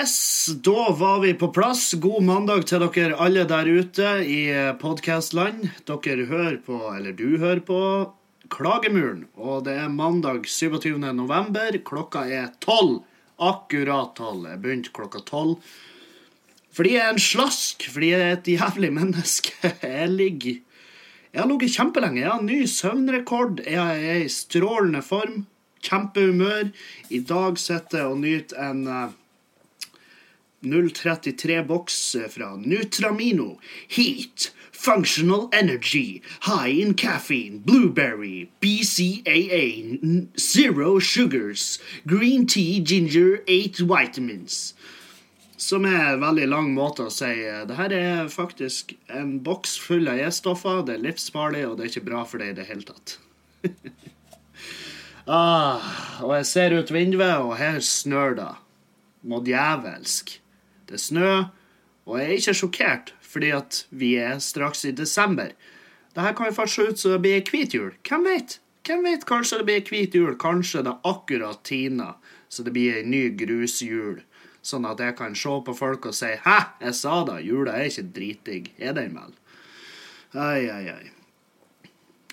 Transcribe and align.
Yes, 0.00 0.46
da 0.46 0.92
var 0.98 1.20
vi 1.20 1.34
på 1.34 1.48
plass. 1.52 1.92
God 1.92 2.22
mandag 2.24 2.62
til 2.70 2.80
dere 2.80 3.18
alle 3.20 3.42
der 3.44 3.68
ute 3.68 4.12
i 4.24 4.38
podkastland. 4.80 5.66
Dere 5.84 6.24
hører 6.30 6.56
på, 6.64 6.78
eller 6.94 7.12
du 7.18 7.36
hører 7.42 7.60
på, 7.66 7.80
Klagemuren. 8.48 9.26
Og 9.36 9.66
det 9.66 9.74
er 9.82 9.92
mandag 9.92 10.48
27. 10.48 10.96
november. 11.18 11.76
Klokka 11.84 12.24
er 12.32 12.48
tolv. 12.64 13.02
Akkurat 13.36 14.16
tolv. 14.16 14.48
Jeg 14.48 14.62
begynte 14.64 14.94
klokka 14.96 15.20
tolv. 15.28 15.60
Fordi 16.72 16.96
jeg 16.96 17.04
er 17.04 17.18
en 17.18 17.22
slask. 17.26 17.90
Fordi 17.92 18.12
jeg 18.14 18.24
er 18.24 18.34
et 18.38 18.52
jævlig 18.56 18.94
menneske. 19.02 19.74
Jeg 19.84 20.10
ligger 20.16 20.56
Jeg 21.34 21.42
har 21.42 21.48
ligget 21.52 21.76
kjempelenge. 21.76 22.24
Jeg 22.24 22.32
har 22.32 22.42
ny 22.48 22.62
søvnrekord. 22.64 23.66
Jeg 23.68 24.10
er 24.16 24.24
i 24.24 24.32
strålende 24.32 25.04
form. 25.04 25.42
Kjempehumør. 25.84 26.70
I 27.10 27.20
dag 27.20 27.58
sitter 27.58 27.98
jeg 27.98 28.06
og 28.06 28.22
nyter 28.24 28.70
en 28.70 28.86
eh, 30.62 30.68
033-boks 30.68 32.16
fra 32.30 32.56
Nutramino. 32.56 33.58
Heat. 33.88 34.52
Functional 34.72 35.50
energy. 35.52 36.22
High 36.40 36.80
in 36.80 36.94
caffeine. 36.94 37.58
Blueberry. 37.58 38.50
BCAA. 38.62 40.30
Zero 40.38 40.98
sugars. 40.98 41.78
Green 42.06 42.46
tea, 42.46 42.80
ginger, 42.80 43.42
eight 43.46 43.78
vitamins. 43.80 44.72
Som 45.60 45.84
er 45.84 46.14
en 46.14 46.22
veldig 46.22 46.46
lang 46.48 46.70
måte 46.72 47.04
å 47.04 47.12
si 47.12 47.28
eh, 47.28 47.66
det 47.68 47.76
her 47.76 47.92
er 47.92 48.32
faktisk 48.32 48.94
en 49.12 49.36
boks 49.44 49.76
full 49.84 50.08
av 50.08 50.16
E-stoffer. 50.24 50.80
Det 50.88 50.96
er 50.96 51.04
livsfarlig, 51.10 51.66
og 51.68 51.76
det 51.76 51.84
er 51.84 51.92
ikke 51.92 52.06
bra 52.08 52.24
for 52.24 52.40
deg 52.40 52.54
i 52.54 52.56
det 52.62 52.68
hele 52.70 52.88
tatt. 52.88 53.18
ah, 55.28 55.92
og 56.24 56.38
jeg 56.38 56.48
ser 56.48 56.78
ut 56.80 56.94
vinduet, 56.96 57.36
og 57.44 57.58
her 57.60 57.84
snør 57.84 58.38
det. 58.40 58.52
Noe 59.28 59.44
djevelsk. 59.44 60.39
Det 60.90 60.96
er 60.98 61.02
snø, 61.04 61.34
og 62.10 62.16
jeg 62.18 62.26
er 62.26 62.38
ikke 62.40 62.54
sjokkert, 62.58 63.12
fordi 63.22 63.52
at 63.54 63.84
vi 63.94 64.16
er 64.18 64.40
straks 64.42 64.82
i 64.88 64.90
desember. 64.90 65.52
Dette 66.16 66.32
kan 66.34 66.48
jo 66.48 66.56
faktisk 66.56 66.80
se 66.80 66.86
ut 66.88 66.98
som 66.98 67.12
det 67.14 67.20
blir 67.22 67.44
hvit 67.46 67.76
jul. 67.76 67.92
Hvem 68.08 68.26
vet? 68.26 68.56
Hvem 68.88 69.04
vet? 69.06 69.26
Kanskje 69.28 69.60
det 69.60 69.66
blir 69.68 69.84
hvit 69.86 70.16
jul. 70.18 70.34
Kanskje 70.34 70.82
det 70.88 70.96
akkurat 71.06 71.62
tina, 71.62 72.16
så 72.48 72.66
det 72.66 72.74
blir 72.74 72.98
ei 72.98 73.06
ny 73.06 73.22
grusjul. 73.38 74.24
Sånn 74.66 74.88
at 74.90 74.98
jeg 74.98 75.14
kan 75.20 75.38
se 75.38 75.54
på 75.66 75.76
folk 75.78 76.10
og 76.10 76.14
si 76.14 76.34
'hæ, 76.34 76.58
jeg 76.80 76.94
sa 76.94 77.22
da, 77.24 77.38
jula 77.38 77.78
er 77.78 77.86
ikke 77.86 78.10
dritdigg'. 78.18 78.70
Er 78.78 78.92
den 78.92 79.14
vel? 79.14 79.32
Ai, 80.34 80.68
ai, 80.70 80.88
ai. 80.90 81.10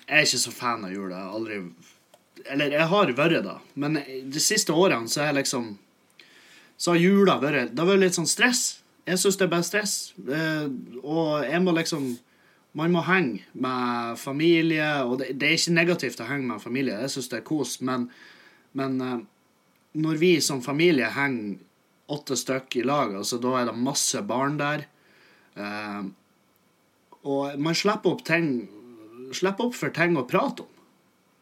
Jeg 0.08 0.18
er 0.18 0.26
ikke 0.26 0.42
så 0.42 0.50
fan 0.50 0.84
av 0.84 0.92
jula. 0.92 1.14
Jeg 1.14 1.24
har 1.24 1.34
aldri 1.34 1.72
Eller 2.46 2.70
jeg 2.70 2.86
har 2.86 3.06
vært 3.06 3.42
det, 3.42 3.58
men 3.74 3.94
de 4.30 4.40
siste 4.40 4.72
årene 4.72 5.08
så 5.08 5.20
er 5.20 5.26
jeg 5.26 5.34
liksom 5.34 5.78
så 6.78 6.94
har 6.94 7.02
jula 7.02 7.38
vært 7.42 7.74
Det 7.74 7.82
har 7.82 7.90
vært 7.90 8.04
litt 8.06 8.16
sånn 8.16 8.30
stress. 8.30 8.78
Jeg 9.08 9.18
syns 9.18 9.38
det 9.40 9.46
er 9.46 9.52
bare 9.52 9.66
stress. 9.66 9.94
Eh, 10.16 10.66
og 11.02 11.44
jeg 11.46 11.62
må 11.64 11.74
liksom 11.76 12.16
Man 12.78 12.92
må 12.92 13.00
henge 13.02 13.40
med 13.58 14.18
familie, 14.20 15.00
og 15.02 15.18
det, 15.18 15.32
det 15.40 15.46
er 15.48 15.54
ikke 15.56 15.72
negativt 15.74 16.20
å 16.20 16.26
henge 16.28 16.46
med 16.46 16.62
familie. 16.62 16.98
Jeg 17.00 17.10
syns 17.10 17.30
det 17.32 17.38
er 17.40 17.46
kos, 17.48 17.78
men, 17.82 18.04
men 18.76 19.00
eh, 19.02 19.22
når 19.98 20.20
vi 20.20 20.30
som 20.44 20.60
familie 20.62 21.08
henger 21.10 21.56
åtte 22.12 22.36
stykker 22.38 22.82
i 22.82 22.86
lag, 22.86 23.16
altså 23.18 23.40
da 23.42 23.54
er 23.58 23.70
det 23.70 23.74
masse 23.82 24.20
barn 24.28 24.60
der. 24.60 24.84
Eh, 25.56 26.02
og 27.24 27.58
man 27.58 27.76
slipper 27.76 28.14
opp 28.14 28.26
ting 28.28 28.68
Slipper 29.34 29.66
opp 29.68 29.74
for 29.76 29.92
ting 29.92 30.14
å 30.16 30.22
prate 30.24 30.64
om, 30.64 30.84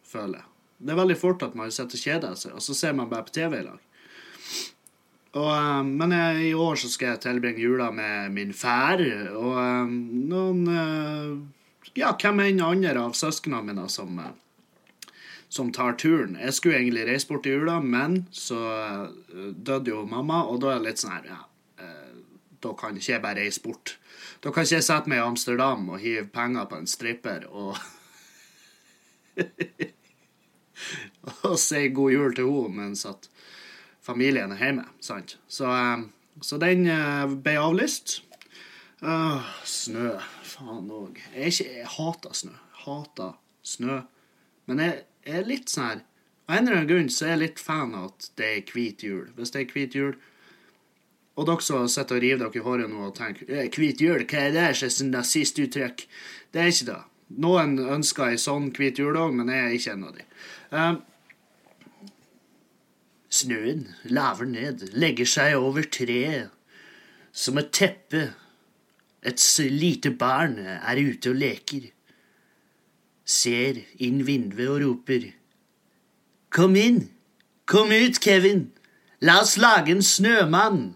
føler 0.02 0.40
jeg. 0.40 0.48
Det 0.82 0.90
er 0.90 0.98
veldig 0.98 1.16
fort 1.20 1.44
at 1.46 1.52
man 1.54 1.70
sitter 1.70 1.94
og 1.94 2.02
kjeder 2.02 2.32
seg, 2.40 2.54
og 2.58 2.64
så 2.64 2.74
ser 2.74 2.96
man 2.98 3.06
bare 3.12 3.28
på 3.28 3.34
TV 3.36 3.60
i 3.60 3.62
lag. 3.62 3.78
Og, 5.36 5.50
eh, 5.52 5.82
men 5.84 6.14
jeg, 6.16 6.48
i 6.50 6.54
år 6.56 6.78
så 6.80 6.88
skal 6.92 7.14
jeg 7.14 7.22
tilbringe 7.26 7.60
jula 7.60 7.90
med 7.94 8.32
min 8.36 8.54
fær 8.56 9.02
og 9.36 9.52
eh, 9.60 9.92
noen 10.32 10.64
eh, 10.72 11.36
Ja, 11.96 12.10
hvem 12.20 12.42
enn 12.44 12.60
andre 12.60 13.00
av 13.00 13.14
søsknene 13.16 13.62
mine 13.64 13.86
som, 13.88 14.18
som 15.48 15.70
tar 15.72 15.94
turen. 15.96 16.34
Jeg 16.36 16.52
skulle 16.52 16.76
egentlig 16.76 17.06
reise 17.08 17.28
bort 17.30 17.46
i 17.48 17.54
jula, 17.54 17.78
men 17.80 18.26
så 18.36 18.58
døde 19.56 19.94
jo 19.94 20.02
mamma, 20.04 20.42
og 20.44 20.60
da 20.60 20.74
er 20.74 20.82
det 20.82 20.90
litt 20.90 21.00
sånn 21.00 21.14
her 21.14 21.30
ja, 21.30 21.38
Da 22.60 22.74
kan 22.76 22.98
ikke 23.00 23.14
jeg 23.14 23.24
bare 23.24 23.40
reise 23.46 23.64
bort. 23.64 23.94
Da 24.44 24.52
kan 24.52 24.66
ikke 24.66 24.76
jeg 24.76 24.88
sette 24.90 25.08
meg 25.08 25.22
i 25.22 25.24
Amsterdam 25.24 25.88
og 25.88 26.02
hive 26.04 26.26
penger 26.34 26.68
på 26.68 26.82
en 26.82 26.90
stripper 26.90 27.48
og 27.48 27.80
Og 31.48 31.56
si 31.58 31.88
god 31.96 32.12
jul 32.12 32.36
til 32.36 32.52
henne 32.52 32.76
mens 32.82 33.06
at 33.08 33.30
familien 34.06 34.52
er 34.54 34.60
hjemme. 34.62 34.84
sant? 35.02 35.36
Så, 35.48 35.66
eh, 35.66 36.04
så 36.42 36.58
den 36.62 36.86
eh, 36.86 37.26
ble 37.42 37.56
avlyst. 37.60 38.20
Åh, 39.02 39.42
snø. 39.68 40.14
Faen 40.46 40.86
òg. 40.90 41.18
Jeg, 41.34 41.52
ikke- 41.52 41.72
jeg 41.80 41.86
hater 41.98 42.32
snø. 42.32 42.54
Hater 42.86 43.34
snø. 43.62 44.00
Men 44.66 44.78
jeg, 44.78 45.02
jeg 45.26 45.40
er 45.42 45.50
litt 45.50 45.68
sånn 45.72 45.88
her 45.90 46.04
Av 46.48 46.54
en 46.56 46.68
eller 46.68 46.76
annen 46.76 46.88
grunn 46.88 47.08
så 47.10 47.24
er 47.26 47.30
jeg 47.32 47.38
litt 47.40 47.58
fan 47.58 47.94
av 47.98 48.04
at 48.12 48.26
det 48.38 48.46
er 48.46 48.68
hvit 48.70 49.02
jul. 49.02 49.24
Hvis 49.34 49.50
det 49.50 49.64
er 49.64 49.72
hvit 49.72 49.94
jul 49.98 50.12
Og 51.36 51.46
dere 51.48 51.60
som 51.66 51.88
sitter 51.90 52.16
og 52.16 52.22
river 52.22 52.38
dere 52.44 52.60
i 52.60 52.62
håret 52.64 52.88
nå 52.92 53.00
og 53.08 53.14
tenker 53.18 53.50
«Eh, 53.50 53.66
hvit 53.74 54.00
jul, 54.00 54.22
hva 54.24 54.38
er 54.46 54.52
det 54.54 54.76
slags 54.78 55.00
nazistuttrykk? 55.02 56.06
Det 56.54 56.62
er 56.62 56.70
ikke 56.70 56.86
det. 56.86 57.00
Noen 57.42 57.74
ønsker 57.82 58.30
ei 58.30 58.38
sånn 58.40 58.70
hvit 58.72 58.98
jul 59.02 59.18
òg, 59.18 59.34
men 59.34 59.50
jeg 59.52 59.64
er 59.64 59.74
ikke 59.76 59.92
en 59.96 60.04
av 60.06 60.14
de. 60.16 60.24
Um, 60.70 61.02
Snøen 63.28 63.88
laver 64.04 64.46
ned, 64.48 64.86
legger 64.94 65.28
seg 65.28 65.56
over 65.58 65.86
treet. 65.92 66.52
Som 67.32 67.58
et 67.60 67.72
teppe. 67.74 68.30
Et 69.26 69.42
lite 69.72 70.12
barn 70.14 70.58
er 70.62 71.00
ute 71.02 71.32
og 71.32 71.40
leker. 71.40 71.90
Ser 73.26 73.82
inn 73.98 74.22
vinduet 74.26 74.70
og 74.70 74.82
roper. 74.84 75.32
Kom 76.54 76.76
inn! 76.78 77.08
Kom 77.66 77.90
ut, 77.90 78.20
Kevin! 78.22 78.70
La 79.20 79.40
oss 79.42 79.56
lage 79.58 79.90
en 79.90 80.02
snømann! 80.02 80.94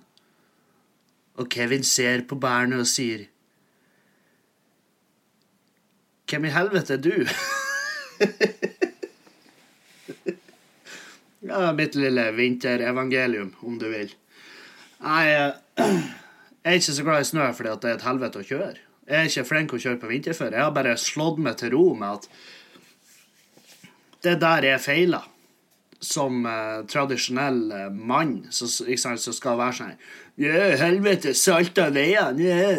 Og 1.35 1.49
Kevin 1.51 1.83
ser 1.83 2.23
på 2.29 2.39
barnet 2.39 2.85
og 2.85 2.87
sier. 2.87 3.27
Hvem 6.31 6.47
i 6.47 6.55
helvete 6.55 6.95
er 6.95 7.03
du? 7.03 7.17
Ja, 11.51 11.73
mitt 11.75 11.97
lille 11.99 12.31
vinterevangelium, 12.33 13.55
om 13.67 13.79
du 13.79 13.89
vil. 13.91 14.13
Nei, 15.03 15.25
eh, 15.35 15.89
jeg 16.63 16.71
er 16.71 16.79
ikke 16.79 16.95
så 16.95 17.05
glad 17.09 17.25
i 17.25 17.27
snø 17.27 17.49
fordi 17.57 17.73
det 17.83 17.91
er 17.91 17.99
et 17.99 18.07
helvete 18.07 18.39
å 18.39 18.47
kjøre. 18.47 18.79
Jeg 19.11 19.19
er 19.19 19.31
ikke 19.31 19.49
flink 19.49 19.75
å 19.75 19.81
kjøre 19.83 19.99
på 19.99 20.11
vinterføre. 20.13 20.55
Jeg 20.55 20.63
har 20.69 20.77
bare 20.77 20.95
slått 21.01 21.41
meg 21.43 21.59
til 21.59 21.73
ro 21.75 21.87
med 21.99 22.21
at 22.21 22.29
det 24.23 24.37
er 24.37 24.41
der 24.45 24.69
er 24.77 24.83
feiler. 24.85 25.27
Som 26.01 26.47
eh, 26.49 26.87
tradisjonell 26.89 27.59
eh, 27.77 27.91
mann 27.93 28.47
så 28.55 28.71
skal 28.71 29.59
være 29.59 29.75
sånn 29.77 29.99
Ja, 30.41 30.71
helvete, 30.81 31.35
salta 31.37 31.91
veiene, 31.93 32.47
ja, 32.47 32.71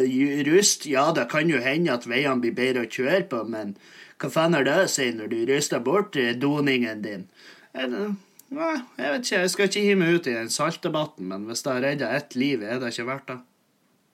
rust. 0.47 0.88
Ja, 0.89 1.11
det 1.13 1.27
kan 1.29 1.51
jo 1.51 1.59
hende 1.61 1.93
at 1.93 2.07
veiene 2.09 2.39
blir 2.41 2.55
bedre 2.57 2.88
å 2.88 2.89
kjøre 2.89 3.27
på, 3.29 3.43
men 3.51 3.75
hva 4.17 4.31
faen 4.31 4.57
er 4.57 4.65
det 4.65 4.79
å 4.85 4.89
si 4.89 5.11
når 5.13 5.29
du 5.29 5.39
ruster 5.51 5.83
bort 5.83 6.15
eh, 6.17 6.33
doningen 6.39 7.03
din? 7.03 7.27
Det, 7.75 8.07
Nei, 8.51 8.81
jeg 9.00 9.13
vet 9.13 9.25
ikke. 9.25 9.39
Jeg 9.39 9.51
skal 9.53 9.69
ikke 9.69 9.85
hive 9.85 10.00
meg 10.01 10.17
ut 10.17 10.28
i 10.28 10.35
den 10.35 10.51
saltdebatten, 10.51 11.28
men 11.31 11.47
hvis 11.47 11.63
det 11.63 11.72
har 11.72 11.84
redda 11.85 12.12
ett 12.17 12.35
liv, 12.35 12.63
er 12.63 12.81
det 12.81 12.91
ikke 12.91 13.07
verdt 13.07 13.27
det? 13.31 13.39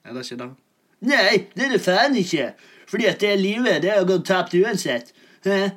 Er 0.06 0.14
det 0.14 0.22
ikke 0.24 0.40
det? 0.44 0.48
Nei, 1.08 1.34
det 1.54 1.64
er 1.66 1.72
det 1.74 1.82
faen 1.82 2.14
ikke. 2.18 2.52
Fordi 2.88 3.06
at 3.10 3.20
det 3.22 3.34
livet, 3.40 3.82
det 3.82 3.92
har 3.92 4.06
gått 4.08 4.28
tapt 4.30 4.54
uansett. 4.58 5.12
Det 5.42 5.72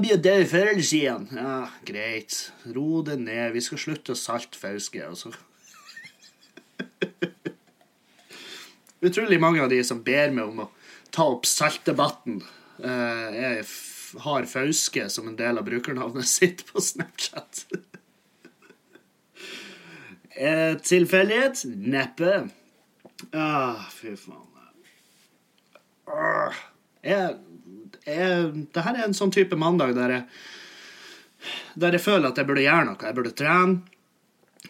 blir 0.00 0.14
jo 0.14 0.22
død 0.24 0.46
før 0.50 0.70
eller 0.72 0.86
siden. 0.86 1.28
Ja, 1.36 1.58
greit. 1.86 2.52
Ro 2.74 3.02
det 3.06 3.18
ned. 3.20 3.52
Vi 3.54 3.62
skal 3.64 3.78
slutte 3.80 4.12
å 4.16 4.18
salte 4.18 4.58
Fauske. 4.58 5.04
Og 5.06 5.36
Utrolig 9.06 9.38
mange 9.40 9.60
av 9.62 9.68
de 9.70 9.82
som 9.84 10.00
ber 10.04 10.32
meg 10.34 10.48
om 10.48 10.64
å 10.64 10.70
ta 11.14 11.28
opp 11.28 11.44
saltdebatten, 11.48 12.40
uh, 12.80 13.28
jeg 13.36 13.64
har 14.24 14.48
Fauske 14.50 15.08
som 15.12 15.28
en 15.28 15.36
del 15.38 15.60
av 15.60 15.68
brukernavnet 15.68 16.28
sitt 16.28 16.64
på 16.70 16.80
Snapchat. 16.82 17.66
Eh, 20.36 20.76
Tilfeldighet? 20.84 21.64
Neppe. 21.64 22.48
Ah, 23.32 23.88
fy 23.90 24.12
faen. 24.20 24.42
Ah, 26.06 26.52
det 28.06 28.82
her 28.84 28.94
er 28.94 29.04
en 29.06 29.16
sånn 29.16 29.32
type 29.34 29.56
mandag 29.58 29.94
der 29.96 30.12
jeg, 30.12 30.24
der 31.74 31.96
jeg 31.96 32.04
føler 32.04 32.30
at 32.30 32.38
jeg 32.38 32.48
burde 32.48 32.64
gjøre 32.64 32.84
noe. 32.90 33.00
Jeg 33.02 33.16
burde 33.16 33.32
trene. 33.36 33.80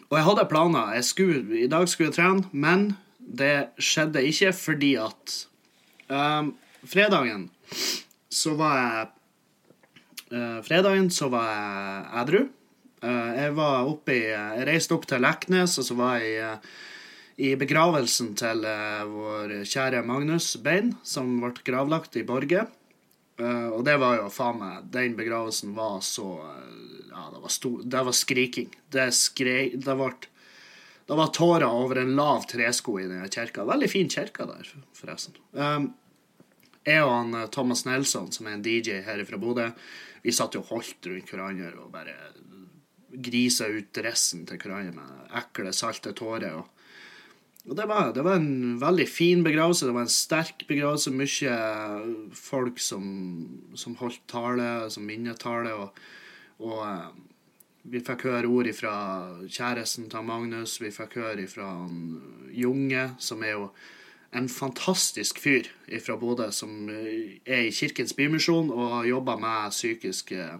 Og 0.07 0.15
jeg 0.17 0.27
hadde 0.29 0.47
planer. 0.49 0.95
Jeg 0.97 1.05
skulle, 1.05 1.59
I 1.59 1.69
dag 1.71 1.87
skulle 1.89 2.09
jeg 2.09 2.17
trene, 2.17 2.47
men 2.51 2.87
det 3.19 3.69
skjedde 3.81 4.23
ikke 4.23 4.53
fordi 4.55 4.93
at 5.03 5.35
um, 6.07 6.53
Fredagen 6.87 7.49
så 8.31 8.53
var 8.55 8.77
jeg 8.79 9.07
uh, 10.31 10.59
Fredagen 10.63 11.09
så 11.11 11.27
var 11.33 11.49
jeg 11.51 12.05
edru. 12.23 12.45
Eh, 13.01 13.31
jeg 13.37 13.53
var 13.57 13.85
oppe 13.85 14.15
i 14.15 14.23
Jeg 14.25 14.65
reiste 14.65 14.95
opp 14.95 15.05
til 15.09 15.21
Leknes, 15.21 15.77
og 15.77 15.85
så 15.85 15.97
var 15.97 16.17
jeg 16.17 16.31
i, 16.31 16.37
eh, 16.41 16.69
i 17.37 17.51
begravelsen 17.53 18.31
til 18.33 18.63
uh, 18.65 19.03
vår 19.05 19.51
kjære 19.69 19.99
Magnus 20.01 20.55
Bein, 20.57 20.95
som 21.05 21.35
ble 21.37 21.51
gravlagt 21.67 22.17
i 22.17 22.25
Borge. 22.25 22.63
Og 23.37 23.83
det 23.85 23.93
var 24.01 24.15
jo 24.17 24.31
faen 24.33 24.55
meg 24.57 24.87
Den 24.89 25.13
begravelsen 25.13 25.75
var 25.77 25.99
så 26.01 26.39
Ja, 27.11 27.27
det 27.29 27.41
var, 27.43 27.51
stor, 27.53 27.83
det 27.85 28.01
var 28.07 28.15
skriking. 28.17 28.71
Det 28.89 29.11
skrei 29.13 29.75
Det 29.77 29.93
ble 29.99 30.09
det 31.07 31.15
var 31.15 31.29
tårer 31.31 31.69
over 31.69 32.01
en 32.01 32.15
lav 32.17 32.49
tresko 32.49 32.97
i 32.99 33.05
den 33.07 33.29
kirka. 33.29 33.63
Veldig 33.63 33.87
fin 33.87 34.09
kirke 34.11 34.43
der, 34.49 34.73
forresten. 34.97 35.37
Um, 35.53 35.85
jeg 36.83 37.05
og 37.05 37.13
han 37.13 37.37
Thomas 37.53 37.85
Nelson, 37.85 38.27
som 38.33 38.49
er 38.49 38.57
en 38.57 38.65
DJ 38.65 38.97
her 39.05 39.21
fra 39.29 39.39
Bodø, 39.39 39.69
vi 40.25 40.33
satt 40.35 40.57
jo 40.57 40.65
holdt 40.67 41.07
rundt 41.07 41.31
hverandre 41.31 41.71
og 41.79 41.93
bare 41.93 42.17
grisa 43.17 43.67
ut 43.71 43.93
dressen 43.95 44.45
til 44.47 44.59
hverandre 44.61 44.95
med 44.95 45.37
ekle, 45.41 45.73
salte 45.73 46.13
tårer. 46.17 46.57
og 46.57 46.73
og 47.67 47.75
det 47.75 47.83
var, 47.83 48.13
det 48.15 48.23
var, 48.23 48.37
en 48.39 48.77
veldig 48.79 49.05
fin 49.11 49.41
begravelse. 49.43 49.85
Det 49.85 49.93
var 49.95 50.05
en 50.05 50.11
sterk 50.11 50.63
begravelse. 50.69 51.11
Mye 51.11 51.55
folk 52.31 52.79
som, 52.79 53.09
som 53.75 53.97
holdt 53.99 54.21
tale, 54.31 54.87
som 54.87 55.03
minnetale. 55.03 55.73
Og, 55.75 55.99
og 56.63 56.77
uh, 56.79 57.09
vi 57.91 57.99
fikk 58.03 58.23
høre 58.29 58.47
ord 58.47 58.71
fra 58.75 58.95
kjæresten 59.51 60.07
til 60.11 60.23
Magnus. 60.23 60.77
Vi 60.79 60.93
fikk 60.95 61.19
høre 61.19 61.47
fra 61.51 61.73
Junge, 62.55 63.09
som 63.19 63.43
er 63.43 63.57
jo 63.57 63.69
en 64.35 64.47
fantastisk 64.51 65.39
fyr 65.39 65.67
fra 66.03 66.17
Bodø, 66.19 66.49
som 66.51 66.89
er 66.89 67.67
i 67.67 67.71
Kirkens 67.71 68.15
Bymisjon 68.15 68.71
og 68.71 69.07
jobber 69.07 69.39
med 69.39 69.71
psykisk 69.71 70.33
eh, 70.35 70.57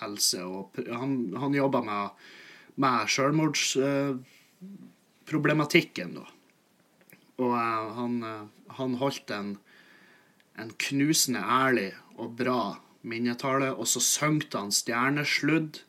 helse. 0.00 0.42
Og 0.44 0.76
han, 0.86 1.18
han 1.36 1.54
jobber 1.56 1.86
med, 1.86 2.26
med 2.82 3.12
sjølmords... 3.12 3.70
Uh, 3.76 4.18
problematikken, 5.26 6.16
da. 6.20 6.26
Og 7.42 7.52
uh, 7.52 7.88
han, 7.98 8.20
uh, 8.24 8.74
han, 8.78 8.96
holdt 9.00 9.32
en, 9.34 9.56
en, 10.58 10.72
knusende 10.86 11.42
ærlig 11.42 11.90
og 12.16 12.36
bra 12.38 12.60
minnetale, 13.06 13.72
og 13.74 13.88
så 13.90 14.02
søngte 14.02 14.62
han 14.62 14.72
stjernesludd 14.74 15.82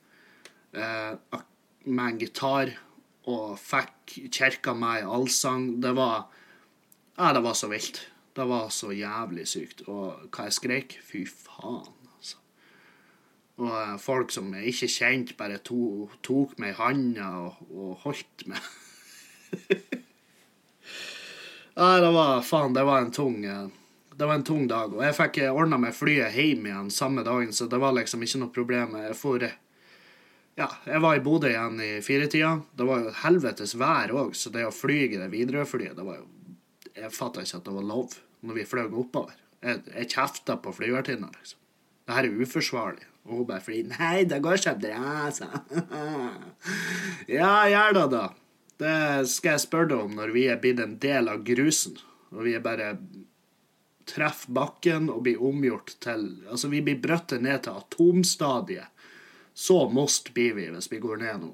uh, 0.77 1.15
med 1.87 2.03
en 2.03 2.19
gitar 2.21 2.73
og 3.27 3.57
fikk 3.59 4.17
kirka 4.33 4.75
med 4.77 5.03
i 5.03 5.07
allsang. 5.17 5.77
Det 5.83 5.95
var 5.97 6.27
Ja, 7.17 7.31
det 7.33 7.41
var 7.41 7.55
så 7.57 7.65
vilt. 7.71 8.03
Det 8.37 8.45
var 8.45 8.67
så 8.69 8.91
jævlig 8.93 9.47
sykt. 9.49 9.81
Og 9.89 10.27
hva 10.29 10.43
jeg 10.45 10.53
skreik? 10.53 10.99
Fy 11.01 11.23
faen. 11.25 11.96
Og 13.57 13.97
folk 14.01 14.29
som 14.33 14.51
jeg 14.53 14.69
ikke 14.69 14.91
kjente, 14.93 15.37
bare 15.37 15.57
to, 15.65 16.09
tok 16.25 16.57
meg 16.61 16.75
i 16.75 16.77
handa 16.77 17.29
og, 17.41 17.63
og 17.73 17.95
holdt 18.03 18.45
meg. 18.51 18.61
Nei, 21.77 21.95
det 22.01 22.11
var 22.13 22.41
faen, 22.45 22.73
det 22.73 22.85
var 22.85 23.03
en 23.03 23.13
tung 23.13 23.43
eh, 23.45 23.67
det 24.17 24.25
var 24.25 24.33
en 24.33 24.43
tung 24.43 24.67
dag. 24.67 24.93
Og 24.93 25.03
jeg 25.05 25.13
fikk 25.13 25.37
ordna 25.51 25.77
meg 25.77 25.93
flyet 25.93 26.33
hjem 26.33 26.65
igjen 26.65 26.87
samme 26.93 27.21
dagen, 27.25 27.51
så 27.53 27.67
det 27.69 27.77
var 27.81 27.93
liksom 27.93 28.23
ikke 28.25 28.39
noe 28.41 28.53
problem. 28.53 28.95
Jeg 29.05 29.17
for 29.17 29.45
Ja, 30.57 30.71
jeg 30.89 31.01
var 31.03 31.19
i 31.19 31.21
Bodø 31.21 31.51
igjen 31.51 31.77
i 31.85 31.91
firetida. 32.01 32.55
Det 32.73 32.87
var 32.87 33.03
jo 33.03 33.13
helvetes 33.21 33.75
vær 33.77 34.13
òg, 34.17 34.33
så 34.33 34.49
det 34.49 34.65
å 34.65 34.73
fly 34.73 35.03
i 35.05 35.19
det 35.19 35.29
Widerøe-flyet, 35.29 35.93
det 35.97 36.05
var 36.05 36.17
jo 36.17 36.25
Jeg 36.97 37.13
fatta 37.13 37.43
ikke 37.45 37.59
at 37.59 37.67
det 37.67 37.75
var 37.75 37.85
lov 37.85 38.15
når 38.41 38.55
vi 38.57 38.65
fløy 38.65 38.87
oppover. 38.89 39.37
Jeg, 39.61 39.83
jeg 39.93 40.09
kjefta 40.15 40.55
på 40.57 40.73
flyvertinna, 40.73 41.29
liksom. 41.29 41.59
Det 42.07 42.15
her 42.15 42.25
er 42.25 42.41
uforsvarlig. 42.41 43.05
Og 43.27 43.41
hun 43.41 43.47
bare 43.49 43.63
flyr. 43.63 43.87
Nei, 43.91 44.23
det 44.29 44.39
går 44.43 44.59
så 44.63 44.73
bra, 44.79 44.99
altså. 45.27 45.49
ja, 47.37 47.51
gjør 47.67 47.97
det, 47.97 48.05
da. 48.15 48.25
Det 48.77 48.97
skal 49.31 49.55
jeg 49.55 49.65
spørre 49.65 49.91
deg 49.91 50.03
om 50.05 50.19
når 50.19 50.33
vi 50.35 50.45
er 50.51 50.59
blitt 50.61 50.81
en 50.83 50.99
del 51.01 51.31
av 51.31 51.43
grusen. 51.47 51.97
Og 52.31 52.45
vi 52.45 52.53
er 52.55 52.63
bare 52.63 52.93
treffer 54.07 54.53
bakken 54.55 55.09
og 55.11 55.25
blir 55.25 55.41
omgjort 55.43 55.97
til 56.03 56.29
Altså, 56.47 56.69
vi 56.71 56.83
blir 56.85 57.01
brøttet 57.03 57.43
ned 57.43 57.65
til 57.65 57.81
atomstadiet. 57.81 58.93
Så 59.57 59.87
most 59.89 60.31
blir 60.35 60.55
vi 60.55 60.69
hvis 60.71 60.91
vi 60.91 61.01
går 61.03 61.19
ned 61.23 61.43
nå. 61.43 61.51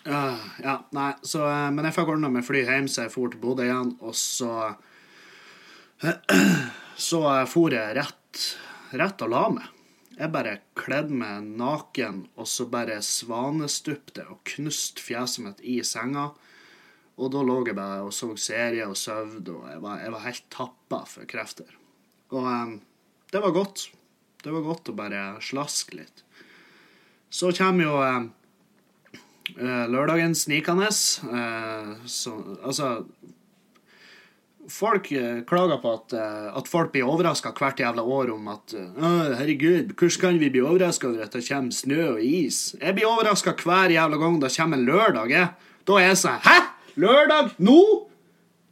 Uh, 0.00 0.46
ja, 0.64 0.78
nei, 0.96 1.10
så 1.28 1.42
uh, 1.44 1.68
Men 1.74 1.84
jeg 1.84 1.98
fikk 1.98 2.14
ordna 2.14 2.30
med 2.32 2.46
fly 2.46 2.62
hjem, 2.64 2.86
så 2.88 3.04
jeg 3.04 3.12
dro 3.12 3.26
til 3.28 3.42
Bodø 3.42 3.66
igjen. 3.66 3.92
Og 4.00 4.16
så 4.16 4.54
Så 7.10 7.20
for 7.48 7.72
jeg 7.72 7.96
rett, 7.96 8.40
rett 8.98 9.22
og 9.24 9.32
la 9.32 9.44
meg. 9.54 9.68
Jeg 10.20 10.32
bare 10.34 10.58
kledde 10.76 11.16
meg 11.16 11.46
naken 11.56 12.24
og 12.36 12.48
så 12.50 12.66
bare 12.68 12.98
svanestupte 13.04 14.26
og 14.28 14.42
knuste 14.50 15.00
fjeset 15.00 15.44
mitt 15.46 15.62
i 15.64 15.78
senga. 15.86 16.30
Og 17.20 17.32
da 17.32 17.44
lå 17.44 17.60
jeg 17.68 17.76
bare 17.76 18.02
og 18.06 18.12
så 18.16 18.28
serie 18.40 18.88
og 18.88 18.98
sov, 18.98 19.38
og 19.40 19.64
jeg 19.68 19.80
var, 19.84 20.02
jeg 20.02 20.12
var, 20.14 20.24
helt 20.26 20.44
tappa 20.52 21.00
for 21.08 21.28
krefter. 21.28 21.72
Og 22.32 22.44
um, 22.44 22.74
det 23.32 23.42
var 23.44 23.56
godt. 23.56 23.88
Det 24.40 24.52
var 24.52 24.64
godt 24.64 24.92
å 24.92 24.96
bare 24.96 25.24
slaske 25.44 25.98
litt. 25.98 26.22
Så 27.30 27.52
kommer 27.56 27.86
jo 27.86 27.96
um, 28.00 28.30
lørdagen 29.92 30.36
snikende. 30.36 30.88
Uh, 31.28 32.00
så, 32.08 32.36
altså 32.64 32.92
folk 34.70 35.10
eh, 35.12 35.40
klager 35.46 35.80
på 35.82 35.92
at, 35.98 36.12
eh, 36.16 36.48
at 36.58 36.68
folk 36.70 36.92
blir 36.94 37.08
overraska 37.08 37.52
hvert 37.56 37.80
jævla 37.80 38.02
år 38.02 38.32
om 38.34 38.50
at 38.52 38.74
herregud, 39.00 39.94
hvordan 39.94 40.20
kan 40.20 40.38
vi 40.40 40.50
bli 40.50 40.62
overraska 40.62 41.08
over 41.08 41.24
at 41.26 41.34
det 41.36 41.46
kommer 41.48 41.74
snø 41.74 42.00
og 42.14 42.22
is? 42.24 42.60
Jeg 42.80 42.96
blir 42.96 43.10
overraska 43.10 43.54
hver 43.58 43.94
jævla 43.94 44.20
gang 44.20 44.38
det 44.42 44.52
kommer 44.56 44.78
en 44.78 44.86
lørdag. 44.86 45.30
Jeg. 45.30 45.48
Da 45.88 45.98
er 45.98 46.08
jeg 46.10 46.20
sånn 46.22 46.44
Hæ? 46.44 46.58
Lørdag? 47.00 47.54
Nå? 47.62 47.80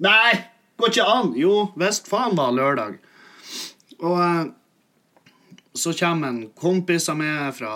Nei, 0.04 0.32
går 0.78 0.92
ikke 0.92 1.08
an. 1.10 1.32
Jo, 1.38 1.54
visst 1.78 2.10
faen 2.10 2.36
var 2.38 2.54
lørdag. 2.54 2.98
Og 3.98 4.20
eh, 4.22 4.44
så 5.78 5.94
kommer 5.94 6.32
en 6.32 6.44
kompis 6.58 7.08
av 7.10 7.18
meg 7.20 7.54
fra 7.54 7.74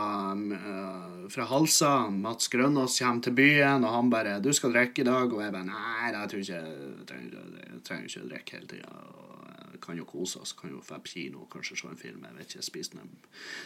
fra 1.33 1.45
Halsa. 1.45 2.11
Mats 2.11 2.49
Grønås 2.49 2.99
kommer 2.99 3.23
til 3.25 3.33
byen, 3.37 3.85
og 3.85 3.95
han 3.95 4.11
bare 4.11 4.41
'Du 4.41 4.53
skal 4.53 4.73
drikke 4.73 5.01
i 5.01 5.05
dag.' 5.05 5.33
Og 5.33 5.43
jeg 5.43 5.53
bare 5.53 5.65
'Nei, 5.65 6.13
jeg 6.13 6.29
tror 6.29 6.39
ikke 6.39 6.55
jeg 6.55 7.07
trenger, 7.07 7.31
jeg 7.71 7.72
trenger 7.87 8.09
ikke 8.09 8.25
å 8.25 8.31
drikke 8.33 8.59
hele 8.59 8.73
tida.' 8.75 9.79
Kan 9.83 9.99
jo 9.99 10.05
kose 10.07 10.39
oss, 10.39 10.53
kan 10.55 10.71
jo 10.71 10.79
dra 10.79 11.01
på 11.03 11.11
kino, 11.11 11.47
kanskje 11.51 11.77
se 11.81 11.89
en 11.89 11.97
film. 11.99 12.27
Jeg 12.29 12.37
vet 12.37 12.53
ikke, 12.55 12.63
spise, 12.63 13.07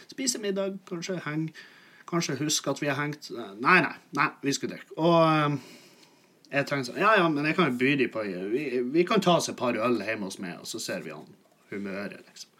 spise 0.09 0.39
middag, 0.41 0.79
kanskje 0.89 1.19
henge. 1.27 1.53
Kanskje 2.07 2.37
huske 2.39 2.71
at 2.71 2.81
vi 2.81 2.87
har 2.87 2.97
hengt. 2.97 3.29
Nei, 3.61 3.81
nei, 3.83 3.93
nei, 4.15 4.27
vi 4.41 4.53
skulle 4.55 4.77
drikke. 4.77 4.95
Og 4.97 5.17
um, 5.21 5.59
jeg 6.47 6.65
tenkte 6.65 6.89
sånn 6.89 7.01
Ja, 7.01 7.11
ja, 7.19 7.27
men 7.29 7.45
jeg 7.45 7.57
kan 7.57 7.69
jo 7.69 7.77
by 7.77 7.93
de 7.99 8.07
på 8.09 8.23
vi, 8.53 8.63
vi 8.95 9.05
kan 9.05 9.21
ta 9.21 9.35
oss 9.37 9.51
et 9.51 9.59
par 9.59 9.75
øl 9.75 9.99
hjemme 10.01 10.29
hos 10.29 10.39
meg, 10.39 10.57
og 10.61 10.69
så 10.69 10.79
ser 10.81 11.03
vi 11.05 11.13
an 11.13 11.27
humøret, 11.69 12.23
liksom. 12.23 12.53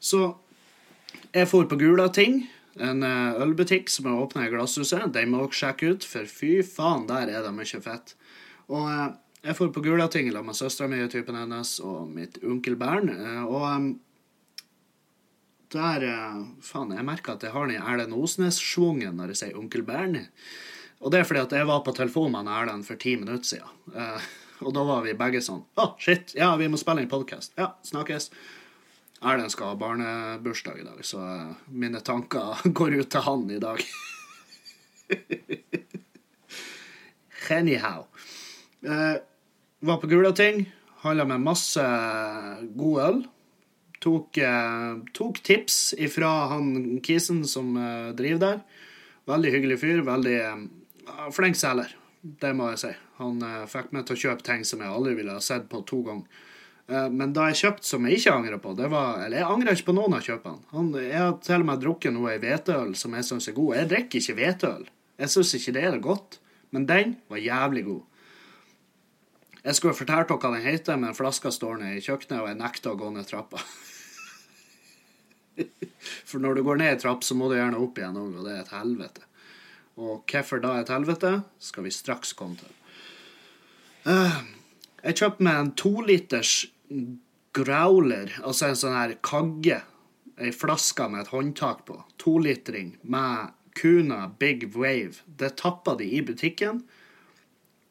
Så 0.00 0.22
jeg 1.34 1.48
for 1.50 1.68
på 1.68 1.76
Gulating 1.76 2.46
en 2.80 3.02
eh, 3.02 3.40
ølbutikk 3.42 3.90
som 3.90 4.06
er 4.08 4.20
åpna 4.22 4.46
i 4.46 4.52
Glasshuset. 4.52 5.08
Den 5.14 5.32
må 5.32 5.42
dere 5.42 5.58
sjekke 5.60 5.94
ut, 5.94 6.06
for 6.06 6.30
fy 6.30 6.58
faen, 6.66 7.08
der 7.10 7.32
er 7.32 7.44
det 7.44 7.54
mye 7.54 7.82
fett. 7.84 8.14
Og 8.70 8.86
eh, 8.86 9.08
jeg 9.42 9.56
får 9.56 9.70
på 9.74 9.82
Gulating 9.84 10.30
sammen 10.32 10.50
med 10.50 10.58
søstera 10.58 10.90
mi, 10.90 11.00
typen 11.10 11.38
hennes, 11.38 11.76
og 11.84 12.08
mitt 12.10 12.40
onkelbarn. 12.42 13.12
Og 13.46 13.64
um, 13.64 13.88
og 15.68 15.74
der 15.76 16.00
Faen, 16.64 16.94
jeg 16.96 17.04
merker 17.04 17.34
at 17.34 17.42
jeg 17.44 17.52
har 17.52 17.68
den 17.68 17.82
Erlend 17.82 18.16
Osnes-schwungen 18.16 19.18
når 19.20 19.34
jeg 19.34 19.40
sier 19.42 19.58
onkel 19.60 19.82
Bernt. 19.84 20.30
Og 21.04 21.12
det 21.12 21.20
er 21.20 21.26
fordi 21.28 21.42
at 21.44 21.52
jeg 21.52 21.68
var 21.68 21.82
på 21.84 21.92
telefonen 21.92 22.40
med 22.40 22.48
Erlend 22.48 22.86
for 22.88 22.96
ti 22.96 23.18
minutter 23.20 23.44
siden. 23.44 23.68
Og 24.64 24.72
da 24.74 24.84
var 24.88 25.04
vi 25.04 25.12
begge 25.18 25.42
sånn 25.44 25.60
Å, 25.76 25.84
oh, 25.84 25.92
shit, 26.00 26.32
ja, 26.34 26.48
vi 26.58 26.70
må 26.72 26.80
spille 26.80 27.04
inn 27.04 27.10
podkast. 27.10 27.52
Ja, 27.60 27.74
snakkes. 27.84 28.30
Erlend 29.20 29.52
skal 29.52 29.74
ha 29.74 29.78
barnebursdag 29.78 30.80
i 30.80 30.86
dag, 30.86 31.04
så 31.04 31.20
uh, 31.20 31.52
mine 31.68 32.00
tanker 32.00 32.64
går 32.80 33.02
ut 33.02 33.12
til 33.12 33.26
han 33.28 33.44
i 33.52 33.60
dag. 33.62 33.84
Anyhow. 37.58 38.06
Eh, 38.84 39.16
var 39.80 39.96
på 39.96 40.06
Gulating. 40.06 40.72
Handla 40.96 41.24
med 41.24 41.40
masse 41.40 41.82
god 42.74 43.02
øl. 43.02 43.20
Tok, 44.00 44.38
eh, 44.38 44.98
tok 45.12 45.42
tips 45.42 45.94
ifra 45.98 46.28
han 46.52 47.00
kisen 47.02 47.44
som 47.46 47.76
eh, 47.76 48.10
driver 48.14 48.38
der. 48.38 48.60
Veldig 49.26 49.52
hyggelig 49.52 49.78
fyr. 49.80 50.02
Veldig 50.06 50.36
eh, 50.40 51.30
flink 51.34 51.58
selger, 51.58 51.94
det 52.22 52.52
må 52.54 52.70
jeg 52.72 52.82
si. 52.84 52.92
Han 53.22 53.42
eh, 53.42 53.64
fikk 53.70 53.90
meg 53.94 54.06
til 54.06 54.18
å 54.18 54.22
kjøpe 54.26 54.46
ting 54.46 54.66
som 54.66 54.82
jeg 54.82 54.94
aldri 54.94 55.16
ville 55.18 55.34
ha 55.34 55.42
sett 55.42 55.66
på 55.70 55.82
to 55.86 56.02
ganger. 56.06 56.44
Eh, 56.88 57.08
men 57.10 57.34
da 57.34 57.48
jeg 57.50 57.60
kjøpte 57.62 57.90
som 57.90 58.06
jeg 58.06 58.20
ikke 58.20 58.34
angrer 58.34 58.62
på 58.62 58.74
var, 58.78 59.24
Eller 59.24 59.42
jeg 59.42 59.50
angrer 59.50 59.74
ikke 59.74 59.90
på 59.90 59.98
noen 59.98 60.14
av 60.18 60.26
kjøpene. 60.26 61.02
jeg 61.02 61.18
har 61.18 61.38
til 61.42 61.60
og 61.60 61.66
med 61.66 61.80
drukket 61.80 62.14
noe 62.14 62.34
i 62.34 62.42
hveteøl 62.42 62.94
som 62.96 63.14
jeg 63.14 63.24
syns 63.24 63.48
er 63.48 63.58
god. 63.58 63.74
Jeg 63.76 63.88
drikker 63.88 64.18
ikke 64.18 64.38
hveteøl. 64.42 64.86
Jeg 65.18 65.28
syns 65.28 65.54
ikke 65.54 65.74
det 65.74 65.84
er 65.84 65.98
godt. 65.98 66.38
Men 66.70 66.86
den 66.86 67.16
var 67.28 67.38
jævlig 67.38 67.84
god. 67.84 68.02
Jeg 69.64 69.76
skulle 69.76 69.98
fortalt 69.98 70.30
dere 70.30 70.38
hva 70.38 70.54
den 70.54 70.66
heter, 70.66 70.98
men 71.00 71.16
flaska 71.16 71.52
står 71.54 71.80
nede 71.82 71.98
i 71.98 72.04
kjøkkenet, 72.04 72.42
og 72.42 72.50
jeg 72.50 72.60
nekter 72.60 72.92
å 72.92 73.00
gå 73.00 73.10
ned 73.14 73.28
trappa. 73.28 73.62
For 76.28 76.42
når 76.42 76.58
du 76.58 76.66
går 76.66 76.78
ned 76.78 76.94
i 76.94 77.00
trapp, 77.02 77.24
så 77.26 77.34
må 77.34 77.48
du 77.50 77.56
gjerne 77.58 77.80
opp 77.82 77.98
igjen 77.98 78.20
òg, 78.20 78.36
og 78.38 78.46
det 78.46 78.54
er 78.54 78.62
et 78.62 78.76
helvete. 78.76 79.24
Og 79.98 80.30
hvorfor 80.30 80.62
da 80.62 80.76
et 80.78 80.92
helvete, 80.94 81.32
skal 81.58 81.88
vi 81.88 81.94
straks 81.94 82.34
komme 82.38 82.60
til. 82.60 82.74
Uh, 84.06 84.38
jeg 85.02 85.18
kjøpte 85.18 85.44
meg 85.44 85.58
en 85.58 85.72
toliters 85.78 86.52
growler, 87.56 88.30
altså 88.44 88.68
en 88.68 88.78
sånn 88.78 88.96
her 88.96 89.16
kagge. 89.26 89.80
Ei 90.38 90.52
flaske 90.54 91.08
med 91.10 91.24
et 91.24 91.32
håndtak 91.32 91.82
på. 91.88 91.96
Tolitring 92.22 92.94
med 93.02 93.56
Kuna 93.78 94.28
Big 94.38 94.68
Wave. 94.76 95.24
Det 95.26 95.56
tappa 95.58 95.96
de 95.98 96.06
i 96.06 96.22
butikken. 96.22 96.84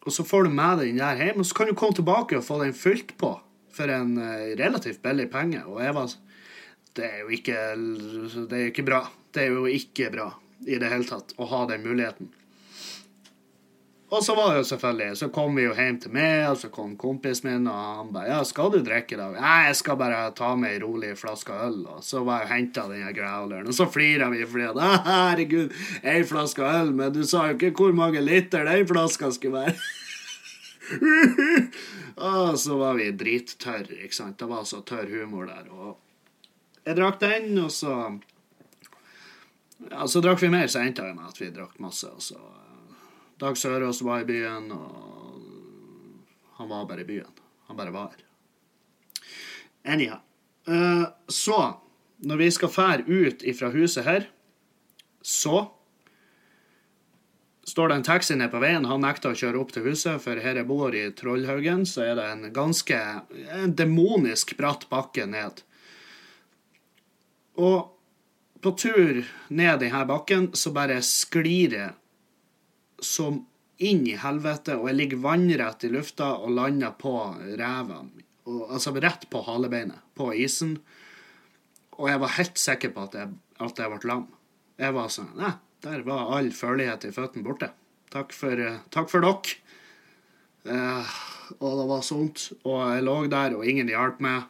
Og 0.08 0.14
så 0.16 0.24
får 0.24 0.48
du 0.48 0.56
med 0.56 0.80
deg 0.80 0.94
den 0.94 1.02
der 1.04 1.20
hjem, 1.20 1.44
og 1.44 1.50
så 1.50 1.58
kan 1.58 1.68
du 1.68 1.76
komme 1.76 1.98
tilbake 1.98 2.40
og 2.40 2.46
få 2.48 2.62
den 2.64 2.76
fylt 2.78 3.12
på 3.20 3.34
for 3.76 3.92
en 3.92 4.16
uh, 4.18 4.56
relativt 4.58 5.02
billig 5.04 5.28
penge. 5.34 5.66
Og 5.68 5.84
jeg 5.84 5.96
var 5.98 6.16
Det 6.98 7.06
er 7.06 7.20
jo 7.22 7.30
ikke 7.30 7.58
Det 8.48 8.58
er 8.58 8.70
ikke 8.72 8.88
bra. 8.88 9.04
Det 9.34 9.44
er 9.44 9.52
jo 9.54 9.66
ikke 9.68 10.10
bra 10.14 10.32
i 10.66 10.80
det 10.80 10.90
hele 10.90 11.06
tatt 11.06 11.36
å 11.38 11.46
ha 11.52 11.66
den 11.70 11.84
muligheten. 11.84 12.32
Og 14.08 14.24
så 14.24 14.36
var 14.36 14.54
det 14.54 14.62
jo 14.62 14.68
selvfølgelig, 14.70 15.18
så 15.20 15.28
kom 15.36 15.58
vi 15.58 15.66
jo 15.66 15.74
hjem 15.76 15.98
til 16.00 16.14
meg, 16.16 16.46
og 16.48 16.58
så 16.62 16.70
kom 16.72 16.94
kompisen 17.00 17.50
min, 17.50 17.66
og 17.68 17.80
han 17.98 18.14
bare 18.14 18.30
'Ja, 18.30 18.44
skal 18.44 18.72
du 18.72 18.80
drikke 18.80 19.16
i 19.16 19.18
dag?' 19.20 19.36
'Nei, 19.36 19.66
jeg 19.68 19.76
skal 19.76 19.98
bare 19.98 20.32
ta 20.32 20.56
med 20.56 20.72
ei 20.72 20.80
rolig 20.80 21.18
flaske 21.18 21.52
øl.' 21.52 21.86
Og 21.88 22.04
så 22.04 22.24
var 22.24 22.40
jeg 22.40 22.48
og 22.48 22.54
henta 22.56 22.88
den 22.88 23.16
growleren, 23.16 23.68
og 23.68 23.74
så 23.74 23.86
flirer 23.92 24.30
vi 24.30 24.46
fordi 24.46 24.64
at 24.64 24.76
'Herregud, 24.76 25.74
ei 26.04 26.24
flaske 26.24 26.62
øl', 26.62 26.94
men 26.94 27.14
du 27.14 27.24
sa 27.24 27.48
jo 27.48 27.54
ikke 27.54 27.72
hvor 27.72 27.92
mange 27.92 28.22
liter 28.22 28.64
den 28.64 28.88
flaska 28.88 29.32
skulle 29.32 29.58
være'. 29.58 29.76
og 32.16 32.60
så 32.60 32.78
var 32.78 32.94
vi 32.94 33.12
drittørre, 33.12 34.04
ikke 34.04 34.16
sant. 34.16 34.40
Det 34.40 34.50
var 34.50 34.64
så 34.64 34.82
tørr 34.86 35.20
humor 35.20 35.46
der. 35.46 35.68
Og 35.72 35.98
jeg 36.86 36.96
drakk 36.96 37.20
den, 37.20 37.58
og 37.58 37.72
så 37.72 38.20
Ja, 39.92 40.08
så 40.08 40.22
drakk 40.22 40.42
vi 40.42 40.50
mer, 40.50 40.68
så 40.68 40.80
endte 40.80 41.04
det 41.06 41.16
med 41.16 41.28
at 41.28 41.42
vi 41.42 41.52
drakk 41.54 41.80
masse, 41.80 42.08
og 42.08 42.22
så 42.22 42.40
Dag 43.38 43.58
Sørås 43.58 44.02
var 44.02 44.24
i 44.24 44.26
byen, 44.26 44.72
og 44.72 45.42
han 46.58 46.70
var 46.70 46.86
bare 46.90 47.04
i 47.04 47.06
byen. 47.06 47.34
Han 47.68 47.78
bare 47.78 47.92
var. 47.94 48.16
Anyhow. 49.86 50.24
Uh, 50.68 51.06
så, 51.28 51.78
når 52.18 52.38
vi 52.42 52.48
skal 52.52 52.72
fære 52.74 53.06
ut 53.06 53.44
ifra 53.46 53.70
huset 53.72 54.08
her, 54.08 54.26
så 55.22 55.68
står 57.68 57.92
det 57.92 58.00
en 58.00 58.08
taxi 58.08 58.36
nede 58.36 58.50
på 58.50 58.64
veien. 58.64 58.90
Han 58.90 59.06
nekter 59.06 59.36
å 59.36 59.38
kjøre 59.38 59.62
opp 59.62 59.76
til 59.76 59.86
huset, 59.86 60.18
for 60.24 60.42
her 60.42 60.58
jeg 60.58 60.68
bor, 60.68 60.96
i 60.96 61.12
Trollhaugen, 61.14 61.86
så 61.86 62.08
er 62.08 62.18
det 62.18 62.26
en 62.32 62.50
ganske 62.56 62.98
en 63.54 63.78
demonisk 63.78 64.56
bratt 64.58 64.88
bakke 64.90 65.28
ned. 65.30 65.62
Og 67.62 67.94
på 68.66 68.74
tur 68.82 69.22
ned 69.54 69.80
denne 69.86 70.04
bakken 70.10 70.50
så 70.58 70.74
bare 70.74 71.04
sklir 71.06 71.74
det 71.76 71.88
som 73.04 73.44
inn 73.78 74.06
i 74.10 74.16
helvete, 74.18 74.78
og 74.78 74.90
jeg 74.90 74.98
ligger 74.98 75.22
vannrett 75.26 75.86
i 75.86 75.92
lufta 75.94 76.32
og 76.42 76.56
lander 76.58 76.96
på 76.98 77.14
ræva. 77.60 78.02
Altså 78.48 78.94
rett 78.96 79.28
på 79.30 79.44
halebeinet, 79.46 80.00
på 80.18 80.32
isen. 80.34 80.78
Og 81.98 82.10
jeg 82.10 82.22
var 82.24 82.36
helt 82.38 82.62
sikker 82.62 82.94
på 82.96 83.06
at 83.08 83.18
jeg, 83.20 83.36
at 83.62 83.82
jeg 83.82 83.94
ble 83.94 84.10
lam. 84.10 84.28
Jeg 84.78 84.94
var 84.94 85.10
sånn 85.14 85.32
Nei, 85.38 85.54
der 85.86 86.04
var 86.06 86.34
all 86.38 86.50
følelighet 86.54 87.08
i 87.10 87.14
føttene 87.14 87.46
borte. 87.46 87.72
Takk 88.14 88.34
for, 88.34 88.58
uh, 88.58 88.82
takk 88.94 89.10
for 89.12 89.26
dere. 89.26 89.58
Eh, 90.68 91.18
og 91.60 91.78
det 91.80 91.86
var 91.90 92.02
så 92.04 92.18
vondt. 92.20 92.46
Og 92.68 92.80
jeg 92.82 93.06
lå 93.08 93.18
der, 93.32 93.56
og 93.56 93.68
ingen 93.68 93.92
hjalp 93.92 94.20
meg. 94.24 94.48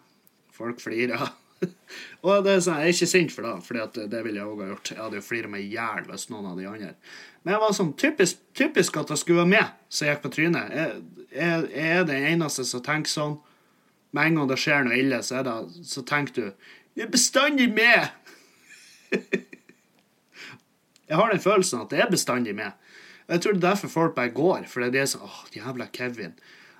Folk 0.58 0.82
flira. 0.82 1.30
og 2.28 2.46
det 2.46 2.54
er 2.54 2.64
sånn, 2.64 2.82
Jeg 2.82 2.92
er 2.92 2.96
ikke 2.96 3.10
sint 3.10 3.34
for 3.34 3.48
det, 3.48 3.54
for 3.66 4.08
det 4.14 4.22
ville 4.26 4.40
jeg 4.40 4.48
òg 4.48 4.62
ha 4.62 4.70
gjort. 4.72 4.92
Jeg 4.94 5.02
hadde 5.02 5.20
jo 5.20 5.26
flira 5.26 5.52
meg 5.52 5.66
i 5.66 5.74
hjel 5.74 6.08
hvis 6.10 6.28
noen 6.32 6.50
av 6.52 6.60
de 6.60 6.68
andre 6.70 6.94
Men 7.42 7.56
jeg 7.56 7.64
var 7.64 7.76
sånn 7.78 7.94
typisk, 7.98 8.42
typisk 8.58 9.00
at 9.02 9.14
jeg 9.14 9.24
skulle 9.24 9.44
være 9.44 9.54
med, 9.56 9.76
så 9.90 10.06
jeg 10.06 10.16
gikk 10.16 10.26
på 10.26 10.34
trynet. 10.36 10.74
Jeg, 10.78 11.04
jeg, 11.32 11.68
jeg, 11.74 11.92
er 12.00 12.10
den 12.10 12.30
eneste 12.34 12.66
som 12.68 12.84
tenker 12.86 13.14
sånn. 13.14 13.38
Med 14.16 14.30
en 14.30 14.40
gang 14.40 14.50
det 14.50 14.60
skjer 14.62 14.88
noe 14.88 14.98
ille, 14.98 15.20
så, 15.26 15.44
det, 15.44 15.84
så 15.86 16.04
tenker 16.08 16.38
du 16.38 16.46
Jeg 16.98 17.08
er 17.08 17.14
bestandig 17.14 17.68
med! 17.74 18.08
jeg 21.08 21.20
har 21.20 21.32
den 21.32 21.44
følelsen 21.44 21.84
at 21.84 21.94
det 21.94 22.04
er 22.04 22.12
bestandig 22.12 22.56
med. 22.58 22.76
Jeg 23.28 23.44
tror 23.44 23.56
det 23.56 23.60
er 23.60 23.70
derfor 23.70 23.92
folk 23.92 24.16
bare 24.16 24.32
går, 24.32 24.70
for 24.72 24.88
det 24.88 25.02
er 25.02 25.10
sånn 25.10 25.26
åh, 25.28 25.42
jævla 25.56 25.90
Kevin. 25.94 26.38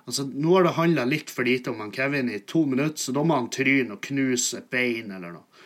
Altså, 0.08 0.24
Nå 0.24 0.54
har 0.54 0.62
det 0.64 0.70
handla 0.70 1.04
litt 1.04 1.28
for 1.30 1.44
lite 1.44 1.70
om 1.70 1.80
han 1.80 1.90
Kevin 1.92 2.30
i 2.32 2.38
to 2.38 2.62
minutter, 2.66 2.96
så 2.96 3.12
da 3.12 3.20
må 3.28 3.36
han 3.36 3.50
tryne 3.52 3.92
og 3.92 4.00
knuse 4.06 4.56
et 4.56 4.68
bein 4.72 5.10
eller 5.12 5.34
noe. 5.34 5.64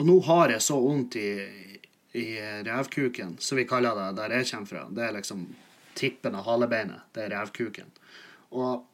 Og 0.00 0.06
nå 0.08 0.14
har 0.24 0.54
jeg 0.54 0.62
så 0.64 0.78
vondt 0.80 1.18
i, 1.20 1.28
i 2.16 2.24
revkuken, 2.64 3.34
som 3.36 3.60
vi 3.60 3.66
kaller 3.68 3.98
det 3.98 4.06
der 4.16 4.32
jeg 4.38 4.46
kommer 4.48 4.70
fra. 4.70 4.84
Det 4.96 5.04
er 5.04 5.12
liksom 5.12 5.42
tippen 6.00 6.38
av 6.40 6.48
halebeinet. 6.48 7.02
Det 7.12 7.26
er 7.26 7.34
revkuken. 7.34 7.90
Og 8.56 8.86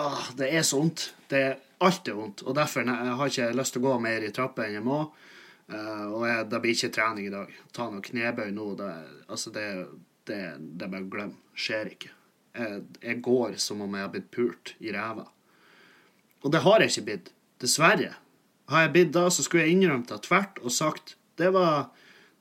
åh, 0.00 0.24
det 0.38 0.48
er 0.50 0.66
så 0.66 0.80
vondt. 0.80 1.04
Det 1.30 1.42
er 1.44 1.60
alltid 1.78 2.18
vondt. 2.18 2.42
Og 2.42 2.56
derfor 2.58 2.82
jeg 2.82 3.18
har 3.20 3.30
ikke 3.30 3.52
lyst 3.54 3.76
til 3.76 3.84
å 3.84 3.92
gå 3.92 3.92
mer 4.02 4.26
i 4.26 4.32
trapper 4.34 4.66
enn 4.66 4.80
jeg 4.80 4.86
må. 4.88 5.04
Uh, 5.70 6.08
og 6.08 6.26
jeg, 6.26 6.48
det 6.50 6.60
blir 6.66 6.74
ikke 6.74 6.90
trening 6.98 7.30
i 7.30 7.36
dag. 7.36 7.54
Ta 7.70 7.86
noe 7.86 8.02
knebøy 8.02 8.50
nå, 8.50 8.66
det, 8.82 8.90
altså 9.28 9.54
det, 9.54 9.68
det, 10.26 10.40
det 10.58 10.88
er 10.88 10.92
bare 10.96 11.06
glem. 11.14 11.36
Skjer 11.54 11.92
ikke 11.94 12.10
jeg, 12.56 12.82
jeg 13.00 13.22
går 13.24 13.56
som 13.62 13.80
om 13.84 13.94
jeg 13.96 14.06
har 14.06 14.12
blitt 14.12 14.30
pult 14.34 14.74
i 14.82 14.92
ræva. 14.94 15.26
Og 16.42 16.52
det 16.52 16.62
har 16.64 16.82
jeg 16.82 16.92
ikke 16.92 17.06
blitt. 17.08 17.32
Dessverre. 17.62 18.14
Har 18.72 18.86
jeg 18.86 18.92
blitt 18.94 19.12
da, 19.14 19.28
så 19.30 19.44
skulle 19.44 19.66
jeg 19.66 19.76
innrømt 19.76 20.10
det 20.10 20.22
tvert 20.26 20.58
og 20.62 20.74
sagt 20.74 21.16
det 21.40 21.52
var, 21.54 21.88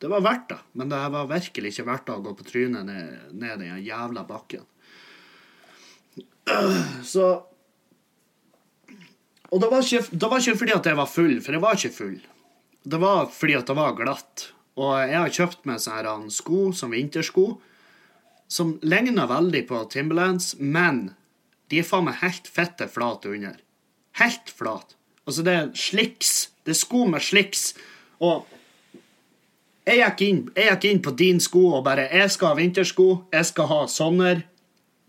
det 0.01 0.09
var 0.11 0.23
verdt 0.25 0.49
det. 0.51 0.59
Men 0.77 0.91
det 0.91 0.99
var 1.13 1.29
virkelig 1.29 1.71
ikke 1.73 1.87
verdt 1.87 2.09
det 2.09 2.17
å 2.17 2.25
gå 2.25 2.33
på 2.37 2.47
trynet 2.47 2.87
ned, 2.87 3.31
ned 3.31 3.63
den 3.63 3.85
jævla 3.85 4.25
bakken. 4.27 4.67
Så 7.05 7.25
Og 9.51 9.59
det 9.59 9.67
var, 9.67 9.83
ikke, 9.83 10.15
det 10.15 10.27
var 10.31 10.39
ikke 10.39 10.59
fordi 10.61 10.73
at 10.73 10.85
jeg 10.87 10.97
var 10.97 11.09
full, 11.11 11.33
for 11.43 11.55
jeg 11.55 11.61
var 11.63 11.75
ikke 11.75 11.95
full. 11.95 12.19
Det 12.87 12.99
var 12.99 13.25
fordi 13.35 13.57
at 13.59 13.67
det 13.67 13.75
var 13.75 13.97
glatt. 13.97 14.45
Og 14.79 14.93
jeg 14.95 15.17
har 15.17 15.33
kjøpt 15.35 15.67
meg 15.67 15.81
sånne 15.83 16.31
sko 16.31 16.69
som 16.75 16.95
vintersko 16.95 17.45
som 18.51 18.75
ligner 18.83 19.29
veldig 19.31 19.63
på 19.69 19.83
Timberlands, 19.93 20.55
men 20.59 21.13
de 21.71 21.79
er 21.79 21.87
faen 21.87 22.09
meg 22.09 22.19
helt 22.19 22.49
fette 22.51 22.89
flate 22.91 23.31
under. 23.31 23.55
Helt 24.19 24.51
flat. 24.51 24.97
Altså, 25.23 25.45
det 25.47 25.53
er 25.55 25.69
sliks. 25.77 26.49
Det 26.65 26.73
er 26.73 26.81
sko 26.81 27.05
med 27.07 27.23
sliks. 27.23 27.69
Og 28.19 28.49
jeg 29.87 30.01
gikk, 30.01 30.25
inn, 30.25 30.41
jeg 30.57 30.67
gikk 30.73 30.89
inn 30.89 30.99
på 31.05 31.13
din 31.17 31.39
sko 31.41 31.63
og 31.77 31.85
bare 31.87 32.09
Jeg 32.11 32.33
skal 32.35 32.51
ha 32.51 32.59
vintersko. 32.59 33.07
Jeg 33.31 33.47
skal 33.53 33.71
ha 33.71 33.79
sånne. 33.87 34.33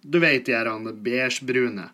Du 0.02 0.20
vet 0.22 0.46
de 0.46 0.54
her 0.54 0.70
beigebrune. 1.02 1.90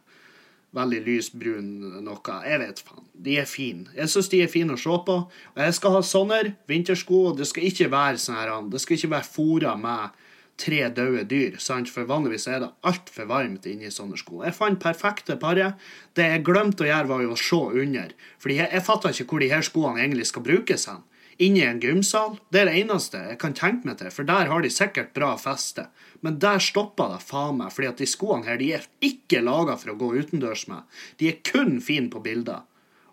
Veldig 0.76 1.00
lysbrun 1.06 1.74
noe. 2.04 2.38
Jeg 2.44 2.60
vet 2.60 2.84
faen. 2.84 3.08
De 3.16 3.40
er 3.40 3.48
fine. 3.48 3.88
Jeg 3.96 4.12
syns 4.12 4.28
de 4.28 4.44
er 4.44 4.52
fine 4.52 4.76
å 4.76 4.84
se 4.84 5.00
på. 5.08 5.18
Og 5.56 5.64
jeg 5.64 5.80
skal 5.80 5.96
ha 5.96 6.04
sånne 6.04 6.44
vintersko, 6.68 7.24
og 7.30 7.40
det 7.40 7.48
skal 7.48 7.72
ikke 7.72 7.88
være 7.96 8.20
sånn 8.20 8.36
her 8.36 8.52
Det 8.68 8.84
skal 8.84 9.00
ikke 9.00 9.16
være 9.16 9.32
fora 9.32 9.76
med 9.80 10.26
tre 10.58 10.88
døde 10.94 11.24
dyr, 11.30 11.58
sant? 11.62 11.90
for 11.92 12.08
vanligvis 12.08 12.48
er 12.50 12.62
det 12.64 12.70
altfor 12.88 13.28
varmt 13.30 13.66
inni 13.70 13.92
sånne 13.94 14.18
sko. 14.18 14.42
Jeg 14.46 14.56
fant 14.56 14.80
perfekte 14.82 15.38
paret. 15.40 15.78
Det 16.18 16.26
jeg 16.26 16.44
glemte 16.46 16.84
å 16.84 16.88
gjøre, 16.88 17.10
var 17.12 17.22
jo 17.24 17.36
å 17.36 17.38
se 17.40 17.60
under. 17.84 18.14
Fordi 18.42 18.58
jeg, 18.58 18.72
jeg 18.74 18.86
fatter 18.86 19.14
ikke 19.14 19.28
hvor 19.32 19.44
de 19.44 19.52
her 19.52 19.64
skoene 19.66 20.02
egentlig 20.02 20.28
skal 20.30 20.46
brukes 20.46 20.88
hen. 20.90 21.04
Inni 21.38 21.62
en 21.62 21.78
gymsal? 21.78 22.40
Det 22.50 22.64
er 22.64 22.66
det 22.66 22.80
eneste 22.80 23.20
jeg 23.28 23.38
kan 23.38 23.54
tenke 23.54 23.86
meg 23.86 24.00
til, 24.00 24.10
for 24.10 24.26
der 24.26 24.48
har 24.50 24.64
de 24.64 24.70
sikkert 24.74 25.12
bra 25.14 25.36
feste. 25.38 25.86
Men 26.26 26.40
der 26.42 26.58
stoppa 26.62 27.06
det 27.12 27.20
faen 27.22 27.60
meg, 27.60 27.70
fordi 27.74 27.92
at 27.92 28.02
de 28.02 28.08
skoene 28.10 28.48
her 28.48 28.58
de 28.58 28.72
er 28.74 28.88
ikke 29.06 29.44
laga 29.46 29.76
for 29.78 29.94
å 29.94 30.00
gå 30.00 30.10
utendørs 30.18 30.66
med. 30.70 30.82
De 31.22 31.30
er 31.30 31.38
kun 31.46 31.78
fine 31.84 32.10
på 32.10 32.24
bilder. 32.24 32.66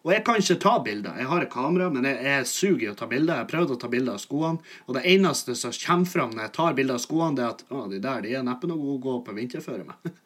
Og 0.06 0.12
jeg 0.14 0.22
kan 0.26 0.38
ikke 0.38 0.60
ta 0.62 0.76
bilder. 0.86 1.16
Jeg 1.18 1.26
har 1.32 1.42
et 1.42 1.50
kamera, 1.50 1.90
men 1.90 2.06
jeg, 2.06 2.20
jeg 2.22 2.50
suger 2.50 2.84
i 2.86 2.92
å 2.92 2.98
ta 2.98 3.08
bilder. 3.10 3.40
Jeg 3.40 3.42
har 3.42 3.50
prøvd 3.50 3.74
å 3.74 3.80
ta 3.82 3.90
bilder 3.90 4.20
av 4.20 4.22
skoene, 4.22 4.76
og 4.86 4.98
det 5.00 5.02
eneste 5.16 5.56
som 5.58 5.74
kommer 5.82 6.12
fram 6.12 6.36
når 6.36 6.46
jeg 6.46 6.56
tar 6.60 6.78
bilder 6.78 7.00
av 7.00 7.04
skoene, 7.08 7.38
det 7.40 7.46
er 7.46 7.56
at 7.56 7.64
å, 7.74 7.86
de 7.90 8.02
der 8.04 8.22
de 8.22 8.36
er 8.38 8.46
neppe 8.46 8.70
noe 8.70 8.94
å 8.94 9.02
gå 9.02 9.16
på 9.26 9.34
vinterføre 9.40 9.88
med. 9.90 10.20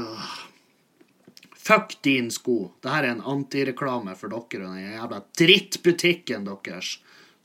Fuck 1.66 1.98
din 2.06 2.30
sko. 2.32 2.56
Dette 2.80 2.96
er 3.02 3.10
en 3.10 3.24
antireklame 3.26 4.14
for 4.16 4.32
dere 4.32 4.64
og 4.64 4.76
den 4.78 4.94
jævla 4.94 5.20
drittbutikken 5.40 6.48
deres. 6.48 6.96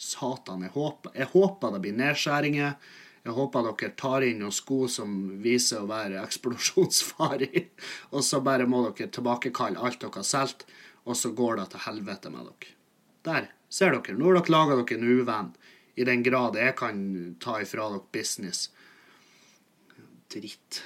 Satan, 0.01 0.63
jeg 0.65 0.73
håper, 0.73 1.13
jeg 1.13 1.29
håper 1.33 1.73
det 1.75 1.81
blir 1.83 1.97
nedskjæringer. 1.99 2.77
Jeg 3.21 3.35
håper 3.37 3.67
dere 3.67 3.91
tar 3.99 4.23
inn 4.25 4.39
noen 4.41 4.55
sko 4.55 4.87
som 4.89 5.11
viser 5.43 5.83
å 5.83 5.89
være 5.89 6.23
eksplosjonsfarlig, 6.23 7.67
og 8.15 8.23
så 8.25 8.39
bare 8.45 8.65
må 8.69 8.85
dere 8.87 9.11
tilbakekalle 9.13 9.81
alt 9.81 9.99
dere 10.01 10.23
har 10.23 10.25
solgt 10.25 10.65
og 11.05 11.17
så 11.17 11.31
går 11.35 11.57
det 11.59 11.69
til 11.73 11.85
helvete 11.87 12.31
med 12.33 12.47
dere. 12.49 12.75
Der 13.25 13.49
ser 13.71 13.95
dere. 13.95 14.17
Nå 14.17 14.29
har 14.29 14.39
dere 14.39 14.53
laga 14.53 14.77
dere 14.79 14.97
en 14.99 15.09
uvenn, 15.21 15.51
i 15.99 16.05
den 16.07 16.23
grad 16.23 16.55
jeg 16.59 16.75
kan 16.79 17.01
ta 17.43 17.59
ifra 17.61 17.89
dere 17.91 18.05
business. 18.13 18.69
Dritt. 20.31 20.83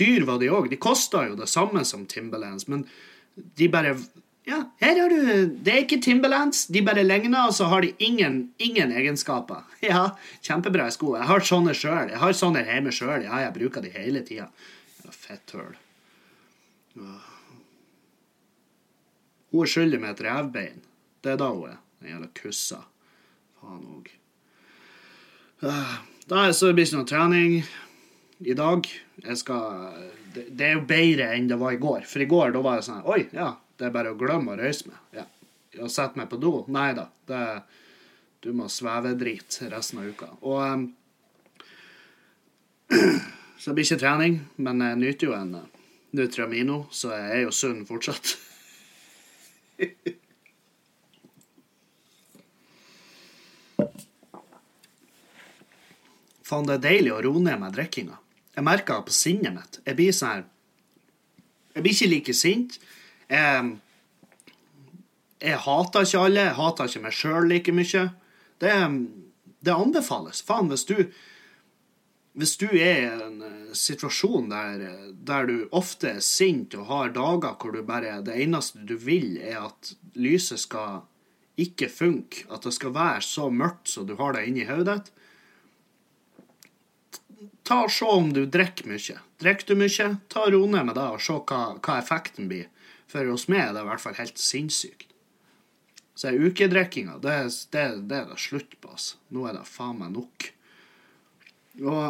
Dyr 0.00 0.24
var 0.26 0.40
de 0.40 0.48
òg. 0.50 0.70
De 0.72 0.78
kosta 0.80 1.26
jo 1.28 1.36
det 1.38 1.48
samme 1.50 1.84
som 1.86 2.06
Timberlands, 2.08 2.68
men 2.68 2.86
de 3.36 3.68
bare 3.68 3.96
Ja, 4.48 4.64
her 4.80 4.96
har 4.98 5.12
du 5.12 5.46
Det 5.62 5.72
er 5.72 5.82
ikke 5.84 6.00
Timberlands, 6.02 6.64
de 6.66 6.80
bare 6.82 7.04
ligner, 7.04 7.46
og 7.46 7.54
så 7.54 7.68
har 7.70 7.82
de 7.84 7.92
ingen, 7.98 8.50
ingen 8.58 8.92
egenskaper. 8.92 9.66
Ja, 9.84 10.16
kjempebra 10.42 10.90
sko. 10.90 11.14
Jeg 11.16 11.28
har 11.28 11.44
sånne 11.44 11.74
sjøl. 11.76 12.10
Jeg 12.10 12.20
har 12.20 12.32
sånne 12.36 12.64
hjemme 12.64 12.92
sjøl. 12.92 13.24
Ja, 13.28 13.44
jeg 13.44 13.54
bruker 13.54 13.84
de 13.84 13.92
hele 13.94 14.24
tida. 14.26 14.48
Ja, 15.04 15.12
Fetthøl. 15.12 15.76
Hun 19.50 19.64
er 19.64 19.72
skyldig 19.72 20.00
med 20.00 20.14
et 20.14 20.24
revbein. 20.26 20.80
Det 21.20 21.34
er 21.34 21.40
da 21.40 21.50
hun 21.52 21.68
er. 21.70 21.78
Den 22.00 22.14
jævla 22.14 22.30
kussa. 22.40 22.80
Faen 23.60 23.84
òg. 23.98 24.10
Da 25.60 26.44
er 26.46 26.54
så 26.56 26.70
det 26.70 26.78
blir 26.78 26.86
ikke 26.88 27.00
noe 27.00 27.10
trening 27.10 27.56
i 28.40 28.56
dag. 28.56 28.86
Jeg 29.20 29.40
skal 29.40 29.90
det, 30.34 30.62
er 30.62 30.76
jo 30.78 30.86
bedre 30.88 31.32
enn 31.34 31.50
det 31.50 31.58
var 31.60 31.74
i 31.74 31.80
går. 31.80 32.06
For 32.08 32.22
i 32.22 32.28
går 32.30 32.54
da 32.54 32.62
var 32.64 32.78
det 32.78 32.86
sånn 32.86 33.04
Oi, 33.10 33.24
ja, 33.34 33.52
det 33.78 33.88
er 33.88 33.94
bare 33.94 34.14
å 34.14 34.18
glemme 34.18 34.54
å 34.54 34.60
røyse 34.60 34.88
meg. 34.88 35.00
Ja. 35.18 35.26
Og 35.80 35.90
sette 35.92 36.18
meg 36.18 36.30
på 36.30 36.38
do? 36.40 36.54
Nei 36.72 36.90
da. 36.96 37.08
Det, 37.28 37.42
du 38.44 38.52
må 38.56 38.68
svevedrit 38.72 39.60
resten 39.70 40.00
av 40.02 40.08
uka. 40.10 40.30
Og 40.40 40.62
um, 40.64 40.88
Så 43.60 43.70
det 43.70 43.76
blir 43.76 43.84
ikke 43.84 44.00
trening, 44.00 44.38
men 44.56 44.80
jeg 44.80 44.96
nyter 44.96 45.28
jo 45.28 45.34
en 45.36 45.50
uh, 45.58 45.80
Nutramino, 46.16 46.86
så 46.96 47.12
jeg 47.12 47.34
er 47.34 47.42
jo 47.44 47.50
sunn 47.54 47.82
fortsatt. 47.88 48.32
Faen, 56.50 56.66
det 56.66 56.74
er 56.80 56.82
deilig 56.82 57.12
å 57.14 57.20
roe 57.24 57.40
ned 57.42 57.60
med 57.62 57.74
drikkinga. 57.76 58.16
Jeg 58.56 58.66
merker 58.66 58.98
det 58.98 59.06
på 59.06 59.14
sinnet 59.14 59.54
mitt. 59.54 59.78
Jeg 59.86 59.94
blir 59.98 60.12
sånn 60.14 60.32
her 60.32 60.44
Jeg 61.76 61.82
blir 61.84 61.94
ikke 61.94 62.10
like 62.10 62.34
sint. 62.34 62.72
Jeg, 63.30 63.76
jeg 65.38 65.60
hater 65.64 66.00
ikke 66.06 66.24
alle. 66.26 66.46
Jeg 66.48 66.58
hater 66.58 66.90
ikke 66.90 67.04
meg 67.04 67.14
sjøl 67.14 67.46
like 67.46 67.72
mye. 67.76 68.02
Det, 68.60 68.72
det 69.62 69.76
anbefales. 69.76 70.42
Faen, 70.42 70.68
hvis 70.72 70.84
du 70.88 70.96
hvis 72.38 72.56
du 72.60 72.66
er 72.70 72.98
i 73.00 73.06
en 73.10 73.40
uh, 73.42 73.72
situasjon 73.74 74.50
der, 74.52 74.84
der, 75.12 75.46
du 75.46 75.68
ofte 75.74 76.12
er 76.16 76.24
sint 76.24 76.76
og 76.78 76.86
har 76.90 77.14
dager 77.16 77.56
hvor 77.58 77.74
du 77.74 77.82
bare 77.82 78.20
Det 78.22 78.36
eneste 78.44 78.84
du 78.86 78.94
vil, 78.96 79.36
er 79.36 79.64
at 79.66 79.94
lyset 80.14 80.62
skal 80.62 81.02
ikke 81.60 81.90
funke, 81.90 82.46
at 82.50 82.62
det 82.64 82.72
skal 82.76 82.94
være 82.94 83.24
så 83.26 83.50
mørkt 83.50 83.90
så 83.90 84.06
du 84.06 84.14
har 84.20 84.36
det 84.36 84.46
inni 84.48 84.68
hodet 84.68 85.10
ta 87.70 87.84
og 87.86 87.92
Se 87.94 88.06
om 88.06 88.32
du 88.34 88.44
drikker 88.50 88.88
mye. 88.90 89.18
Drikker 89.40 89.70
du 89.70 89.78
mye, 89.78 90.08
ta 90.32 90.46
ro 90.50 90.64
ned 90.66 90.88
med 90.88 90.96
det 90.98 91.06
og 91.14 91.22
se 91.22 91.36
hva, 91.38 91.60
hva, 91.78 91.98
effekten 92.00 92.50
blir. 92.50 92.66
For 93.10 93.26
hos 93.30 93.46
meg 93.50 93.68
er 93.68 93.76
det 93.76 93.84
i 93.84 93.90
hvert 93.90 94.02
fall 94.02 94.18
helt 94.18 94.40
sinnssykt. 94.42 95.06
Så 96.18 96.34
ukedrikkinga, 96.34 97.16
det, 97.22 97.36
det, 97.72 97.84
det, 98.10 98.16
er 98.18 98.26
det 98.32 98.40
slutt 98.42 98.74
på. 98.80 98.90
altså. 98.92 99.20
Nå 99.32 99.46
er 99.48 99.56
det 99.56 99.68
faen 99.70 100.00
meg 100.02 100.12
nok. 100.16 100.50
Og, 101.78 102.06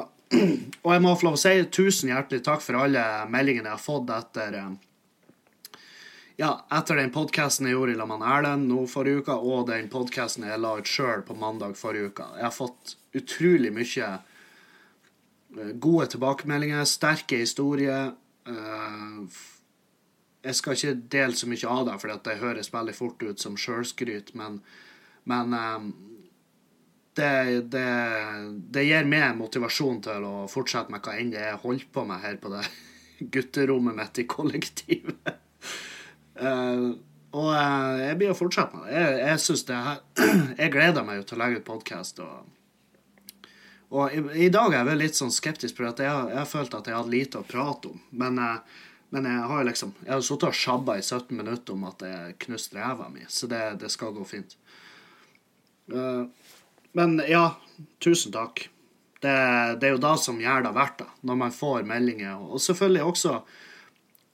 og 0.84 0.94
jeg 0.94 1.02
må 1.04 1.16
få 1.16 1.28
lov 1.28 1.36
å 1.38 1.42
si 1.42 1.56
tusen 1.72 2.12
hjertelig 2.12 2.44
takk 2.46 2.62
for 2.64 2.80
alle 2.80 3.02
meldingene 3.32 3.68
jeg 3.68 3.76
har 3.76 3.82
fått 3.82 4.14
etter 4.14 4.56
eh, 4.60 4.70
ja, 6.40 6.54
etter 6.72 6.96
den 6.96 7.12
podkasten 7.12 7.68
jeg 7.68 7.76
gjorde 7.76 7.92
i 7.92 7.98
La 8.00 8.06
Man 8.08 8.24
Erlend 8.24 8.70
nå 8.70 8.86
forrige 8.88 9.26
uke, 9.26 9.34
og 9.36 9.66
den 9.68 9.90
podkasten 9.92 10.46
jeg 10.48 10.62
la 10.62 10.78
ut 10.78 10.88
sjøl 10.88 11.20
på 11.26 11.36
mandag 11.36 11.76
forrige 11.76 12.14
uke. 12.14 12.28
Jeg 12.38 12.46
har 12.46 12.54
fått 12.56 12.94
utrolig 13.18 13.74
mye 13.76 14.08
Eh, 15.58 15.72
gode 15.72 16.06
tilbakemeldinger, 16.06 16.84
sterke 16.84 17.40
historier. 17.42 18.12
Eh, 18.46 19.40
jeg 20.44 20.54
skal 20.56 20.76
ikke 20.76 20.94
dele 21.12 21.36
så 21.36 21.48
mye 21.50 21.68
av 21.68 21.86
det, 21.88 21.96
for 22.00 22.22
det 22.24 22.38
høres 22.40 22.72
veldig 22.72 22.94
fort 22.94 23.22
ut 23.22 23.42
som 23.42 23.58
sjølskryt, 23.60 24.32
men, 24.34 24.60
men 25.28 25.52
det, 27.20 27.34
det, 27.72 27.86
det, 28.74 28.86
gir 28.88 29.08
meg 29.08 29.36
motivasjon 29.38 30.00
til 30.06 30.26
å 30.26 30.34
fortsette 30.50 30.92
med 30.92 31.04
hva 31.04 31.16
enn 31.20 31.32
det 31.34 31.42
er 31.42 31.52
jeg 31.52 31.62
holder 31.64 31.90
på 31.94 32.04
med 32.08 32.24
her 32.24 32.38
på 32.40 32.52
det 32.54 32.64
gutterommet 33.36 33.98
mitt 33.98 34.22
i 34.22 34.28
kollektivet. 34.30 35.34
og 37.40 37.50
jeg 37.54 38.16
blir 38.20 38.32
å 38.32 38.38
fortsette 38.38 38.76
med 38.78 38.88
det. 38.88 38.96
Jeg, 38.96 39.18
jeg, 39.26 39.44
synes 39.46 39.66
det 39.68 39.82
her, 39.88 40.00
jeg 40.62 40.74
gleder 40.74 41.06
meg 41.06 41.20
jo 41.20 41.28
til 41.28 41.38
å 41.38 41.42
legge 41.44 41.60
ut 41.60 41.68
podkast. 41.68 42.24
og 42.24 42.48
og 43.90 44.12
i, 44.14 44.20
i, 44.46 44.50
dag 44.54 44.74
er 44.74 44.86
jeg 44.86 45.00
litt 45.00 45.18
sånn 45.18 45.32
skeptisk, 45.34 45.74
for 45.76 45.88
jeg, 45.88 46.06
jeg, 46.06 46.36
har 46.38 46.46
følt 46.46 46.74
at 46.78 46.86
jeg 46.86 46.94
hadde 46.94 47.10
lite 47.10 47.40
å 47.40 47.46
prate 47.46 47.90
om. 47.90 47.98
Men, 48.22 48.38
uh, 48.38 48.84
men 49.10 49.26
jeg 49.26 49.46
har 49.50 49.62
jo 49.62 49.66
liksom 49.66 49.94
Jeg 50.04 50.12
har 50.12 50.22
sittet 50.22 50.52
og 50.52 50.58
sjabba 50.58 50.96
i 50.98 51.02
17 51.02 51.34
minutter 51.34 51.74
om 51.74 51.88
at 51.88 52.04
jeg 52.06 52.36
knuste 52.46 52.78
ræva 52.78 53.08
mi, 53.10 53.26
så 53.26 53.50
det, 53.50 53.64
det, 53.82 53.90
skal 53.90 54.14
gå 54.14 54.26
fint. 54.28 54.54
Uh, 55.90 56.30
men 56.92 57.20
ja, 57.28 57.56
tusen 58.02 58.32
takk. 58.34 58.68
Det, 59.20 59.32
det, 59.80 59.86
er 59.86 59.94
jo 59.94 60.00
da 60.00 60.14
som 60.16 60.40
gjør 60.40 60.64
det 60.64 60.72
verdt 60.74 61.02
det, 61.02 61.08
når 61.28 61.40
man 61.42 61.52
får 61.52 61.84
meldinger. 61.88 62.40
Og 62.40 62.62
selvfølgelig 62.64 63.02
også 63.04 63.34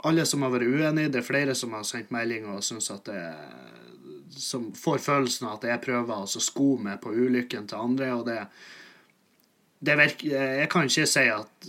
alle 0.07 0.27
som 0.29 0.45
har 0.47 0.55
vært 0.55 0.71
uenige. 0.71 1.11
Det 1.11 1.21
er 1.21 1.27
flere 1.27 1.57
som 1.59 1.75
har 1.75 1.87
sendt 1.87 2.13
meldinger 2.15 2.55
og 2.55 2.65
syns 2.65 2.93
at 2.95 3.09
det 3.11 3.23
Som 4.37 4.73
får 4.77 4.99
følelsen 5.01 5.47
av 5.49 5.57
at 5.57 5.65
jeg 5.65 5.81
prøver 5.81 6.23
å 6.23 6.41
sko 6.43 6.77
meg 6.83 7.01
på 7.01 7.13
ulykken 7.15 7.67
til 7.67 7.79
andre. 7.83 8.15
og 8.15 8.27
det 8.27 8.41
det 9.79 9.97
virker, 9.97 10.29
Jeg 10.61 10.69
kan 10.69 10.89
ikke 10.89 11.07
si 11.07 11.29
at 11.29 11.69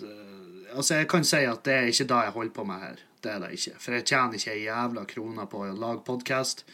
Altså, 0.78 0.96
jeg 0.96 1.08
kan 1.08 1.24
si 1.24 1.38
at 1.48 1.64
det 1.66 1.74
er 1.74 1.88
ikke 1.90 2.08
da 2.08 2.24
jeg 2.24 2.32
holder 2.32 2.54
på 2.54 2.64
med 2.64 2.80
her. 2.80 2.98
Det 3.24 3.32
er 3.32 3.40
det 3.40 3.52
ikke. 3.56 3.80
For 3.80 3.96
jeg 3.96 4.06
tjener 4.06 4.34
ikke 4.38 4.52
ei 4.52 4.66
jævla 4.68 5.06
krone 5.10 5.46
på 5.50 5.62
å 5.64 5.74
lage 5.74 6.04
podkast. 6.06 6.66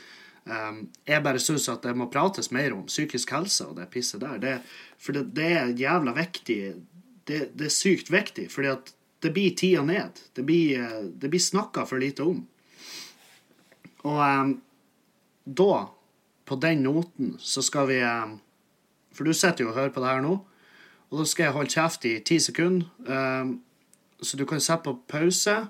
Um, 0.44 0.90
jeg 1.08 1.24
bare 1.24 1.40
syns 1.40 1.70
at 1.72 1.86
det 1.86 1.94
må 1.96 2.10
prates 2.12 2.50
mer 2.52 2.74
om 2.76 2.84
psykisk 2.90 3.32
helse 3.32 3.64
og 3.70 3.78
det 3.78 3.88
pisset 3.94 4.22
der. 4.24 4.40
Det, 4.44 4.58
for 5.00 5.16
det, 5.16 5.30
det, 5.38 5.50
er 5.60 5.76
jævla 5.80 6.16
viktig. 6.18 6.60
Det, 7.24 7.40
det, 7.56 7.70
er 7.70 7.74
sykt 7.74 8.12
viktig, 8.12 8.50
fordi 8.52 8.74
at 8.74 8.94
det 9.24 9.32
blir 9.32 9.56
tida 9.56 9.86
ned. 9.88 10.20
Det 10.36 10.44
blir, 10.44 10.82
eh, 10.84 11.04
det 11.16 11.32
blir 11.32 11.40
snakka 11.40 11.86
for 11.88 12.02
lite 12.04 12.28
om. 12.28 12.42
Og 14.04 14.20
um, 14.20 14.58
da, 15.46 15.86
på 16.46 16.58
den 16.60 16.84
noten, 16.84 17.38
så 17.40 17.64
skal 17.64 17.88
vi 17.88 18.02
um, 18.04 18.42
For 19.14 19.24
du 19.24 19.34
sitter 19.34 19.64
jo 19.64 19.70
og 19.70 19.78
hører 19.78 19.94
på 19.94 20.02
det 20.02 20.10
her 20.10 20.24
nå. 20.26 20.34
Og 21.12 21.20
da 21.22 21.26
skal 21.30 21.46
jeg 21.46 21.54
holde 21.56 21.72
kjeft 21.72 22.06
i 22.10 22.18
ti 22.26 22.40
sekunder. 22.42 22.90
Um, 23.08 23.62
så 24.20 24.38
du 24.38 24.44
kan 24.50 24.60
sette 24.60 24.84
på 24.90 24.98
pause. 25.08 25.68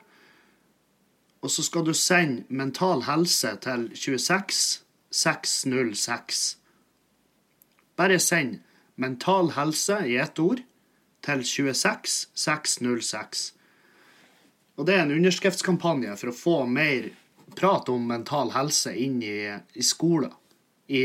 Og 1.44 1.52
så 1.52 1.64
skal 1.64 1.84
du 1.86 1.94
sende 1.94 2.46
Mental 2.48 3.04
Helse 3.04 3.56
til 3.62 3.90
26 3.96 4.84
606. 5.12 6.44
Bare 8.00 8.20
send 8.20 8.62
Mental 8.96 9.52
Helse 9.58 10.00
i 10.08 10.16
ett 10.18 10.40
ord 10.40 10.64
til 11.24 11.44
26 11.44 12.30
606. 12.34 13.52
Og 14.76 14.88
det 14.88 14.96
er 14.96 15.04
en 15.04 15.14
underskriftskampanje 15.14 16.16
for 16.18 16.32
å 16.32 16.38
få 16.38 16.56
mer 16.66 17.12
prat 17.54 17.90
om 17.94 18.08
mental 18.10 18.50
helse 18.56 18.96
inn 18.98 19.20
i, 19.22 19.52
i 19.52 19.86
skolen. 19.86 20.32
I, 20.88 21.04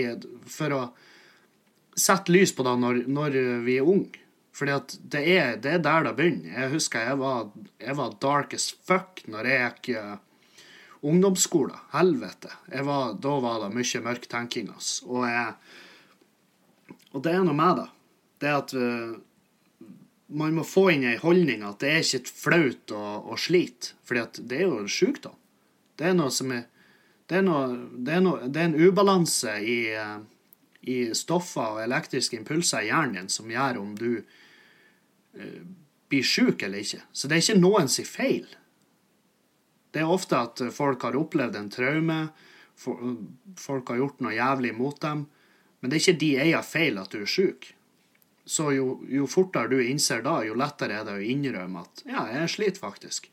for 0.49 0.75
å 0.75 0.81
sette 1.99 2.33
lys 2.33 2.55
på 2.57 2.65
det 2.67 2.73
når, 2.81 3.03
når 3.11 3.37
vi 3.67 3.77
er 3.79 3.91
unge. 3.91 4.25
Fordi 4.57 4.79
det 5.13 5.21
er, 5.37 5.53
det 5.63 5.77
er 5.77 5.85
der 5.85 6.09
det 6.09 6.15
begynner. 6.19 6.55
Jeg 6.63 6.73
husker 6.73 7.05
jeg 7.11 7.21
var, 7.21 7.53
jeg 7.79 7.99
var 8.01 8.17
dark 8.23 8.57
as 8.57 8.71
fuck 8.89 9.23
når 9.31 9.51
jeg 9.53 9.69
gikk 9.69 9.93
uh, 11.03 11.09
ungdomsskole. 11.11 11.77
Helvete. 11.93 12.51
Var, 12.73 13.15
da 13.23 13.39
var 13.41 13.63
det 13.65 13.75
mye 13.77 14.03
mørk 14.05 14.29
tenking. 14.29 14.71
Altså. 14.75 15.07
Og, 15.07 15.25
jeg, 15.29 16.97
og 17.13 17.25
det 17.25 17.35
er 17.35 17.45
noe 17.47 17.59
med 17.59 17.83
det. 17.83 17.89
Det 18.39 18.55
at 18.55 18.75
uh, 18.79 19.17
man 20.29 20.57
må 20.59 20.65
få 20.67 20.91
inn 20.93 21.07
ei 21.09 21.19
holdning 21.21 21.65
at 21.67 21.81
det 21.83 21.93
er 21.93 22.03
ikke 22.05 22.35
flaut 22.43 22.93
å, 22.95 23.05
å 23.33 23.39
slite. 23.41 23.95
For 24.05 24.19
det 24.19 24.59
er 24.59 24.67
jo 24.67 24.83
en 24.83 24.91
sjukdom. 24.91 25.37
Det 25.99 26.11
er 26.11 26.19
noe 26.19 26.35
som 26.35 26.53
er 26.55 26.67
Det 27.29 27.37
er, 27.37 27.43
noe, 27.45 27.65
det 27.93 28.13
er, 28.15 28.21
noe, 28.25 28.47
det 28.49 28.61
er 28.63 28.69
en 28.71 28.87
ubalanse 28.89 29.53
i, 29.61 29.93
uh, 29.93 30.23
i 30.89 31.11
stoffer 31.13 31.75
og 31.75 31.83
elektriske 31.83 32.39
impulser 32.39 32.87
i 32.87 32.89
hjernen 32.89 33.19
din 33.19 33.29
som 33.29 33.51
gjør 33.53 33.83
om 33.83 33.91
du 33.99 34.23
uh, 34.23 35.59
blir 36.09 36.25
sjuk 36.25 36.65
eller 36.65 36.81
ikke. 36.81 37.03
Så 37.13 37.29
det 37.29 37.37
er 37.37 37.45
ikke 37.45 37.61
noens 37.61 38.01
feil. 38.09 38.49
Det 39.93 40.03
er 40.03 40.13
ofte 40.13 40.39
at 40.39 40.63
folk 40.75 41.03
har 41.07 41.17
opplevd 41.17 41.57
en 41.57 41.71
traume, 41.73 42.21
folk 42.79 43.91
har 43.91 43.99
gjort 43.99 44.21
noe 44.23 44.37
jævlig 44.37 44.75
mot 44.77 45.01
dem, 45.03 45.25
men 45.81 45.91
det 45.91 45.99
er 45.99 46.05
ikke 46.05 46.21
de 46.21 46.31
eier 46.45 46.67
feil 46.67 47.01
at 47.01 47.13
du 47.15 47.23
er 47.23 47.31
sjuk. 47.31 47.73
Så 48.49 48.71
jo, 48.73 48.99
jo, 49.13 49.27
fortere 49.29 49.69
du 49.69 49.81
innser 49.83 50.23
da, 50.25 50.39
jo 50.47 50.57
lettere 50.57 51.01
er 51.01 51.05
det 51.05 51.19
å 51.19 51.25
innrømme 51.25 51.83
at 51.85 52.03
ja, 52.09 52.23
jeg 52.33 52.53
sliter 52.55 52.81
faktisk. 52.81 53.29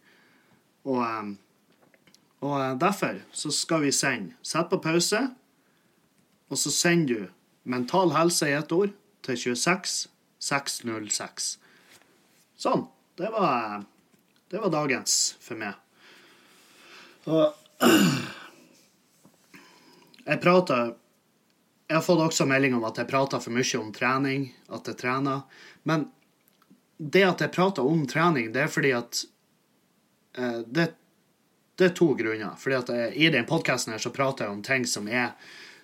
Og, 0.86 1.00
eh, 1.06 1.30
og 2.44 2.56
eh, 2.60 2.74
derfor 2.82 3.22
så 3.32 3.54
skal 3.56 3.86
vi 3.86 3.94
sende 3.96 4.36
Sett 4.46 4.68
på 4.70 4.82
pause, 4.84 5.22
og 6.52 6.60
så 6.60 6.74
sender 6.74 7.08
du 7.14 7.72
Mental 7.72 8.12
Helse 8.14 8.52
i 8.52 8.58
ett 8.58 8.76
ord 8.76 8.92
til 9.26 9.40
26 9.56 9.96
606. 10.46 11.48
Sånn. 12.60 12.86
Det 13.16 13.32
var, 13.32 13.86
det 14.52 14.60
var 14.60 14.74
dagens 14.74 15.36
for 15.40 15.58
meg. 15.60 15.80
Og 17.26 17.54
Jeg 20.26 20.42
prater 20.42 20.94
Jeg 21.86 21.98
har 22.00 22.04
fått 22.06 22.22
også 22.24 22.48
melding 22.50 22.74
om 22.78 22.86
at 22.88 22.98
jeg 22.98 23.10
prater 23.10 23.42
for 23.44 23.54
mye 23.54 23.78
om 23.78 23.92
trening, 23.94 24.48
at 24.74 24.88
jeg 24.90 24.98
trener. 24.98 25.44
Men 25.86 26.08
det 26.98 27.22
at 27.28 27.44
jeg 27.44 27.54
prater 27.54 27.86
om 27.86 28.08
trening, 28.10 28.50
det 28.56 28.64
er 28.64 28.72
fordi 28.72 28.94
at 28.98 29.20
eh, 30.40 30.64
det, 30.66 30.88
det 31.78 31.92
er 31.92 31.94
to 32.00 32.08
grunner. 32.18 32.56
Fordi 32.58 32.76
at 32.80 32.90
jeg, 32.90 33.12
I 33.22 33.30
den 33.36 33.46
podkasten 33.46 33.94
her 33.94 34.02
så 34.02 34.10
prater 34.16 34.48
jeg 34.48 34.56
om 34.56 34.64
ting 34.66 34.88
som 34.90 35.06
jeg, 35.12 35.30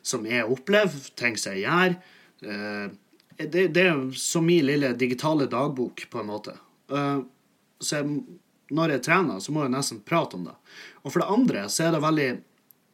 som 0.01 0.25
jeg 0.25 0.49
opplever, 0.49 1.05
ting 1.19 1.37
som 1.37 1.53
jeg 1.53 1.67
gjør. 1.67 1.97
Eh, 2.49 2.87
det, 3.41 3.67
det 3.75 3.85
er 3.85 4.01
som 4.17 4.49
min 4.49 4.65
lille 4.65 4.95
digitale 4.97 5.45
dagbok, 5.51 6.07
på 6.09 6.23
en 6.23 6.31
måte. 6.33 6.57
Eh, 6.89 7.19
så 7.77 8.01
jeg, 8.01 8.23
når 8.71 8.95
jeg 8.95 9.03
trener, 9.07 9.39
så 9.43 9.53
må 9.53 9.65
jeg 9.65 9.73
nesten 9.73 10.01
prate 10.07 10.37
om 10.37 10.47
det. 10.47 10.55
Og 11.03 11.11
for 11.11 11.21
det 11.21 11.33
andre 11.33 11.65
så 11.69 11.87
er 11.87 11.95
det 11.95 12.05
veldig 12.05 12.31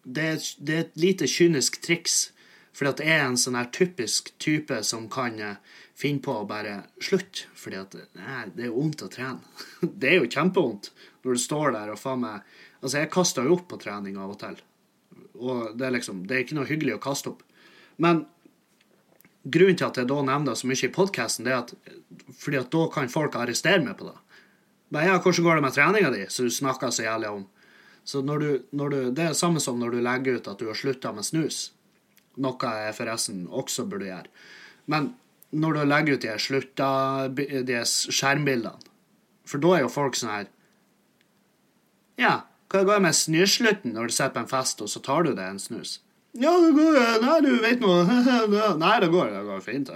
Det 0.08 0.24
er, 0.24 0.38
det 0.64 0.76
er 0.76 0.84
et 0.86 0.94
lite 0.96 1.28
kynisk 1.28 1.82
triks. 1.84 2.32
Fordi 2.78 2.92
at 2.94 3.02
jeg 3.04 3.18
er 3.18 3.26
en 3.26 3.40
sånn 3.42 3.58
her 3.58 3.68
typisk 3.74 4.30
type 4.40 4.76
som 4.86 5.10
kan 5.10 5.40
eh, 5.42 5.58
finne 5.98 6.22
på 6.24 6.32
å 6.32 6.46
bare 6.48 6.86
slutte. 7.02 7.50
Fordi 7.58 7.80
at 7.82 7.98
nei, 8.16 8.46
det 8.56 8.68
er 8.68 8.76
vondt 8.76 9.04
å 9.04 9.10
trene. 9.12 9.42
Det 10.00 10.12
er 10.12 10.22
jo 10.22 10.30
kjempevondt 10.30 10.92
når 11.26 11.36
du 11.36 11.42
står 11.42 11.74
der 11.76 11.94
og 11.94 12.02
faen 12.02 12.24
meg 12.24 12.56
Altså, 12.78 13.00
jeg 13.00 13.10
kaster 13.10 13.48
jo 13.48 13.56
opp 13.56 13.64
på 13.72 13.80
trening 13.82 14.20
av 14.22 14.36
og 14.36 14.38
til. 14.38 14.60
Og 15.42 15.72
det 15.74 15.88
er 15.88 15.96
liksom 15.96 16.20
Det 16.30 16.36
er 16.36 16.44
ikke 16.46 16.58
noe 16.60 16.70
hyggelig 16.70 17.00
å 17.00 17.04
kaste 17.04 17.32
opp. 17.34 17.42
Men 17.98 18.28
grunnen 19.50 19.80
til 19.80 19.88
at 19.88 19.98
jeg 19.98 20.10
da 20.12 20.20
nevner 20.22 20.54
det 20.54 20.60
så 20.62 20.70
mye 20.70 20.86
i 20.86 20.94
podkasten, 20.94 21.50
er 21.50 21.64
at 21.64 21.74
fordi 22.38 22.60
at 22.62 22.72
da 22.74 22.84
kan 22.94 23.10
folk 23.12 23.36
arrestere 23.40 23.82
meg 23.84 23.98
på 23.98 24.12
det. 24.12 24.16
Men 24.90 25.08
ja, 25.08 25.20
hvordan 25.20 25.44
går 25.44 25.60
det 25.60 25.66
med 25.66 25.76
treninga 25.76 26.12
di, 26.14 26.26
som 26.32 26.48
du 26.48 26.54
snakker 26.54 26.92
så 26.96 27.04
jævlig 27.04 27.30
om? 27.30 27.46
Så 28.08 28.22
når 28.24 28.40
du, 28.40 28.50
når 28.72 28.90
du, 28.90 29.00
Det 29.12 29.24
er 29.24 29.34
det 29.34 29.40
samme 29.40 29.60
som 29.60 29.80
når 29.80 29.98
du 29.98 30.02
legger 30.02 30.40
ut 30.40 30.48
at 30.48 30.60
du 30.60 30.68
har 30.70 30.78
slutta 30.80 31.12
med 31.12 31.28
snus. 31.28 31.72
Noe 32.38 32.74
jeg 32.86 32.96
forresten 32.96 33.48
også 33.50 33.88
burde 33.90 34.08
gjøre. 34.08 34.32
Men 34.86 35.16
når 35.52 35.74
du 35.74 35.84
legger 35.88 36.14
ut 36.16 36.22
de 36.24 36.36
slutta, 36.40 36.90
de 37.28 37.80
skjermbildene 37.88 38.94
For 39.48 39.64
da 39.64 39.74
er 39.76 39.86
jo 39.86 39.92
folk 39.92 40.16
sånn 40.20 40.34
her 40.34 40.50
Ja, 42.20 42.34
hva 42.68 42.84
går 42.84 43.00
det 43.00 43.06
med 43.08 43.16
snuslutten 43.16 43.96
når 43.96 44.10
du 44.10 44.16
sitter 44.16 44.36
på 44.36 44.44
en 44.44 44.52
fest, 44.52 44.84
og 44.84 44.92
så 44.92 45.00
tar 45.04 45.24
du 45.24 45.32
deg 45.32 45.46
en 45.48 45.62
snus? 45.62 46.00
Ja, 46.38 46.52
det 46.62 46.74
går 46.76 47.24
Nei, 47.24 47.38
du 47.46 47.52
vet 47.64 47.84
noe 47.84 48.04
Nei, 48.84 48.96
det 49.04 49.12
går, 49.14 49.32
det 49.34 49.44
går 49.48 49.64
fint. 49.66 49.92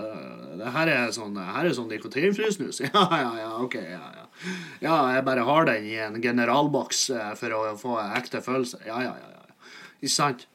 Det 0.62 0.76
her 0.76 0.92
er 0.92 1.16
sånn, 1.16 1.38
sånn 1.76 1.92
nikotinfri 1.92 2.52
snus. 2.56 2.82
Ja, 2.88 3.06
ja, 3.12 3.32
ja, 3.44 3.52
OK. 3.62 3.78
Ja, 3.80 4.04
ja. 4.18 4.21
Ja, 4.80 4.96
jeg 5.16 5.26
bare 5.28 5.46
har 5.48 5.68
den 5.70 5.86
i 5.90 5.98
en 6.02 6.18
generalboks 6.22 7.10
eh, 7.14 7.34
for 7.40 7.58
å 7.58 7.62
få 7.80 7.98
ekte 8.18 8.42
følelse. 8.46 8.82
Ja, 8.88 9.02
ja, 9.06 9.14
ja. 9.18 9.70
Ikke 10.02 10.14
sant? 10.14 10.48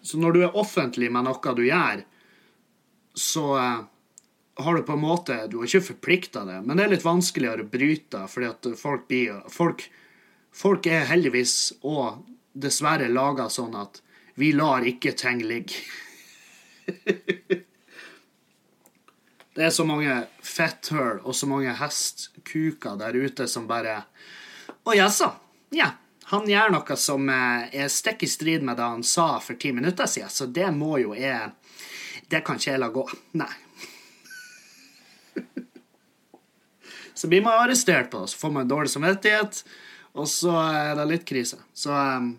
Så 0.00 0.20
når 0.20 0.34
du 0.34 0.42
er 0.46 0.56
offentlig 0.56 1.10
med 1.12 1.26
noe 1.26 1.54
du 1.56 1.64
gjør, 1.66 2.02
så 3.18 3.44
uh, 3.58 3.84
har 4.62 4.76
du 4.76 4.84
på 4.86 4.94
en 4.94 5.02
måte 5.02 5.34
Du 5.50 5.56
har 5.58 5.66
ikke 5.66 5.88
forplikta 5.90 6.44
det, 6.46 6.60
men 6.64 6.78
det 6.78 6.84
er 6.86 6.92
litt 6.94 7.06
vanskeligere 7.06 7.66
å 7.66 7.70
bryte 7.72 8.24
fordi 8.30 8.48
at 8.48 8.68
folk 8.78 9.08
blir 9.10 9.40
folk, 9.52 9.84
folk 10.54 10.86
er 10.86 11.08
heldigvis 11.10 11.56
og 11.82 12.22
dessverre 12.54 13.10
laga 13.10 13.48
sånn 13.52 13.76
at 13.78 14.00
vi 14.38 14.52
lar 14.54 14.86
ikke 14.86 15.12
ting 15.18 15.42
ligge. 15.46 15.82
det 19.58 19.64
er 19.66 19.72
så 19.74 19.82
mange 19.82 20.12
fetthull 20.46 21.16
og 21.26 21.34
så 21.34 21.48
mange 21.50 21.72
hestkuker 21.74 22.98
der 23.00 23.16
ute 23.18 23.48
som 23.50 23.64
bare 23.66 24.04
Å 24.86 24.94
jaså? 24.94 25.32
Ja. 25.74 25.96
Han 26.28 26.44
gjør 26.46 26.70
noe 26.74 26.96
som 27.00 27.24
eh, 27.32 27.64
er 27.82 27.88
stikk 27.90 28.22
i 28.22 28.28
strid 28.30 28.62
med 28.62 28.76
det 28.78 28.86
han 28.86 29.02
sa 29.02 29.40
for 29.42 29.58
ti 29.58 29.72
minutter 29.72 30.06
siden, 30.06 30.30
så 30.30 30.46
det 30.46 30.68
må 30.76 30.98
jo 31.00 31.14
jeg 31.16 31.50
Det 32.28 32.42
kan 32.44 32.60
ikke 32.60 32.70
jeg 32.70 32.82
la 32.82 32.90
gå. 32.92 33.04
Nei. 33.40 33.48
så 37.18 37.30
blir 37.32 37.42
man 37.42 37.56
arrestert 37.62 38.10
på 38.12 38.20
det, 38.20 38.28
så 38.30 38.42
får 38.42 38.52
man 38.58 38.68
dårlig 38.68 38.92
samvittighet, 38.92 39.62
og 40.12 40.28
så 40.28 40.52
er 40.68 40.92
det 41.00 41.08
litt 41.08 41.24
krise. 41.26 41.56
Så 41.72 41.96
um, 41.96 42.34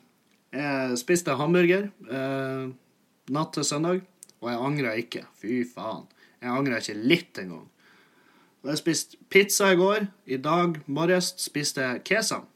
jeg 0.53 1.01
spiste 1.01 1.33
hamburger 1.41 1.89
uh, 2.11 2.69
natt 3.33 3.57
til 3.57 3.65
søndag, 3.65 4.05
og 4.39 4.53
jeg 4.53 4.63
angrer 4.69 5.01
ikke. 5.01 5.25
Fy 5.41 5.63
faen. 5.73 6.05
Jeg 6.39 6.53
angrer 6.53 6.79
ikke 6.79 7.09
litt 7.11 7.41
engang. 7.41 7.67
Jeg 8.67 8.79
spiste 8.79 9.19
pizza 9.31 9.71
i 9.71 9.79
går. 9.79 10.07
I 10.27 10.39
dag 10.43 10.79
morges 10.87 11.33
spiste 11.39 11.83
jeg 11.83 12.03
kesam 12.07 12.47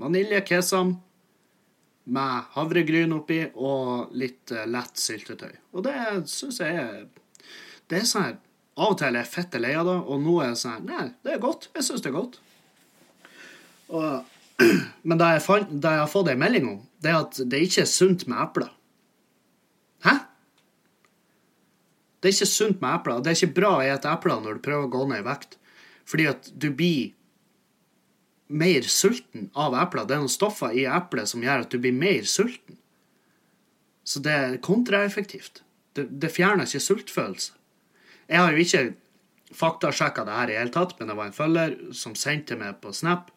vanilje-kesam 0.00 0.94
med 2.10 2.52
havregryn 2.56 3.12
oppi 3.14 3.40
og 3.54 4.14
litt 4.18 4.52
uh, 4.54 4.64
lett 4.68 4.98
syltetøy. 4.98 5.52
Og 5.76 5.84
det 5.86 5.96
syns 6.30 6.60
jeg 6.62 6.78
er 6.80 7.02
Det 7.90 8.00
er 8.00 8.08
sånn 8.08 8.28
her 8.28 8.38
Av 8.80 8.94
og 8.94 8.98
til 9.00 9.10
er 9.10 9.24
jeg 9.24 9.32
fette 9.34 9.60
lei 9.60 9.74
av 9.76 9.84
det, 9.84 9.96
og 9.98 10.22
nå 10.22 10.38
er 10.40 10.52
jeg 10.52 10.60
sånn 10.62 10.86
Nei, 10.88 11.10
det 11.26 11.34
er 11.34 11.42
godt. 11.42 11.68
Jeg 11.74 11.84
syns 11.84 12.04
det 12.04 12.08
er 12.08 12.16
godt. 12.16 12.38
Og, 13.90 14.30
men 15.08 15.20
det 15.20 15.30
jeg, 15.34 15.44
fant, 15.44 15.72
det 15.82 15.94
jeg 15.96 16.04
har 16.04 16.12
fått 16.12 16.30
ei 16.32 16.38
melding 16.40 16.68
om, 16.70 16.78
det 17.02 17.12
er 17.12 17.18
at 17.20 17.40
det 17.52 17.60
ikke 17.66 17.84
er 17.84 17.90
sunt 17.90 18.24
med 18.30 18.40
epler. 18.40 18.70
Hæ? 20.06 20.14
Det 22.20 22.28
er 22.28 22.36
ikke 22.36 22.52
sunt 22.52 22.82
med 22.82 22.98
epler. 22.98 23.22
Det 23.24 23.32
er 23.32 23.38
ikke 23.38 23.56
bra 23.56 23.72
å 23.78 23.86
spise 23.86 24.12
epler 24.12 24.42
når 24.44 24.58
du 24.58 24.64
prøver 24.66 24.86
å 24.86 24.92
gå 24.92 25.06
ned 25.08 25.22
i 25.22 25.26
vekt. 25.26 25.56
Fordi 26.08 26.26
at 26.28 26.50
du 26.52 26.68
blir 26.76 27.14
mer 28.50 28.86
sulten 28.90 29.48
av 29.54 29.76
epler. 29.78 30.04
Det 30.04 30.16
er 30.16 30.22
noen 30.24 30.32
stoffer 30.32 30.74
i 30.76 30.84
eplet 30.90 31.30
som 31.30 31.42
gjør 31.44 31.64
at 31.64 31.72
du 31.72 31.78
blir 31.80 31.96
mer 31.96 32.28
sulten. 32.28 32.76
Så 34.04 34.20
det 34.24 34.34
er 34.34 34.60
kontraeffektivt. 34.64 35.62
Det, 35.96 36.08
det 36.22 36.32
fjerner 36.34 36.68
ikke 36.68 36.82
sultfølelse. 36.82 37.56
Jeg 38.30 38.38
har 38.38 38.54
jo 38.54 38.62
ikke 38.62 38.84
faktasjekka 39.56 40.24
det 40.26 40.36
her 40.36 40.52
i 40.52 40.58
hele 40.60 40.74
tatt, 40.74 40.94
men 40.98 41.10
det 41.10 41.16
var 41.18 41.30
en 41.30 41.34
følger 41.34 41.76
som 41.96 42.14
sendte 42.18 42.58
meg 42.58 42.78
på 42.82 42.92
Snap. 42.94 43.32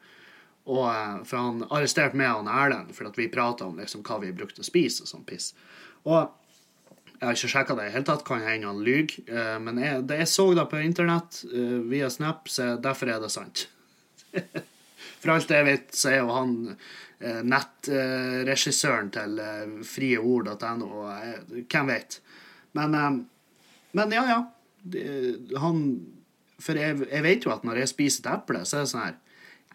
Og, 0.63 0.85
eh, 0.87 1.23
for 1.27 1.39
han 1.39 1.63
arresterte 1.69 2.17
meg 2.17 2.29
og 2.31 2.47
Erlend 2.47 2.93
for 2.95 3.09
at 3.09 3.17
vi 3.19 3.31
prata 3.31 3.65
om 3.67 3.79
liksom, 3.79 4.03
hva 4.05 4.19
vi 4.21 4.31
brukte 4.35 4.63
å 4.63 4.67
spise 4.67 5.03
og 5.03 5.09
sånn 5.09 5.25
piss. 5.27 5.51
Og 6.07 6.29
jeg 7.23 7.29
har 7.29 7.37
ikke 7.37 7.51
sjekka 7.53 7.75
det 7.77 7.83
i 7.87 7.91
hele 7.93 8.07
tatt, 8.07 8.23
kan 8.27 8.41
hende 8.43 8.67
han 8.67 8.81
lyver. 8.83 9.13
Eh, 9.31 9.55
men 9.63 9.77
jeg, 9.79 10.01
det 10.09 10.17
jeg 10.19 10.27
så 10.33 10.43
det 10.57 10.65
på 10.67 10.81
internett 10.83 11.37
eh, 11.47 11.77
via 11.87 12.09
Snap, 12.11 12.49
så 12.51 12.73
derfor 12.83 13.13
er 13.13 13.21
det 13.23 13.29
sant. 13.31 13.61
For 15.21 15.31
alt 15.31 15.53
jeg 15.55 15.63
vet, 15.63 15.87
så 15.95 16.11
er 16.11 16.19
jo 16.19 16.33
han 16.35 16.51
eh, 16.73 17.39
nettregissøren 17.47 19.13
til 19.15 19.39
frieord.no. 19.87 20.89
og 20.99 21.63
hvem 21.71 21.93
vet? 21.93 22.19
Men, 22.75 22.99
men 23.95 24.15
ja, 24.17 24.27
ja. 24.27 24.41
Han 25.63 25.83
For 26.59 26.75
jeg, 26.75 27.05
jeg, 27.05 27.23
vet 27.23 27.45
jo 27.47 27.53
at 27.53 27.63
når 27.63 27.85
jeg 27.85 27.93
spiser 27.93 28.25
et 28.25 28.33
eple, 28.33 28.65
så 28.67 28.81
er 28.81 28.83
det 28.83 28.91
sånn 28.91 29.05
her 29.05 29.19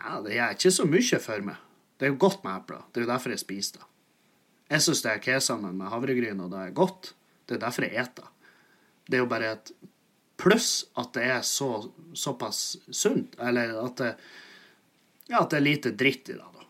Ja, 0.03 0.19
det 0.21 0.35
gjør 0.37 0.59
ikke 0.59 0.75
så 0.77 0.93
mye 0.93 1.21
for 1.25 1.47
meg. 1.49 1.63
Det 1.97 2.07
er 2.07 2.13
jo 2.13 2.25
godt 2.29 2.45
med 2.45 2.61
epler. 2.61 2.85
Det 2.93 3.01
er 3.01 3.09
jo 3.09 3.15
derfor 3.15 3.33
jeg 3.33 3.41
spiser 3.41 3.81
det. 3.81 3.89
Jeg 4.69 4.85
syns 4.85 5.01
det 5.07 5.15
er 5.15 5.25
kesamen 5.25 5.79
med 5.81 5.89
havregryn, 5.89 6.45
og 6.45 6.53
det 6.53 6.67
er 6.67 6.77
godt. 6.77 7.15
Det 7.49 7.57
er 7.57 7.65
derfor 7.65 7.87
jeg 7.87 7.97
eter. 8.05 8.29
Det 9.09 9.17
er 9.17 9.25
jo 9.25 9.31
bare 9.31 9.55
et 9.57 9.73
pluss 10.39 10.85
at 11.01 11.15
det 11.17 11.25
er 11.25 11.41
så, 11.47 11.71
såpass 12.15 12.77
sunt. 12.91 13.39
Eller 13.41 13.75
at 13.81 13.97
det, 14.03 14.13
ja, 15.31 15.43
at 15.43 15.51
det 15.51 15.59
er 15.59 15.67
lite 15.67 15.95
dritt 15.97 16.29
i 16.29 16.37
det. 16.37 16.45
da. 16.45 16.67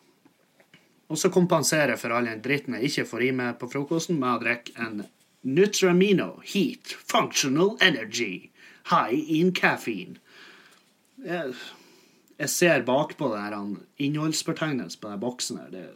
Og 1.09 1.19
så 1.19 1.31
kompenserer 1.33 1.95
jeg 1.95 2.03
for 2.03 2.15
all 2.15 2.29
den 2.29 2.43
dritten 2.45 2.77
jeg 2.77 2.91
ikke 2.91 3.09
får 3.13 3.25
i 3.25 3.33
meg 3.37 3.59
på 3.61 3.71
frokosten, 3.73 4.21
med 4.21 4.37
å 4.37 4.43
drikke 4.45 4.77
en 4.85 5.03
Nutramino 5.49 6.39
Heat 6.45 6.95
Functional 7.09 7.77
Energy 7.81 8.51
High 8.91 9.31
in 9.39 9.53
Caffeine. 9.57 10.19
Jeg, 11.25 11.55
jeg 12.39 12.53
ser 12.53 12.85
bakpå 12.87 13.31
den 13.35 13.79
innholdsbetegnelsen 13.97 15.01
på 15.01 15.13
den 15.13 15.23
boksen 15.23 15.63
her. 15.63 15.73
Det, 15.73 15.87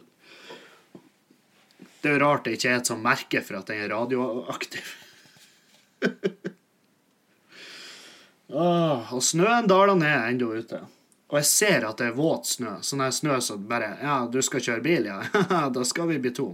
det 2.03 2.11
er 2.11 2.17
jo 2.17 2.23
rart 2.25 2.43
det 2.43 2.57
ikke 2.57 2.71
er 2.71 2.81
et 2.81 2.89
sånt 2.89 3.03
merke 3.03 3.39
for 3.45 3.61
at 3.61 3.69
den 3.71 3.79
er 3.85 3.93
radioaktiv. 3.93 4.89
Åh, 8.51 9.13
og 9.15 9.23
snøen 9.23 9.69
daler 9.71 9.95
ned 9.95 10.27
ennå 10.33 10.51
ute. 10.59 10.81
Og 11.31 11.39
jeg 11.39 11.49
ser 11.49 11.87
at 11.87 11.97
det 11.97 12.11
er 12.11 12.17
våt 12.17 12.45
snø. 12.45 12.75
Sånn 12.85 13.01
er 13.01 13.15
snø 13.15 13.39
som 13.41 13.63
bare 13.69 13.95
Ja, 14.03 14.19
du 14.29 14.37
skal 14.45 14.61
kjøre 14.61 14.83
bil, 14.85 15.07
ja? 15.09 15.23
da 15.75 15.85
skal 15.87 16.11
vi 16.11 16.19
bli 16.21 16.33
to. 16.35 16.51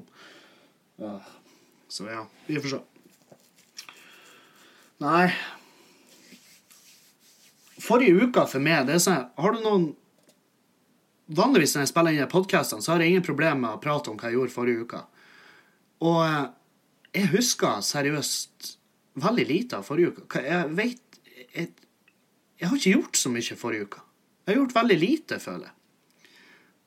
Så 1.90 2.06
ja, 2.06 2.22
vi 2.46 2.62
får 2.62 2.78
se. 2.78 2.84
Nei 5.00 5.30
Forrige 7.80 8.26
uka 8.28 8.44
for 8.52 8.60
meg, 8.60 8.84
det 8.90 8.98
er 8.98 9.04
sånn 9.04 9.30
Har 9.40 9.56
du 9.56 9.62
noen 9.64 9.86
Vanligvis 11.32 11.76
når 11.76 11.86
jeg 11.86 11.92
spiller 11.94 12.18
inn 12.18 12.28
podkastene, 12.32 12.84
så 12.84 12.92
har 12.92 13.04
jeg 13.04 13.14
ingen 13.14 13.24
problemer 13.24 13.60
med 13.62 13.78
å 13.78 13.82
prate 13.82 14.12
om 14.12 14.18
hva 14.18 14.32
jeg 14.32 14.40
gjorde 14.40 14.54
forrige 14.56 14.82
uka. 14.82 15.04
Og 16.06 16.22
jeg 17.16 17.32
husker 17.34 17.82
seriøst 17.84 18.74
veldig 19.20 19.46
lite 19.50 19.80
av 19.80 19.88
forrige 19.88 20.14
uke. 20.16 20.44
Jeg 20.46 20.72
vet 20.78 21.20
jeg, 21.56 21.72
jeg 22.60 22.68
har 22.68 22.78
ikke 22.78 22.96
gjort 22.96 23.20
så 23.20 23.32
mye 23.34 23.58
forrige 23.60 23.88
uke. 23.88 24.02
Jeg 24.46 24.54
har 24.54 24.60
gjort 24.62 24.76
veldig 24.76 24.98
lite, 25.00 25.40
føler 25.40 25.70
jeg. 25.70 25.76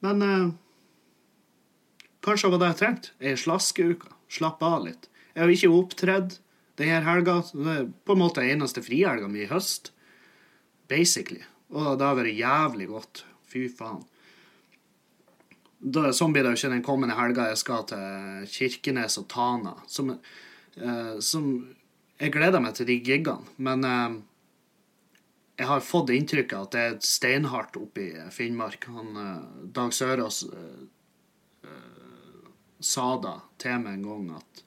Men 0.02 0.22
eh, 0.26 0.52
kanskje 2.24 2.48
det 2.48 2.52
var 2.54 2.62
det 2.62 2.70
jeg 2.72 2.80
trengte. 2.80 3.14
Ei 3.22 3.34
slaskeuke. 3.38 4.14
Slappe 4.32 4.64
av 4.66 4.86
litt. 4.86 5.08
Jeg 5.34 5.44
har 5.44 5.52
ikke 5.52 5.72
opptredd 5.76 6.36
denne 6.80 7.02
helga. 7.06 7.38
Det 7.52 7.74
er 7.74 7.90
på 8.04 8.16
en 8.16 8.22
måte 8.22 8.44
eneste 8.44 8.84
frihelga 8.84 9.28
mi 9.28 9.44
i 9.44 9.50
høst. 9.50 9.92
Basically. 10.90 11.42
Og 11.72 11.98
det 12.00 12.08
har 12.08 12.18
vært 12.18 12.36
jævlig 12.36 12.88
godt. 12.90 13.24
Fy 13.48 13.66
faen. 13.72 14.02
Sånn 15.82 16.30
blir 16.30 16.44
det 16.44 16.52
jo 16.52 16.58
ikke 16.60 16.74
den 16.76 16.84
kommende 16.86 17.16
helga 17.18 17.48
jeg 17.50 17.58
skal 17.58 17.82
til 17.90 18.44
Kirkenes 18.46 19.18
og 19.18 19.26
Tana. 19.32 19.74
Som, 19.90 20.12
eh, 20.76 21.18
som 21.20 21.74
Jeg 22.20 22.30
gleder 22.30 22.60
meg 22.60 22.74
til 22.74 22.86
de 22.86 23.00
giggene, 23.02 23.42
men 23.58 23.84
eh, 23.84 24.10
jeg 25.56 25.66
har 25.66 25.80
fått 25.80 26.10
inntrykk 26.10 26.52
av 26.54 26.62
at 26.66 26.72
det 26.74 26.82
er 26.82 26.98
steinhardt 27.02 27.76
oppe 27.80 28.00
i 28.00 28.30
Finnmark. 28.30 28.86
Han, 28.86 29.16
eh, 29.16 29.38
Dag 29.74 29.92
Sørås 29.92 30.44
eh, 30.46 30.82
eh, 31.64 32.48
sa 32.80 33.18
da 33.22 33.40
til 33.58 33.78
meg 33.82 33.92
en 33.98 34.08
gang 34.08 34.30
at 34.38 34.62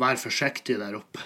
vær 0.00 0.16
forsiktig 0.16 0.78
der 0.80 0.94
oppe. 0.98 1.20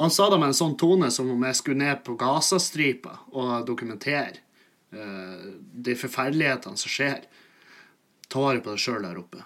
Han 0.00 0.10
sa 0.10 0.30
det 0.30 0.38
med 0.38 0.48
en 0.52 0.60
sånn 0.60 0.76
tone 0.80 1.10
som 1.12 1.30
om 1.32 1.42
jeg 1.48 1.56
skulle 1.58 1.82
ned 1.82 1.98
på 2.04 2.12
Gazastripa 2.20 3.12
og 3.32 3.66
dokumentere 3.68 4.49
de 4.90 5.94
forferdelighetene 5.94 6.78
som 6.80 6.90
skjer. 6.90 7.24
Ta 8.30 8.42
vare 8.42 8.62
på 8.62 8.74
deg 8.74 8.82
sjøl 8.82 9.04
der 9.06 9.18
oppe, 9.18 9.42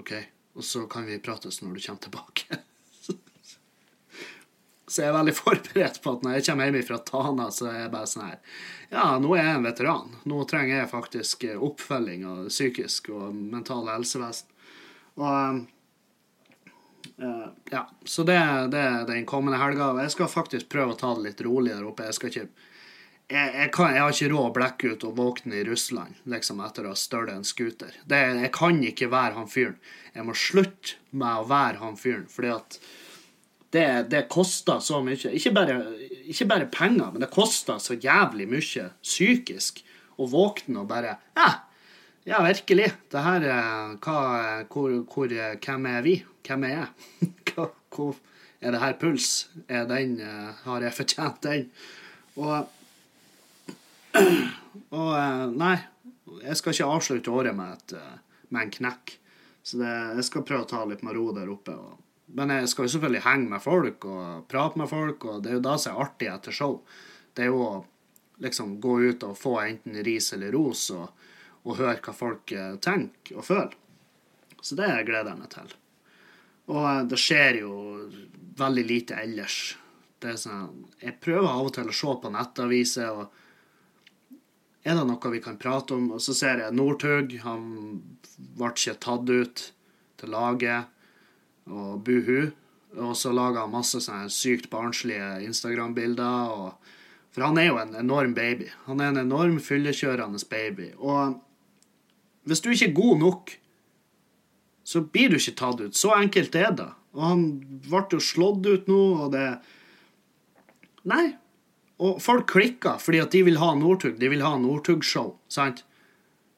OK? 0.00 0.12
Og 0.58 0.64
så 0.64 0.84
kan 0.90 1.06
vi 1.08 1.20
prates 1.22 1.60
når 1.62 1.76
du 1.76 1.80
kommer 1.84 2.02
tilbake. 2.02 2.58
så 4.90 5.04
jeg 5.04 5.08
er 5.08 5.16
veldig 5.16 5.34
forberedt 5.38 6.02
på 6.04 6.12
at 6.16 6.26
når 6.26 6.36
jeg 6.36 6.46
kommer 6.48 6.68
hjem 6.68 6.86
fra 6.90 6.98
Tana, 7.10 7.48
så 7.54 7.70
er 7.70 7.80
jeg 7.84 7.94
bare 7.94 8.10
sånn 8.10 8.26
her 8.26 8.60
Ja, 8.90 9.06
nå 9.22 9.32
er 9.36 9.44
jeg 9.44 9.56
en 9.56 9.68
veteran. 9.68 10.14
Nå 10.28 10.42
trenger 10.50 10.80
jeg 10.80 10.92
faktisk 10.92 11.48
eh, 11.48 11.64
oppfølging 11.68 12.24
av 12.28 12.46
psykisk 12.50 13.12
og 13.14 13.34
mental 13.36 13.90
helsevesen. 13.92 14.54
Og 15.18 15.66
Uh, 17.18 17.48
ja, 17.70 17.80
så 18.06 18.22
det, 18.22 18.36
det 18.70 18.78
er 18.78 19.06
den 19.08 19.24
kommende 19.26 19.58
helga. 19.58 19.88
Jeg 20.04 20.12
skal 20.14 20.28
faktisk 20.30 20.68
prøve 20.70 20.94
å 20.94 20.98
ta 20.98 21.08
det 21.16 21.24
litt 21.24 21.40
rolig 21.42 21.72
der 21.72 21.86
oppe. 21.88 22.04
Jeg 22.06 22.14
skal 22.14 22.30
ikke 22.30 22.44
jeg, 23.28 23.48
jeg, 23.52 23.70
kan, 23.76 23.92
jeg 23.92 24.04
har 24.04 24.14
ikke 24.14 24.30
råd 24.32 24.46
å 24.46 24.54
blekke 24.56 24.92
ut 24.94 25.04
og 25.04 25.18
våkne 25.18 25.58
i 25.58 25.66
Russland 25.68 26.16
liksom 26.32 26.62
etter 26.64 26.86
å 26.88 26.94
ha 26.94 26.98
stølt 26.98 27.32
en 27.32 27.44
scooter. 27.44 27.92
Det, 28.08 28.20
jeg 28.40 28.52
kan 28.56 28.80
ikke 28.84 29.10
være 29.12 29.36
han 29.36 29.50
fyren. 29.52 29.76
Jeg 30.14 30.24
må 30.24 30.36
slutte 30.36 30.96
med 31.10 31.42
å 31.42 31.48
være 31.50 31.82
han 31.82 31.98
fyren, 32.00 32.24
fordi 32.32 32.54
at 32.54 32.78
det, 33.76 33.84
det 34.08 34.24
koster 34.32 34.80
så 34.80 35.02
mye. 35.04 35.34
Ikke 35.36 35.52
bare, 35.52 35.76
ikke 36.24 36.48
bare, 36.48 36.70
penger, 36.72 37.12
men 37.12 37.24
det 37.24 37.32
koster 37.34 37.80
så 37.84 37.98
jævlig 38.00 38.48
mye 38.48 38.88
psykisk 39.04 39.82
å 40.18 40.28
våkne 40.32 40.82
og 40.82 40.88
bare 40.88 41.18
Ja, 41.36 41.50
ja 42.28 42.40
virkelig. 42.46 42.88
Det 43.12 43.26
her 43.26 43.44
hva, 44.00 44.22
hvor, 44.72 44.96
hvor, 45.12 45.36
Hvem 45.60 45.86
er 45.92 46.00
vi? 46.06 46.16
Hvem 46.48 46.64
er 46.64 46.74
jeg? 46.78 47.28
Hvor, 47.98 48.16
er 48.62 48.72
det 48.72 48.80
her 48.80 48.92
puls? 49.00 49.48
Er 49.66 49.86
den, 49.88 50.18
eh, 50.22 50.50
har 50.64 50.84
jeg 50.84 50.94
fortjent 50.94 51.40
den? 51.42 51.64
Og, 52.38 52.68
og 54.96 55.12
eh, 55.18 55.46
Nei, 55.58 55.76
jeg 56.44 56.58
skal 56.60 56.74
ikke 56.74 56.90
avslutte 56.96 57.32
året 57.34 57.56
med, 57.56 57.78
et, 57.78 57.96
eh, 57.98 58.44
med 58.54 58.66
en 58.66 58.74
knekk. 58.78 59.14
Så 59.62 59.80
det, 59.80 59.94
jeg 60.18 60.28
skal 60.28 60.46
prøve 60.48 60.66
å 60.66 60.70
ta 60.70 60.84
litt 60.88 61.04
med 61.06 61.16
ro 61.18 61.30
der 61.36 61.50
oppe. 61.52 61.74
Og, 61.76 61.98
men 62.38 62.54
jeg 62.56 62.70
skal 62.72 62.86
jo 62.86 62.94
selvfølgelig 62.96 63.24
henge 63.26 63.52
med 63.54 63.64
folk 63.64 64.08
og 64.08 64.46
prate 64.50 64.80
med 64.80 64.90
folk, 64.90 65.26
og 65.28 65.42
det 65.44 65.52
er 65.52 65.58
jo 65.58 65.66
det 65.68 65.76
som 65.82 65.94
er 65.94 66.04
artig 66.06 66.30
etter 66.32 66.54
show. 66.54 66.78
Det 67.34 67.46
er 67.46 67.52
jo 67.52 67.64
å 67.64 67.74
liksom 68.44 68.78
gå 68.80 69.00
ut 69.08 69.26
og 69.26 69.36
få 69.38 69.58
enten 69.64 69.98
ris 70.06 70.32
eller 70.36 70.54
ros, 70.54 70.88
og, 70.94 71.28
og 71.66 71.78
høre 71.80 71.98
hva 72.04 72.14
folk 72.14 72.54
tenker 72.84 73.40
og 73.40 73.46
føler. 73.48 73.76
Så 74.60 74.78
det 74.78 74.88
gleder 75.06 75.32
jeg 75.32 75.40
meg 75.40 75.52
til. 75.52 75.76
Og 76.72 76.84
eh, 76.84 77.04
det 77.08 77.20
skjer 77.20 77.60
jo 77.62 77.74
veldig 78.58 78.86
lite 78.86 79.20
ellers. 79.22 79.58
Det 80.18 80.32
er 80.32 80.40
sånn, 80.40 80.86
jeg 81.00 81.18
prøver 81.22 81.48
av 81.50 81.68
og 81.68 81.74
til 81.76 81.90
å 81.90 81.94
se 81.94 82.14
på 82.22 82.32
nettaviser, 82.34 83.20
og 83.22 83.44
er 84.84 84.94
det 84.96 85.06
noe 85.08 85.32
vi 85.32 85.42
kan 85.42 85.58
prate 85.60 85.96
om? 85.96 86.10
Og 86.16 86.22
så 86.22 86.34
ser 86.36 86.62
jeg 86.62 86.76
Northug. 86.76 87.34
Han 87.44 87.64
ble 88.58 88.70
ikke 88.72 88.98
tatt 89.02 89.28
ut 89.28 89.64
til 90.20 90.32
laget. 90.32 90.88
Og 91.68 91.98
buhu. 92.04 92.50
Og 92.96 93.12
så 93.18 93.32
lager 93.34 93.64
han 93.64 93.74
masse 93.74 94.00
sånne 94.00 94.30
sykt 94.32 94.70
barnslige 94.72 95.42
Instagram-bilder. 95.44 96.72
For 97.34 97.44
han 97.44 97.60
er 97.60 97.68
jo 97.68 97.80
en 97.82 97.94
enorm 97.98 98.32
baby. 98.34 98.70
Han 98.86 99.02
er 99.02 99.12
en 99.12 99.24
enorm 99.26 99.58
fyllekjørende 99.60 100.40
baby. 100.48 100.92
Og 100.96 101.36
hvis 102.48 102.64
du 102.64 102.70
ikke 102.72 102.88
er 102.88 103.00
god 103.02 103.18
nok 103.24 103.58
så 104.88 105.02
blir 105.04 105.28
du 105.28 105.36
ikke 105.36 105.58
tatt 105.58 105.82
ut. 105.82 105.96
Så 105.96 106.14
enkelt 106.16 106.54
er 106.56 106.70
det. 106.76 106.88
Og 107.16 107.24
han 107.24 107.42
ble 107.84 108.04
jo 108.14 108.22
slått 108.24 108.64
ut 108.64 108.88
nå, 108.88 109.02
og 109.24 109.34
det 109.34 109.48
Nei. 111.08 111.36
Og 111.98 112.20
folk 112.22 112.46
klikker 112.52 113.00
fordi 113.02 113.22
at 113.22 113.34
de 113.34 113.42
vil 113.48 113.58
ha 113.58 113.72
Northug. 113.74 114.18
De 114.20 114.30
vil 114.30 114.44
ha 114.44 114.54
Northug-show, 114.60 115.34
sant? 115.50 115.82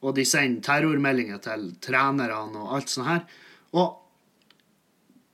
Og 0.01 0.15
de 0.17 0.25
sender 0.25 0.63
terrormeldinger 0.65 1.41
til 1.45 1.71
trenerne 1.81 2.61
og 2.61 2.75
alt 2.77 2.93
sånt 2.93 3.09
her. 3.09 3.25
Og 3.77 3.97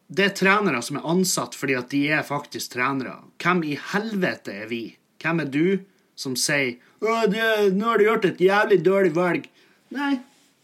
det 0.07 0.29
er 0.29 0.35
trenere 0.39 0.81
som 0.83 0.99
er 0.99 1.09
ansatt 1.11 1.55
fordi 1.55 1.75
at 1.79 1.91
de 1.91 2.01
er 2.15 2.27
faktisk 2.27 2.75
trenere. 2.75 3.19
Hvem 3.43 3.63
i 3.67 3.75
helvete 3.91 4.55
er 4.63 4.71
vi? 4.71 4.81
Hvem 5.23 5.43
er 5.43 5.51
du 5.51 5.79
som 6.17 6.35
sier 6.39 6.77
det, 6.97 7.73
nå 7.77 7.91
har 7.91 7.99
du 7.99 8.07
gjort 8.07 8.25
et 8.25 8.39
jævlig 8.41 8.79
dårlig 8.85 9.11
valg'? 9.13 9.49
Nei, 9.93 10.17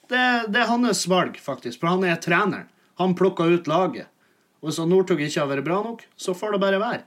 det, 0.09 0.23
det, 0.49 0.59
er 0.59 0.71
hans 0.71 1.05
valg, 1.07 1.37
faktisk. 1.39 1.79
For 1.79 1.93
han 1.93 2.03
er 2.07 2.17
treneren. 2.21 2.67
Han 2.99 3.15
plukka 3.15 3.45
ut 3.45 3.67
laget. 3.67 4.09
Og 4.61 4.69
hvis 4.69 4.79
Northug 4.79 5.21
ikke 5.21 5.41
har 5.41 5.51
vært 5.51 5.67
bra 5.67 5.81
nok, 5.83 6.03
så 6.17 6.35
får 6.37 6.55
det 6.55 6.63
bare 6.63 6.81
være. 6.81 7.03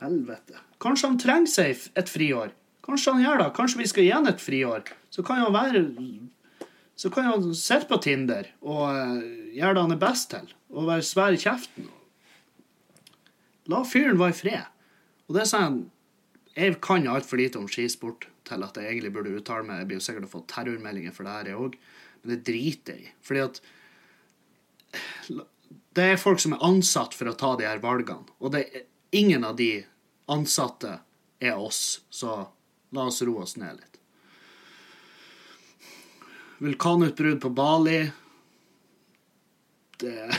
Helvete. 0.00 0.56
Kanskje 0.80 1.10
han 1.10 1.20
trenger 1.20 1.52
seg 1.52 1.86
et 1.98 2.10
friår. 2.10 2.54
Kanskje 2.86 3.14
han 3.14 3.24
gjør 3.24 3.42
det. 3.42 3.48
Kanskje 3.56 3.80
vi 3.82 3.88
skal 3.90 4.06
gi 4.06 4.12
han 4.14 4.28
et 4.30 4.42
friår. 4.42 4.92
Så 5.12 5.24
kan 5.26 5.42
han 5.42 5.54
være 5.54 5.84
Så 6.96 7.10
kan 7.10 7.24
han 7.24 7.54
sitte 7.54 7.88
på 7.88 7.96
Tinder 7.96 8.50
og 8.60 8.82
uh, 8.92 9.22
gjøre 9.56 9.74
det 9.74 9.84
han 9.86 9.94
er 9.94 10.00
best 10.00 10.30
til. 10.30 10.50
Og 10.72 10.88
være 10.88 11.06
svær 11.06 11.32
i 11.32 11.40
kjeften. 11.40 11.88
La 13.72 13.82
fyren 13.84 14.18
være 14.20 14.34
i 14.34 14.36
fred. 14.36 14.66
Og 15.28 15.36
det 15.36 15.46
sier 15.48 15.64
han 15.68 15.80
Jeg 16.56 16.80
kan 16.82 17.06
altfor 17.06 17.38
lite 17.38 17.60
om 17.60 17.68
skisport 17.70 18.26
til 18.44 18.64
at 18.66 18.76
jeg 18.76 18.90
egentlig 18.90 19.12
burde 19.14 19.36
uttale 19.36 19.64
meg. 19.64 19.78
Jeg 19.80 19.88
blir 19.88 20.00
jo 20.00 20.04
sikkert 20.04 20.26
å 20.26 20.32
få 20.32 20.44
terrormeldinger 20.50 21.14
for 21.14 21.24
det 21.24 21.36
her, 21.36 21.52
jeg 21.52 21.60
òg. 21.60 21.76
Men 22.20 22.32
det 22.34 22.40
driter 22.48 22.98
jeg 22.98 23.06
i. 23.06 23.12
Fordi 23.22 23.40
at 23.46 23.60
det 25.96 26.06
er 26.06 26.20
folk 26.20 26.42
som 26.42 26.56
er 26.56 26.64
ansatt 26.66 27.14
for 27.16 27.30
å 27.30 27.36
ta 27.38 27.54
de 27.58 27.68
her 27.68 27.80
valgene. 27.82 28.26
Og 28.42 28.52
det 28.54 28.64
ingen 29.10 29.44
av 29.44 29.56
de 29.56 29.84
ansatte 30.26 30.98
er 31.38 31.58
oss. 31.58 32.00
Så 32.10 32.48
la 32.90 33.06
oss 33.06 33.22
roe 33.22 33.42
oss 33.42 33.56
ned 33.56 33.76
litt. 33.76 34.00
Vulkanutbrudd 36.60 37.40
på 37.40 37.50
Bali 37.50 38.10
det, 40.00 40.30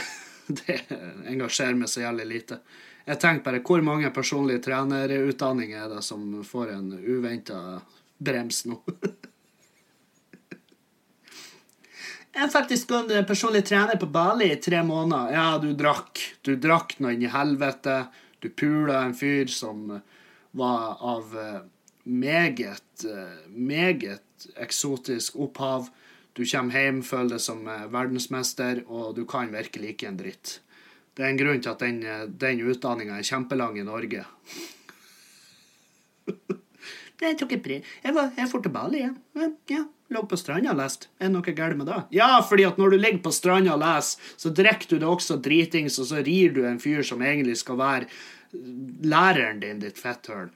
det 0.46 0.78
engasjerer 1.26 1.74
meg 1.78 1.90
så 1.90 2.04
jævlig 2.04 2.26
lite. 2.26 2.60
Jeg 3.06 3.18
tenker 3.18 3.44
bare 3.46 3.62
hvor 3.66 3.82
mange 3.82 4.10
personlige 4.14 4.62
trenerutdanninger 4.68 5.84
er 5.84 5.90
det 5.96 6.02
som 6.06 6.42
får 6.46 6.76
en 6.76 6.92
uventa 6.98 7.80
brems 8.22 8.64
nå. 8.70 8.78
Jeg 12.32 12.46
er 12.46 12.52
faktisk 12.52 12.88
gått 12.88 13.10
personlig 13.28 13.60
trener 13.68 13.98
på 14.00 14.06
Bali 14.08 14.46
i 14.54 14.60
tre 14.62 14.78
måneder. 14.86 15.34
Ja, 15.34 15.58
du 15.60 15.74
drakk. 15.76 16.16
Du 16.40 16.54
drakk 16.56 16.94
noe 17.04 17.12
inn 17.12 17.26
i 17.26 17.28
helvete. 17.28 18.06
Du 18.42 18.50
pula 18.50 19.04
en 19.06 19.14
fyr 19.14 19.46
som 19.46 20.00
var 20.52 20.96
av 21.00 21.38
eh, 21.38 21.60
meget, 22.02 23.04
eh, 23.04 23.48
meget 23.48 24.48
eksotisk 24.56 25.36
opphav. 25.36 25.88
Du 26.32 26.44
kommer 26.44 26.74
hjem, 26.80 27.02
føler 27.06 27.36
deg 27.36 27.44
som 27.44 27.62
eh, 27.68 27.86
verdensmester, 27.92 28.82
og 28.88 29.14
du 29.16 29.24
kan 29.30 29.54
virkelig 29.54 29.94
ikke 29.94 30.10
en 30.10 30.18
dritt. 30.18 30.58
Det 31.14 31.24
er 31.24 31.30
en 31.30 31.38
grunn 31.38 31.62
til 31.62 31.70
at 31.74 31.84
den, 31.84 32.02
den 32.40 32.64
utdanninga 32.66 33.20
er 33.20 33.28
kjempelang 33.28 33.78
i 33.78 33.86
Norge. 33.86 34.24
Jeg 37.22 37.38
tok 37.38 37.52
et 37.56 37.62
brev. 37.62 37.90
Jeg, 38.02 38.14
var, 38.16 38.30
jeg 38.36 38.50
får 38.50 38.62
til 38.64 38.72
Bali, 38.74 39.02
jeg. 39.04 39.12
Ja. 39.38 39.48
ja. 39.70 39.82
Lå 40.12 40.24
på 40.28 40.36
stranda 40.36 40.72
og 40.74 40.80
leste. 40.80 41.08
Er 41.18 41.30
det 41.30 41.36
noe 41.36 41.54
galt 41.56 41.78
med 41.78 41.88
det? 41.88 42.00
Ja, 42.18 42.30
fordi 42.44 42.66
at 42.68 42.80
når 42.80 42.92
du 42.92 42.98
ligger 42.98 43.22
på 43.24 43.32
stranda 43.32 43.76
og 43.76 43.80
leser, 43.80 44.32
så 44.36 44.52
drikker 44.52 44.90
du 44.90 44.96
det 44.98 45.08
også 45.08 45.38
dritings, 45.40 45.98
og 46.02 46.10
så 46.10 46.20
rir 46.26 46.52
du 46.56 46.64
en 46.68 46.80
fyr 46.82 47.06
som 47.06 47.22
egentlig 47.24 47.56
skal 47.62 47.78
være 47.80 48.10
læreren 49.08 49.62
din, 49.62 49.80
ditt 49.80 50.00
fetthøl. 50.00 50.50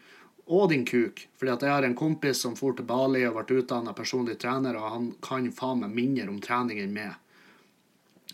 Og 0.46 0.68
din 0.70 0.84
kuk. 0.86 1.24
Fordi 1.38 1.54
at 1.54 1.64
jeg 1.64 1.74
har 1.74 1.86
en 1.86 1.98
kompis 1.98 2.42
som 2.44 2.54
for 2.58 2.76
til 2.76 2.86
Bali 2.86 3.24
og 3.26 3.38
ble 3.38 3.62
utdanna 3.62 3.94
personlig 3.96 4.36
trener, 4.42 4.76
og 4.78 4.92
han 4.92 5.08
kan 5.24 5.48
faen 5.54 5.82
meg 5.82 5.94
mindre 5.94 6.28
om 6.30 6.42
trening 6.42 6.82
enn 6.82 6.94
meg. 6.94 7.14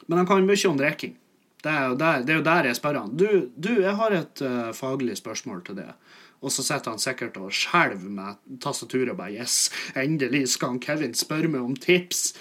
Men 0.09 0.23
han 0.23 0.29
kan 0.29 0.49
mye 0.49 0.69
om 0.69 0.81
drikking. 0.81 1.15
Det 1.63 1.73
der, 2.01 2.25
er 2.27 2.41
jo 2.41 2.43
der 2.43 2.67
jeg 2.67 2.77
spør 2.77 2.99
han. 3.05 3.13
Du, 3.17 3.29
du 3.55 3.71
jeg 3.79 3.95
har 3.95 4.15
et 4.17 4.43
uh, 4.43 4.73
faglig 4.75 5.15
spørsmål 5.21 5.63
til 5.69 5.79
det. 5.79 5.93
Og 6.43 6.51
så 6.51 6.65
sitter 6.67 6.91
han 6.91 7.03
sikkert 7.03 7.39
og 7.39 7.55
skjelver 7.55 8.11
med 8.11 8.59
tastaturet 8.63 9.13
og 9.15 9.21
bare 9.21 9.37
Yes, 9.45 9.71
endelig 9.95 10.49
skal 10.57 10.75
han 10.75 10.83
Kevin 10.83 11.15
spørre 11.15 11.51
meg 11.51 11.63
om 11.63 11.77
tips. 11.79 12.33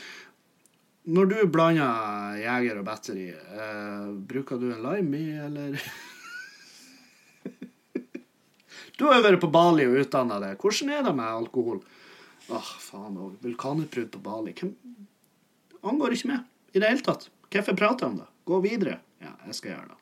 når 1.06 1.26
du 1.30 1.38
blander 1.50 2.38
Jeger 2.42 2.80
og 2.80 2.86
battery, 2.86 3.30
eh, 3.34 4.10
bruker 4.30 4.58
du 4.58 4.72
en 4.72 4.84
lime 4.84 5.18
i, 5.18 5.32
eller? 5.46 5.78
du 8.98 9.06
har 9.06 9.18
jo 9.18 9.26
vært 9.26 9.42
på 9.42 9.50
Bali 9.54 9.86
og 9.90 9.98
utdanna 10.04 10.40
deg. 10.42 10.58
Hvordan 10.62 10.94
er 10.94 11.04
det 11.06 11.16
med 11.18 11.26
alkohol? 11.26 11.82
Åh, 12.52 12.74
faen 12.84 13.18
òg. 13.18 13.38
Vulkanutbrudd 13.42 14.12
på 14.12 14.22
Bali. 14.24 14.54
Hvem 14.58 14.76
angår 15.88 16.18
ikke 16.18 16.34
meg 16.34 16.76
i 16.76 16.82
det 16.82 16.90
hele 16.90 17.06
tatt? 17.06 17.30
Hvorfor 17.52 17.78
prater 17.78 18.06
jeg 18.06 18.14
om 18.14 18.20
det? 18.22 18.30
Gå 18.48 18.60
videre. 18.64 19.00
Ja, 19.22 19.34
jeg 19.48 19.58
skal 19.58 19.74
gjøre 19.76 19.90
det. 19.92 19.98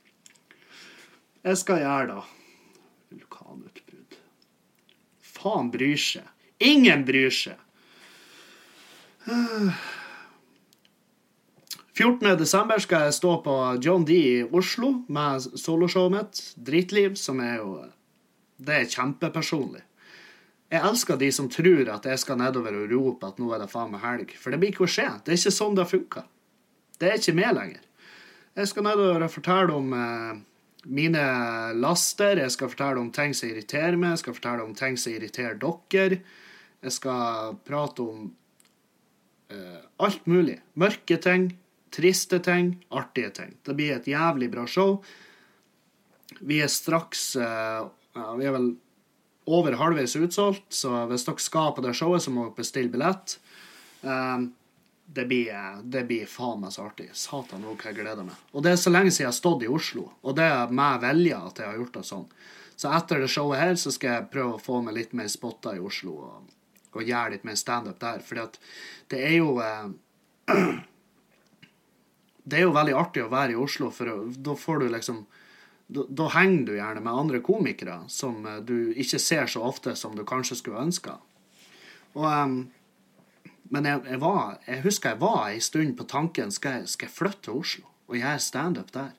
Jeg 1.43 1.59
skal 1.61 1.81
gjøre 1.83 2.07
det. 2.11 2.23
Vulkanutbrudd. 3.09 4.17
Faen 5.39 5.71
bryr 5.71 5.97
seg. 5.99 6.27
Ingen 6.59 7.05
bryr 7.07 7.31
seg. 7.31 7.57
14. 11.99 12.37
desember 12.39 12.79
skal 12.79 13.07
jeg 13.07 13.17
stå 13.17 13.33
på 13.43 13.55
John 13.83 14.05
D 14.07 14.15
i 14.15 14.43
Oslo 14.43 14.93
med 15.11 15.43
soloshowet 15.59 16.13
mitt, 16.15 16.41
Dritliv, 16.55 17.15
som 17.19 17.41
er 17.43 17.59
jo 17.59 17.73
Det 18.59 18.75
er 18.75 18.89
kjempepersonlig. 18.91 19.85
Jeg 20.69 20.85
elsker 20.85 21.17
de 21.17 21.29
som 21.31 21.47
tror 21.49 21.87
at 21.89 22.05
jeg 22.05 22.19
skal 22.19 22.37
nedover 22.37 22.75
og 22.75 22.91
rope 22.91 23.27
at 23.27 23.39
nå 23.39 23.53
er 23.55 23.63
det 23.63 23.69
faen 23.71 23.93
meg 23.93 24.03
helg. 24.03 24.33
For 24.35 24.51
det 24.51 24.59
blir 24.59 24.73
ikke 24.73 24.83
å 24.85 24.91
skje. 24.91 25.07
Det 25.23 25.31
er 25.31 25.39
ikke 25.39 25.55
sånn 25.55 25.77
det 25.77 25.85
funker. 25.89 26.25
Det 26.99 27.07
er 27.07 27.21
ikke 27.21 27.37
med 27.39 27.55
lenger. 27.55 27.85
Jeg 28.59 28.69
skal 28.69 28.85
nedover 28.85 29.23
og 29.25 29.31
fortelle 29.31 29.77
om 29.79 29.95
eh, 29.95 30.41
mine 30.85 31.23
laster. 31.75 32.39
Jeg 32.43 32.53
skal 32.55 32.71
fortelle 32.71 33.01
om 33.01 33.11
ting 33.15 33.33
som 33.35 33.49
irriterer 33.49 33.97
meg. 33.99 34.15
Jeg 34.15 34.23
skal 34.23 34.37
fortelle 34.37 34.65
om 34.65 34.75
ting 34.77 34.99
som 34.99 35.13
irriterer 35.13 35.57
dere. 35.59 36.19
Jeg 36.79 36.95
skal 36.95 37.57
prate 37.67 38.05
om 38.05 38.27
uh, 39.51 39.79
alt 39.99 40.29
mulig. 40.31 40.59
Mørke 40.79 41.19
ting, 41.19 41.49
triste 41.91 42.39
ting, 42.45 42.77
artige 42.95 43.33
ting. 43.41 43.57
Det 43.65 43.75
blir 43.75 43.97
et 43.97 44.07
jævlig 44.07 44.51
bra 44.53 44.67
show. 44.67 45.01
Vi 46.39 46.61
er 46.63 46.71
straks 46.71 47.33
uh, 47.35 47.89
Vi 48.39 48.47
er 48.47 48.55
vel 48.55 48.71
over 49.49 49.75
halvveis 49.79 50.15
utsolgt, 50.19 50.67
så 50.73 51.05
hvis 51.09 51.25
dere 51.25 51.41
skal 51.41 51.73
på 51.75 51.83
det 51.83 51.95
showet, 51.97 52.23
så 52.23 52.31
må 52.33 52.45
dere 52.45 52.59
bestille 52.59 52.91
billett. 52.93 53.39
Eh, 54.05 54.43
det 55.13 55.25
blir, 55.25 55.81
det 55.83 56.03
blir 56.05 56.29
faen 56.29 56.61
meg 56.61 56.73
så 56.73 56.85
artig. 56.85 57.09
Satan 57.17 57.65
hva 57.65 57.73
jeg 57.81 57.97
gleder 57.97 58.25
meg. 58.27 58.37
Og 58.53 58.63
det 58.65 58.75
er 58.75 58.81
så 58.81 58.91
lenge 58.93 59.09
siden 59.09 59.25
jeg 59.25 59.31
har 59.31 59.39
stått 59.39 59.65
i 59.65 59.71
Oslo, 59.73 60.05
og 60.21 60.35
det 60.37 60.45
er 60.45 60.75
med 60.79 61.01
vilje 61.01 61.39
at 61.49 61.61
jeg 61.61 61.71
har 61.71 61.79
gjort 61.79 61.97
det 61.97 62.03
sånn. 62.11 62.27
Så 62.79 62.91
etter 62.95 63.23
det 63.23 63.31
showet 63.33 63.59
her 63.59 63.73
så 63.81 63.91
skal 63.91 64.13
jeg 64.13 64.29
prøve 64.35 64.55
å 64.55 64.61
få 64.61 64.83
meg 64.85 64.95
litt 64.95 65.15
mer 65.17 65.27
spotter 65.31 65.79
i 65.79 65.81
Oslo 65.83 66.13
og, 66.27 66.53
og 66.93 67.01
gjøre 67.01 67.33
litt 67.33 67.47
mer 67.49 67.57
standup 67.59 67.97
der. 67.99 68.21
For 68.23 68.39
det 69.09 69.19
er 69.19 69.35
jo 69.39 69.57
eh, 69.65 69.89
Det 72.49 72.57
er 72.57 72.63
jo 72.63 72.73
veldig 72.73 72.95
artig 72.97 73.21
å 73.21 73.29
være 73.29 73.53
i 73.53 73.59
Oslo, 73.61 73.91
for 73.93 74.09
da 74.33 74.53
får 74.57 74.79
du 74.81 74.87
liksom 74.89 75.19
da, 75.89 76.05
da, 76.09 76.29
henger 76.33 76.63
du 76.65 76.71
gjerne 76.77 77.03
med 77.05 77.13
andre 77.13 77.41
komikere 77.45 77.97
som 78.09 78.45
eh, 78.45 78.61
du 78.65 78.93
ikke 78.93 79.19
ser 79.21 79.49
så 79.49 79.61
ofte 79.65 79.95
som 79.97 80.15
du 80.17 80.23
kanskje 80.25 80.57
skulle 80.57 80.81
ønska. 80.85 81.17
Og 82.17 82.25
um, 82.25 82.59
men 83.69 83.85
jeg, 83.85 84.01
jeg, 84.09 84.19
var, 84.21 84.57
jeg, 84.65 84.81
husker 84.81 85.13
jeg 85.13 85.21
var 85.21 85.49
en 85.49 85.61
stund 85.61 85.95
på 85.97 86.05
tanken 86.09 86.51
skal 86.53 86.79
jeg, 86.79 86.89
skal 86.89 87.09
jeg 87.09 87.15
flytte 87.15 87.45
til 87.45 87.61
Oslo 87.61 87.89
og 88.09 88.17
gjøre 88.17 88.41
standup 88.41 88.93
der. 88.95 89.11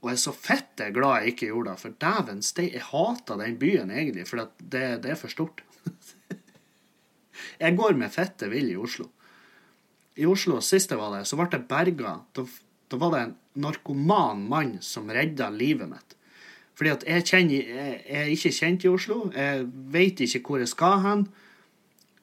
Og 0.00 0.08
jeg 0.10 0.16
er 0.16 0.22
så 0.22 0.32
fette 0.34 0.88
glad 0.94 1.20
jeg 1.20 1.34
ikke 1.34 1.50
gjorde 1.50 1.70
det, 1.70 1.80
for 1.82 1.96
dæven 2.02 2.40
steik, 2.42 2.72
jeg 2.74 2.86
hater 2.88 3.38
den 3.38 3.58
byen 3.60 3.92
egentlig, 3.92 4.26
for 4.26 4.42
det, 4.58 4.82
det, 5.04 5.12
er 5.12 5.18
for 5.20 5.30
stort. 5.30 5.60
jeg 7.62 7.76
går 7.76 7.98
med 8.00 8.10
fette 8.14 8.48
vill 8.50 8.72
i 8.72 8.78
Oslo. 8.80 9.10
I 10.16 10.26
Oslo, 10.26 10.58
sist 10.64 10.90
jeg 10.90 10.98
var 10.98 11.14
der, 11.14 11.28
så 11.28 11.38
ble 11.38 11.46
jeg 11.52 11.68
berga. 11.68 12.16
Da, 12.34 12.46
da, 12.90 12.98
var 12.98 13.14
det 13.14 13.22
en 13.26 13.36
narkoman 13.62 14.42
mann 14.50 14.74
som 14.82 15.12
redda 15.12 15.52
livet 15.54 15.92
mitt. 15.92 16.16
Fordi 16.74 16.94
at 16.96 17.06
jeg, 17.06 17.28
kjenner, 17.28 17.70
jeg, 17.76 18.02
jeg 18.08 18.24
er 18.24 18.34
ikke 18.34 18.54
kjent 18.56 18.88
i 18.88 18.90
Oslo. 18.90 19.22
Jeg 19.36 19.68
veit 19.92 20.24
ikke 20.24 20.42
hvor 20.48 20.64
jeg 20.64 20.72
skal 20.72 21.04
hen. 21.04 21.26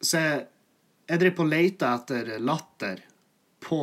Så 0.02 0.24
jeg 0.26 0.46
jeg 1.08 1.22
drev 1.22 1.36
på 1.38 1.46
og 1.46 1.52
leita 1.52 1.94
etter 1.96 2.34
latter 2.44 3.02
på, 3.64 3.82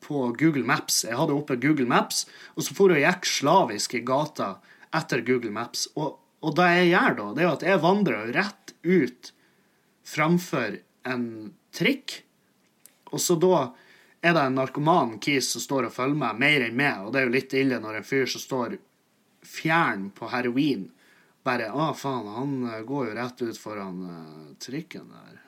på, 0.00 0.20
Google 0.38 0.64
Maps. 0.66 1.02
Jeg 1.08 1.18
hadde 1.18 1.34
oppe 1.34 1.58
Google 1.60 1.88
Maps, 1.90 2.24
og 2.54 2.66
så 2.66 2.76
for 2.76 2.94
jeg 2.94 3.04
gikk 3.06 3.30
slavisk 3.30 3.96
i 3.98 4.04
gata 4.06 4.54
etter 4.94 5.24
Google 5.26 5.52
Maps. 5.54 5.88
Og, 5.98 6.18
og 6.44 6.56
det 6.58 6.70
jeg 6.70 6.92
gjør 6.92 7.18
da, 7.20 7.30
det 7.34 7.44
er 7.44 7.52
at 7.52 7.66
jeg 7.66 7.82
vandrer 7.82 8.34
rett 8.36 8.74
ut 8.84 9.32
framfor 10.04 10.78
en 11.08 11.26
trikk. 11.74 12.20
Og 13.10 13.20
så 13.22 13.36
da 13.40 13.68
er 14.24 14.34
det 14.36 14.46
en 14.46 14.58
narkoman 14.58 15.18
kis 15.22 15.50
som 15.52 15.62
står 15.62 15.88
og 15.88 15.96
følger 15.96 16.20
meg 16.20 16.40
mer 16.40 16.66
enn 16.68 16.78
meg, 16.78 17.04
og 17.04 17.12
det 17.12 17.20
er 17.20 17.28
jo 17.28 17.34
litt 17.34 17.56
ille 17.58 17.80
når 17.82 18.00
en 18.00 18.06
fyr 18.06 18.30
som 18.30 18.42
står 18.42 18.78
fjern 19.44 20.08
på 20.16 20.30
heroin, 20.32 20.88
bare 21.44 21.66
Å, 21.68 21.90
faen, 21.92 22.30
han 22.32 22.84
går 22.88 23.10
jo 23.10 23.16
rett 23.18 23.42
ut 23.44 23.58
foran 23.60 23.98
uh, 24.08 24.52
trikken 24.64 25.10
der. 25.12 25.42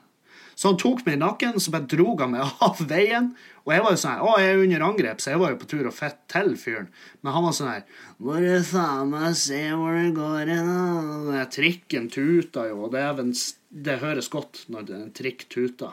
Så 0.56 0.70
han 0.70 0.78
tok 0.80 1.02
meg 1.04 1.18
i 1.18 1.20
nakken, 1.20 1.58
så 1.60 1.72
bare 1.74 1.88
drog 1.90 2.22
han 2.24 2.32
meg 2.32 2.62
av 2.64 2.80
veien. 2.88 3.28
Og 3.66 3.74
jeg 3.74 3.84
var 3.84 3.92
jo 3.92 4.00
sånn 4.00 4.14
her, 4.14 4.24
å, 4.24 4.38
jeg 4.40 4.54
er 4.54 4.62
under 4.64 4.86
angrep, 4.86 5.20
så 5.20 5.34
jeg 5.34 5.42
var 5.42 5.52
jo 5.52 5.60
på 5.60 5.68
tur 5.68 5.90
og 5.90 5.96
fett 5.96 6.18
til 6.32 6.54
fyren. 6.60 6.88
Men 7.20 7.36
han 7.36 7.46
var 7.46 7.56
sånn 7.58 7.70
her 7.74 8.02
Bare 8.26 8.56
faen 8.64 9.12
meg 9.12 9.36
se 9.36 9.60
hvor 9.76 9.98
det 9.98 10.14
går 10.16 10.52
hen. 10.54 11.38
Trikken 11.52 12.10
tuta 12.12 12.66
jo, 12.70 12.86
og 12.86 12.96
det, 12.96 13.04
er, 13.04 13.46
det 13.86 14.00
høres 14.00 14.32
godt 14.32 14.64
når 14.72 14.94
en 14.96 15.14
trikk 15.16 15.44
tuter. 15.52 15.92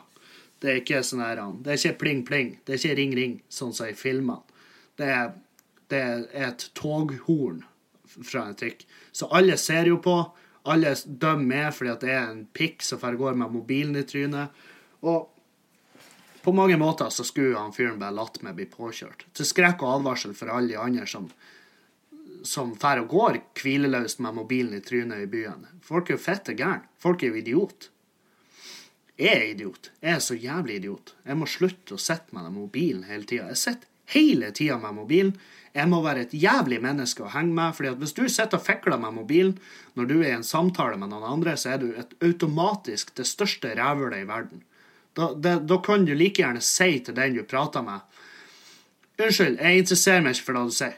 Det 0.64 0.72
er 0.72 0.80
ikke 0.80 1.04
sånn 1.04 1.26
her, 1.26 1.44
det 1.60 1.74
er 1.74 1.82
ikke 1.82 2.00
pling-pling, 2.06 2.54
det 2.64 2.78
er 2.78 2.80
ikke 2.80 3.00
ring-ring, 3.02 3.34
sånn 3.52 3.76
som 3.76 3.90
i 3.92 3.98
filmene. 4.00 4.40
Det 4.96 5.10
det 5.94 6.02
er 6.02 6.50
et 6.50 6.70
toghorn 6.78 7.64
fra 8.24 8.48
en 8.50 8.58
trikk. 8.58 8.86
Så 9.12 9.30
alle 9.34 9.58
ser 9.62 9.90
jo 9.92 10.00
på. 10.04 10.16
Alle 10.72 10.94
dømmer 11.06 11.50
meg 11.50 11.76
fordi 11.76 11.92
at 11.92 12.04
det 12.06 12.12
er 12.14 12.28
en 12.30 12.44
pikk 12.56 12.86
som 12.86 13.02
får 13.02 13.20
går 13.20 13.40
med 13.40 13.52
mobilen 13.52 13.98
i 14.00 14.06
trynet. 14.08 14.64
Og 15.04 15.30
på 16.44 16.54
mange 16.56 16.78
måter 16.80 17.12
så 17.12 17.26
skulle 17.28 17.60
han 17.60 17.76
fyren 17.76 18.00
bare 18.00 18.16
latt 18.16 18.40
meg 18.44 18.56
bli 18.58 18.68
påkjørt. 18.72 19.28
Til 19.36 19.48
skrekk 19.48 19.84
og 19.84 20.00
advarsel 20.00 20.36
for 20.38 20.52
alle 20.52 20.76
de 20.76 20.80
andre 20.80 21.08
som 21.10 21.32
som 22.44 22.74
drar 22.76 23.00
og 23.00 23.08
går 23.08 23.38
hvileløst 23.56 24.20
med 24.24 24.36
mobilen 24.36 24.76
i 24.76 24.84
trynet 24.84 25.24
i 25.24 25.30
byen. 25.32 25.66
Folk 25.84 26.10
er 26.10 26.18
jo 26.18 26.24
fette 26.26 26.56
gærne. 26.60 26.90
Folk 27.00 27.24
er 27.24 27.32
jo 27.32 27.40
idiot. 27.40 27.90
Jeg 29.20 29.32
er 29.32 29.46
idiot. 29.54 29.92
Jeg 30.02 30.18
er 30.18 30.24
så 30.26 30.36
jævlig 30.36 30.82
idiot. 30.82 31.14
Jeg 31.24 31.40
må 31.40 31.48
slutte 31.48 31.96
å 31.96 32.02
sitte 32.02 32.36
med 32.36 32.48
den 32.48 32.58
mobilen 32.58 33.06
hele 33.08 33.28
tida. 33.30 33.48
Jeg 33.54 33.62
sitter 33.62 33.92
hele 34.16 34.52
tida 34.56 34.80
med 34.82 34.98
mobilen. 34.98 35.36
Jeg 35.74 35.90
må 35.90 36.04
være 36.06 36.28
et 36.28 36.34
jævlig 36.38 36.78
menneske 36.84 37.24
å 37.26 37.32
henge 37.34 37.54
med. 37.54 37.74
fordi 37.74 37.90
at 37.90 38.02
hvis 38.02 38.14
du 38.14 38.28
sitter 38.30 38.60
og 38.60 38.66
fikler 38.66 39.00
med 39.02 39.16
mobilen 39.16 39.56
når 39.98 40.06
du 40.10 40.20
er 40.20 40.30
i 40.30 40.38
en 40.38 40.46
samtale 40.46 40.98
med 40.98 41.10
noen 41.10 41.26
andre, 41.26 41.58
så 41.58 41.74
er 41.74 41.82
du 41.82 41.94
et 41.98 42.14
automatisk 42.22 43.16
det 43.18 43.26
største 43.26 43.74
rævhølet 43.74 44.22
i 44.22 44.28
verden. 44.30 44.62
Da, 45.18 45.34
det, 45.34 45.68
da, 45.70 45.78
kan 45.82 46.06
du 46.06 46.14
like 46.14 46.42
gjerne 46.42 46.62
si 46.62 47.00
til 47.06 47.18
den 47.18 47.38
du 47.38 47.44
prater 47.46 47.86
med 47.86 48.02
Unnskyld, 49.14 49.60
jeg 49.62 49.78
interesserer 49.78 50.24
meg 50.26 50.34
ikke 50.34 50.46
for 50.48 50.58
det 50.58 50.62
du 50.66 50.74
sier. 50.74 50.96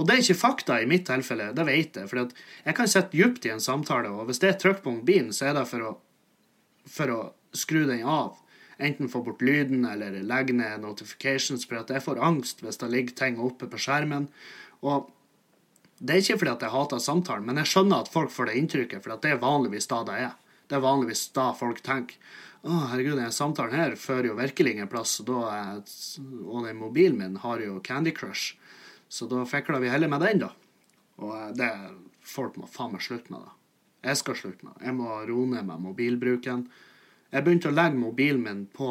Og 0.00 0.06
det 0.08 0.14
er 0.14 0.22
ikke 0.22 0.40
fakta 0.40 0.78
i 0.80 0.86
mitt 0.88 1.04
tilfelle, 1.04 1.50
det 1.52 1.66
vet 1.68 1.98
jeg. 2.00 2.08
For 2.08 2.22
jeg 2.64 2.76
kan 2.76 2.88
sitte 2.88 3.12
dypt 3.12 3.44
i 3.44 3.52
en 3.52 3.60
samtale, 3.60 4.08
og 4.08 4.30
hvis 4.30 4.40
det 4.40 4.48
er 4.48 4.56
trykk 4.60 4.80
på 4.84 4.94
mobilen, 4.96 5.28
så 5.36 5.50
er 5.50 5.58
det 5.58 5.66
for 5.68 5.84
å, 5.84 5.90
for 6.88 7.12
å 7.12 7.20
skru 7.52 7.84
den 7.84 8.06
av 8.08 8.40
enten 8.82 9.10
få 9.10 9.22
bort 9.26 9.42
lyden 9.44 9.86
eller 9.88 10.20
legge 10.26 10.54
ned 10.56 10.82
notifications, 10.82 11.66
for 11.68 11.80
at 11.80 11.90
jeg 11.94 12.04
får 12.04 12.22
angst 12.22 12.62
hvis 12.64 12.80
det 12.82 12.90
ligger 12.92 13.18
ting 13.18 13.40
oppe 13.42 13.68
på 13.70 13.80
skjermen. 13.80 14.28
Og 14.82 15.10
det 16.02 16.14
er 16.14 16.24
ikke 16.24 16.40
fordi 16.42 16.54
at 16.56 16.64
jeg 16.66 16.74
hater 16.74 17.02
samtalen, 17.02 17.46
men 17.46 17.60
jeg 17.62 17.72
skjønner 17.72 18.02
at 18.02 18.10
folk 18.12 18.32
får 18.34 18.50
det 18.50 18.56
inntrykket, 18.58 19.04
for 19.04 19.14
det 19.22 19.34
er 19.34 19.42
vanligvis 19.42 19.90
da 19.90 20.00
det 20.08 20.16
er. 20.26 20.32
Det 20.66 20.78
er 20.78 20.86
vanligvis 20.86 21.28
da 21.36 21.50
folk 21.54 21.82
tenker 21.84 22.18
å, 22.62 22.76
herregud, 22.92 23.16
denne 23.18 23.34
samtalen 23.34 23.74
her 23.74 23.94
fører 23.98 24.28
jo 24.30 24.38
virkelig 24.38 24.76
ingen 24.76 24.90
plass, 24.90 25.16
og, 25.24 25.46
er, 25.50 25.80
og 26.46 26.66
den 26.68 26.78
mobilen 26.78 27.18
min 27.18 27.40
har 27.42 27.62
jo 27.62 27.80
Candy 27.82 28.12
Crush, 28.14 28.54
så 29.10 29.26
da 29.30 29.42
fikler 29.48 29.82
vi 29.82 29.90
heller 29.90 30.10
med 30.10 30.22
den, 30.22 30.44
da. 30.44 30.52
Og 31.22 31.34
eh, 31.34 31.48
det, 31.58 31.70
folk 32.22 32.56
må 32.60 32.70
faen 32.70 32.94
meg 32.94 33.02
slutte 33.04 33.34
med 33.34 33.42
det. 33.42 33.56
Jeg 34.06 34.20
skal 34.22 34.38
slutte 34.38 34.66
med 34.66 34.76
det. 34.76 34.86
Jeg 34.86 34.96
må 34.98 35.10
roe 35.28 35.48
ned 35.50 35.66
med 35.66 35.82
mobilbruken. 35.82 36.64
Jeg 37.32 37.44
begynte 37.46 37.70
å 37.70 37.74
legge 37.74 37.96
mobilen 37.96 38.42
min 38.44 38.66
på 38.68 38.88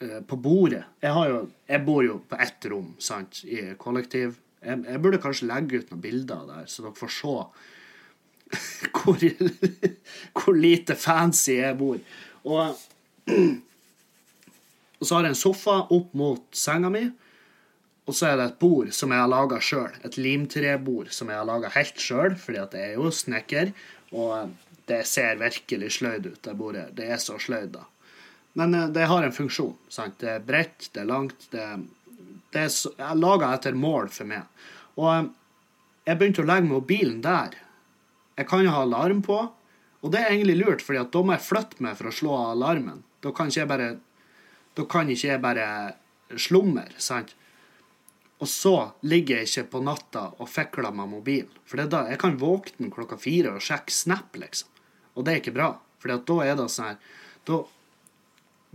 eh, 0.00 0.20
på 0.28 0.38
bordet. 0.40 0.84
Jeg, 1.04 1.12
jo, 1.30 1.42
jeg 1.68 1.84
bor 1.84 2.02
jo 2.04 2.16
på 2.28 2.38
ett 2.40 2.68
rom 2.72 2.94
sant, 3.02 3.42
i 3.44 3.74
kollektiv. 3.80 4.38
Jeg, 4.62 4.84
jeg, 4.86 5.02
burde 5.04 5.20
kanskje 5.20 5.50
legge 5.50 5.80
ut 5.82 5.90
noen 5.92 6.04
bilder 6.04 6.48
der, 6.48 6.64
så 6.70 6.86
dere 6.86 6.96
får 6.96 7.12
se 7.18 7.36
hvor, 8.96 9.18
hvor 10.38 10.54
lite 10.56 10.96
fancy 10.96 11.58
jeg 11.58 11.76
bor. 11.80 12.00
Og, 12.46 12.62
og, 14.96 15.04
så 15.04 15.14
har 15.14 15.22
jeg 15.26 15.34
en 15.34 15.44
sofa 15.44 15.76
opp 15.92 16.16
mot 16.16 16.44
senga 16.56 16.88
mi. 16.92 17.04
Og 18.06 18.14
så 18.14 18.30
er 18.30 18.36
det 18.38 18.44
et 18.52 18.60
bord 18.62 18.88
som 18.94 19.10
jeg 19.10 19.18
har 19.18 19.28
laga 19.28 19.58
sjøl. 19.60 19.92
Et 20.06 20.16
limtrebord 20.20 21.10
som 21.12 21.28
jeg 21.28 21.40
har 21.40 21.48
laga 21.48 21.68
helt 21.74 21.98
sjøl, 22.00 22.36
fordi 22.38 22.60
at 22.62 22.76
jeg 22.78 22.92
er 22.92 23.00
jo 23.00 23.10
snekker. 23.10 23.72
Og 24.14 24.52
det 24.86 25.02
ser 25.06 25.36
virkelig 25.40 25.92
sløyd 25.98 26.26
ut, 26.30 26.42
det 26.42 26.54
bordet. 26.58 26.88
Det 26.96 27.08
er 27.10 27.20
så 27.22 27.38
sløyd, 27.42 27.72
da. 27.74 27.84
Men 28.56 28.74
eh, 28.74 28.88
det 28.94 29.08
har 29.10 29.26
en 29.26 29.34
funksjon. 29.34 29.74
sant? 29.88 30.18
Det 30.22 30.30
er 30.36 30.44
bredt, 30.46 30.90
det 30.92 31.02
er 31.04 31.12
langt. 31.12 31.48
det 31.50 31.66
det 32.54 32.62
er 32.62 32.68
så- 32.72 32.94
laga 33.14 33.52
etter 33.54 33.74
mål 33.74 34.08
for 34.08 34.24
meg. 34.24 34.44
Og 34.96 35.08
eh, 35.12 35.28
jeg 36.06 36.18
begynte 36.18 36.42
å 36.44 36.46
legge 36.48 36.70
mobilen 36.70 37.20
der. 37.22 37.56
Jeg 38.36 38.48
kan 38.48 38.64
jo 38.64 38.70
ha 38.70 38.82
alarm 38.82 39.22
på, 39.22 39.38
og 40.02 40.12
det 40.12 40.20
er 40.20 40.30
egentlig 40.30 40.58
lurt, 40.60 40.82
fordi 40.84 41.02
da 41.10 41.22
må 41.22 41.32
jeg 41.34 41.44
flytte 41.48 41.82
meg 41.82 41.96
for 41.96 42.08
å 42.08 42.14
slå 42.14 42.34
av 42.36 42.50
alarmen. 42.54 43.02
Da 43.24 43.32
kan 43.32 43.48
ikke 43.48 43.60
jeg 43.64 43.68
bare, 43.68 43.88
kan 44.88 45.08
ikke 45.08 45.28
jeg 45.32 45.42
bare 45.42 45.66
slumre, 46.36 46.86
sant? 46.98 47.34
Og 48.38 48.48
så 48.52 48.92
ligger 49.08 49.40
jeg 49.40 49.48
ikke 49.48 49.70
på 49.72 49.82
natta 49.82 50.26
og 50.38 50.48
fikler 50.52 50.92
med 50.94 51.08
mobilen. 51.08 51.48
For 51.64 51.76
det 51.80 51.86
er 51.86 51.92
da, 51.94 52.02
jeg 52.12 52.20
kan 52.20 52.36
våkne 52.38 52.90
klokka 52.92 53.16
fire 53.18 53.54
og 53.56 53.64
sjekke 53.64 53.92
Snap, 53.92 54.36
liksom. 54.36 54.68
Og 55.16 55.24
det 55.24 55.32
er 55.32 55.42
ikke 55.42 55.56
bra. 55.56 55.72
For 56.02 56.12
da 56.12 56.36
er 56.44 56.54
det 56.58 56.68
sånn 56.70 56.92
her 56.92 56.96
Da 57.48 57.62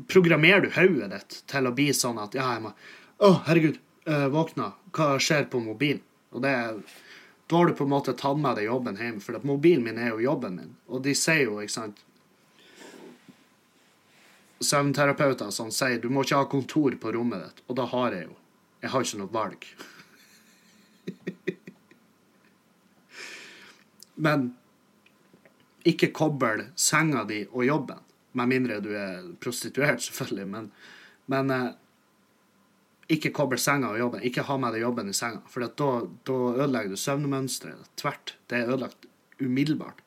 programmerer 0.09 0.65
du 0.65 0.71
hodet 0.73 1.11
ditt 1.13 1.39
til 1.51 1.67
å 1.67 1.73
bli 1.75 1.91
sånn 1.93 2.19
at 2.21 2.35
ja, 2.37 2.47
jeg 2.55 2.63
må 2.65 2.73
Å, 3.21 3.29
herregud, 3.45 3.77
eh, 4.09 4.27
våkna. 4.33 4.71
Hva 4.95 5.13
skjer 5.21 5.45
på 5.51 5.61
mobilen? 5.61 6.01
Og 6.31 6.41
det 6.41 6.53
er 6.57 6.79
Da 7.51 7.59
har 7.59 7.67
du 7.67 7.75
på 7.75 7.83
en 7.85 7.91
måte 7.93 8.15
tatt 8.17 8.39
med 8.39 8.55
deg 8.55 8.69
jobben 8.69 8.97
hjem, 8.97 9.19
for 9.19 9.35
at 9.35 9.43
mobilen 9.43 9.83
min 9.83 9.99
er 9.99 10.13
jo 10.13 10.23
jobben 10.23 10.55
min. 10.55 10.75
Og 10.87 11.03
de 11.03 11.13
sier 11.17 11.45
jo, 11.49 11.59
ikke 11.59 11.73
sant 11.73 11.97
Søvnterapeuter 14.61 15.49
som 15.51 15.71
sier 15.73 15.99
du 15.99 16.09
må 16.13 16.21
ikke 16.23 16.37
ha 16.37 16.45
kontor 16.49 16.95
på 17.01 17.11
rommet 17.15 17.43
ditt. 17.43 17.63
Og 17.67 17.75
da 17.79 17.85
har 17.91 18.15
jeg 18.15 18.27
jo. 18.29 18.35
Jeg 18.81 18.89
har 18.93 19.01
ikke 19.05 19.19
noe 19.19 19.33
valg. 19.33 19.61
Men 24.25 24.51
ikke 25.87 26.11
kobbel 26.15 26.67
senga 26.79 27.25
di 27.29 27.43
og 27.49 27.65
jobben. 27.65 28.01
Med 28.37 28.51
mindre 28.51 28.79
du 28.83 28.91
er 28.95 29.23
prostituert, 29.43 30.03
selvfølgelig. 30.07 30.47
Men, 30.47 30.71
men 31.31 31.55
eh, 31.55 31.69
ikke 33.11 33.33
kobbel 33.35 33.59
senga 33.59 33.91
og 33.91 33.99
jobben. 33.99 34.25
Ikke 34.27 34.45
ha 34.47 34.57
med 34.61 34.75
deg 34.75 34.85
jobben 34.85 35.11
i 35.11 35.15
senga. 35.15 35.41
For 35.51 35.65
da, 35.65 35.93
da 36.27 36.37
ødelegger 36.53 36.93
du 36.93 37.01
søvnmønsteret 37.01 37.89
tvert. 37.99 38.35
Det 38.47 38.61
er 38.61 38.71
ødelagt 38.71 39.09
umiddelbart. 39.41 40.03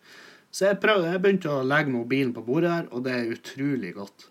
Så 0.55 0.69
jeg, 0.69 0.79
prøvde, 0.81 1.11
jeg 1.11 1.21
begynte 1.23 1.51
å 1.51 1.67
legge 1.67 1.91
mobilen 1.91 2.31
på 2.35 2.45
bordet 2.47 2.71
her, 2.71 2.85
og 2.95 3.03
det 3.03 3.15
er 3.17 3.33
utrolig 3.35 3.91
godt. 3.97 4.29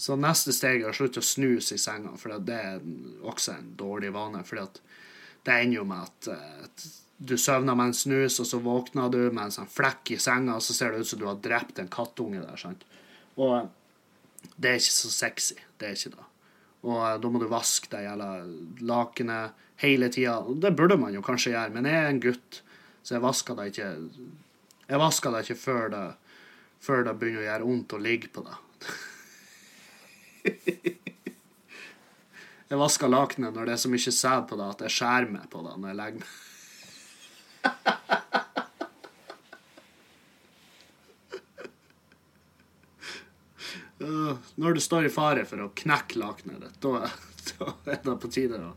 Så 0.00 0.16
neste 0.20 0.52
steg 0.52 0.80
er 0.80 0.90
å 0.90 0.96
slutte 0.96 1.20
å 1.20 1.24
snuse 1.24 1.76
i 1.76 1.80
senga, 1.80 2.14
for 2.20 2.36
det 2.44 2.56
er 2.56 2.78
også 3.24 3.52
en 3.56 3.74
dårlig 3.76 4.14
vane. 4.16 4.40
For 4.48 4.60
det 4.60 5.52
ender 5.52 5.78
jo 5.78 5.84
med 5.88 6.08
at, 6.08 6.30
eh, 6.32 6.64
at 6.64 6.86
du 7.16 7.36
søvner 7.40 7.76
med 7.78 7.90
en 7.90 7.96
snus, 7.96 8.40
og 8.42 8.46
så 8.48 8.60
våkner 8.60 9.08
du 9.12 9.18
med 9.30 9.46
en 9.46 9.54
sånn 9.54 9.70
flekk 9.72 10.12
i 10.12 10.18
senga, 10.20 10.58
og 10.58 10.64
så 10.64 10.76
ser 10.76 10.92
det 10.92 11.00
ut 11.00 11.10
som 11.10 11.20
du 11.20 11.26
har 11.28 11.40
drept 11.42 11.80
en 11.80 11.92
kattunge 11.92 12.42
der. 12.42 12.56
sant? 12.60 12.84
Og 13.40 13.68
det 14.56 14.70
er 14.70 14.80
ikke 14.80 14.96
så 14.98 15.12
sexy. 15.12 15.56
Det 15.80 15.88
er 15.88 15.96
ikke 15.96 16.16
det. 16.16 16.26
Og 16.86 17.00
eh, 17.00 17.16
da 17.22 17.30
må 17.32 17.40
du 17.40 17.48
vaske 17.50 17.90
det 17.92 18.04
eller 18.10 18.44
lakenet 18.84 19.64
hele 19.82 20.10
tida. 20.12 20.38
Det 20.60 20.74
burde 20.76 20.98
man 21.00 21.16
jo 21.16 21.24
kanskje 21.24 21.54
gjøre, 21.54 21.72
men 21.74 21.88
jeg 21.88 22.02
er 22.02 22.12
en 22.12 22.22
gutt, 22.22 22.62
så 23.02 23.16
jeg 23.16 23.24
vasker 23.24 23.58
det 23.58 23.70
ikke 23.72 23.90
Jeg 24.86 24.98
vasker 25.02 25.32
det 25.34 25.42
ikke 25.42 25.58
før 25.58 25.88
det, 25.90 26.04
før 26.78 27.02
det 27.06 27.16
begynner 27.18 27.42
å 27.42 27.48
gjøre 27.48 27.66
vondt 27.66 27.96
å 27.96 27.98
ligge 28.02 28.30
på 28.30 28.44
det. 28.46 28.56
Jeg 32.66 32.78
vasker 32.80 33.10
lakenet 33.10 33.54
når 33.54 33.68
det 33.68 33.74
er 33.76 33.78
så 33.78 33.90
mye 33.92 34.12
sæd 34.14 34.46
på 34.50 34.56
det 34.58 34.64
at 34.66 34.80
jeg 34.82 34.94
skjærer 34.96 35.28
meg 35.30 35.44
på 35.52 35.60
det 35.62 35.74
når 35.78 35.86
jeg 35.92 35.98
legger 36.00 36.22
meg. 36.24 36.30
Når 44.56 44.76
du 44.76 44.80
står 44.80 45.06
i 45.06 45.12
fare 45.12 45.44
for 45.48 45.62
å 45.64 45.72
knekke 45.76 46.20
lakenet 46.20 46.62
ditt, 46.64 46.78
da, 46.84 47.08
da 47.58 47.72
er 47.92 48.00
det 48.04 48.16
på 48.22 48.30
tide 48.32 48.60
å, 48.60 48.72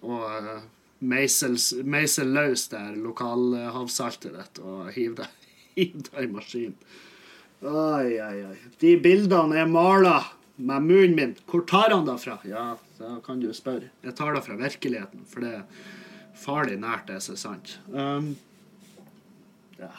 å 0.00 0.20
eh, 0.36 0.62
meisel 1.00 2.32
løs 2.34 2.66
det 2.72 2.82
lokalhavsaltet 3.00 4.36
ditt 4.36 4.60
og 4.64 4.90
hive 4.96 5.22
det, 5.22 5.30
hiv 5.76 5.94
det 6.08 6.22
i 6.24 6.32
maskinen. 6.32 6.76
Oi, 7.60 8.16
oi, 8.24 8.36
oi. 8.48 8.58
De 8.80 8.94
bildene 9.04 9.60
er 9.60 9.68
mala 9.68 10.16
med 10.56 10.86
munnen 10.88 11.16
min. 11.16 11.34
Hvor 11.48 11.66
tar 11.68 11.92
han 11.92 12.06
det 12.08 12.16
fra? 12.22 12.38
Ja, 12.48 12.70
da 12.96 13.18
kan 13.24 13.42
du 13.42 13.50
spørre. 13.56 13.90
Jeg 14.04 14.16
tar 14.16 14.32
det 14.36 14.44
fra 14.46 14.56
virkeligheten, 14.60 15.26
for 15.28 15.44
det 15.44 15.58
farlig 16.38 16.78
nært 16.80 17.08
det 17.10 17.20
som 17.24 17.36
er 17.36 17.40
sant. 17.40 17.74
Um, 17.92 18.34
ja. 19.80 19.90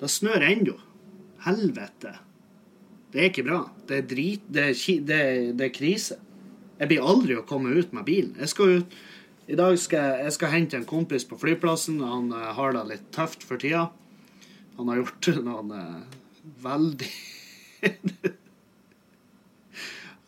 Det 0.00 0.10
snør 0.10 0.44
ennå. 0.44 0.76
Helvete. 1.44 2.14
Det 3.12 3.20
er 3.20 3.30
ikke 3.30 3.46
bra. 3.46 3.60
Det 3.88 3.98
er 3.98 4.06
drit... 4.10 4.46
Det 4.50 4.68
er, 4.70 4.78
det 5.08 5.18
er, 5.18 5.50
det 5.54 5.66
er 5.68 5.74
krise. 5.74 6.18
Jeg 6.80 6.90
blir 6.90 7.04
aldri 7.06 7.36
å 7.38 7.44
komme 7.46 7.74
ut 7.76 7.92
med 7.94 8.06
bilen. 8.08 8.34
Jeg 8.40 8.50
skal 8.50 8.80
ut 8.80 8.96
I 9.46 9.58
dag 9.60 9.76
skal 9.78 10.24
jeg 10.24 10.32
skal 10.34 10.54
hente 10.54 10.78
en 10.80 10.88
kompis 10.88 11.26
på 11.28 11.38
flyplassen. 11.38 12.00
Han 12.02 12.32
eh, 12.34 12.50
har 12.56 12.74
det 12.74 12.86
litt 12.88 13.10
tøft 13.14 13.44
for 13.46 13.60
tida. 13.60 13.86
Han 14.78 14.90
har 14.90 15.02
gjort 15.02 15.30
noen 15.46 15.74
eh, 15.78 16.16
veldig 16.64 17.12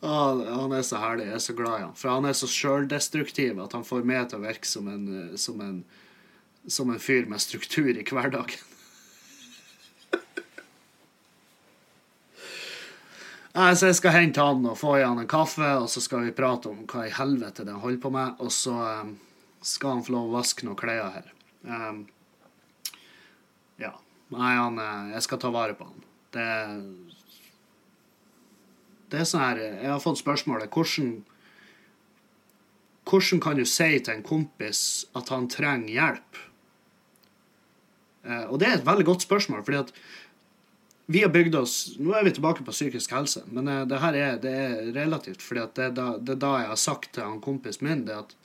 Ah, 0.07 0.38
han 0.61 0.70
er 0.72 0.82
så 0.86 1.00
herlig. 1.02 1.24
Jeg 1.26 1.34
er 1.34 1.42
så 1.42 1.54
glad 1.59 1.80
i 1.80 1.82
han. 1.82 1.94
For 1.98 2.09
han 2.12 2.24
er 2.28 2.34
så 2.38 2.46
sjøldestruktiv 2.50 3.59
at 3.64 3.72
han 3.74 3.84
får 3.86 4.02
meg 4.07 4.28
til 4.30 4.38
å 4.38 4.44
virke 4.44 4.68
som 4.70 4.86
en, 4.92 5.07
eh, 5.11 5.36
som 5.40 5.61
en, 5.64 5.84
som 6.70 6.90
en 6.92 7.02
fyr 7.02 7.26
med 7.30 7.40
struktur 7.42 7.90
i 7.90 8.04
hverdagen. 8.07 8.61
Nei, 13.57 13.74
så 13.74 13.86
jeg 13.90 13.98
skal 13.98 14.14
hente 14.14 14.44
han 14.46 14.62
og 14.68 14.78
få 14.78 14.90
i 15.00 15.02
han 15.02 15.18
en 15.22 15.30
kaffe, 15.30 15.70
og 15.80 15.88
så 15.90 16.00
skal 16.04 16.20
vi 16.28 16.38
prate 16.38 16.70
om 16.70 16.86
hva 16.86 17.00
i 17.09 17.16
helvete 17.16 17.66
han 17.66 17.82
holder 17.82 18.02
på 18.04 18.11
med, 18.14 18.28
og 18.38 18.50
så 18.54 18.74
eh, 18.92 19.07
skal 19.66 19.90
han 19.96 20.07
få 20.07 20.14
lov 20.14 20.30
å 20.30 20.36
vaske 20.38 20.62
noen 20.68 20.78
klær 20.78 21.11
her. 21.16 21.28
Um, 21.66 22.07
ja. 23.82 23.90
Nei, 24.30 24.52
han 24.54 24.78
eh, 24.78 25.14
Jeg 25.16 25.22
skal 25.26 25.38
ta 25.42 25.50
vare 25.54 25.74
på 25.74 25.84
han. 25.88 26.00
Det 26.36 26.46
Det 29.11 29.22
er 29.22 29.28
sånn 29.28 29.44
her 29.44 29.62
Jeg 29.62 29.90
har 29.90 30.02
fått 30.02 30.22
spørsmålet 30.22 30.72
hvordan 30.72 31.16
Hvordan 33.07 33.40
kan 33.42 33.59
du 33.59 33.64
si 33.70 33.92
til 34.02 34.16
en 34.16 34.26
kompis 34.26 34.80
at 35.14 35.28
han 35.30 35.46
trenger 35.46 35.92
hjelp? 35.94 36.40
Eh, 38.26 38.46
og 38.50 38.59
det 38.59 38.68
er 38.68 38.80
et 38.80 38.86
veldig 38.86 39.07
godt 39.07 39.26
spørsmål, 39.26 39.62
fordi 39.66 39.78
at 39.84 39.92
vi 41.07 41.22
har 41.22 41.30
bygd 41.30 41.54
oss 41.54 41.76
Nå 42.02 42.16
er 42.18 42.24
vi 42.26 42.32
tilbake 42.34 42.64
på 42.66 42.74
psykisk 42.74 43.14
helse, 43.14 43.44
men 43.46 43.70
eh, 43.70 43.84
det 43.86 44.02
her 44.02 44.18
er, 44.18 44.40
det 44.42 44.54
er 44.64 44.90
relativt. 44.96 45.42
fordi 45.42 45.62
at 45.62 45.78
det, 45.78 45.84
er 45.84 45.94
da, 45.94 46.09
det 46.18 46.34
er 46.34 46.42
da 46.42 46.52
jeg 46.61 46.72
har 46.72 46.82
sagt 46.82 47.12
til 47.14 47.28
han 47.28 47.40
kompisen 47.40 47.86
min 47.86 48.04
det 48.09 48.18
at 48.24 48.36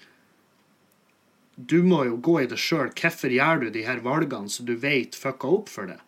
du 1.57 1.81
må 1.83 2.05
jo 2.07 2.15
gå 2.17 2.39
i 2.41 2.47
det 2.49 2.57
sjøl. 2.57 2.89
Hvorfor 2.95 3.29
gjør 3.29 3.59
du 3.61 3.69
de 3.69 3.83
her 3.85 3.99
valgene 4.01 4.49
som 4.49 4.65
du 4.65 4.73
vet 4.79 5.17
fucka 5.17 5.49
opp 5.51 5.69
for 5.69 5.89
det? 5.89 5.99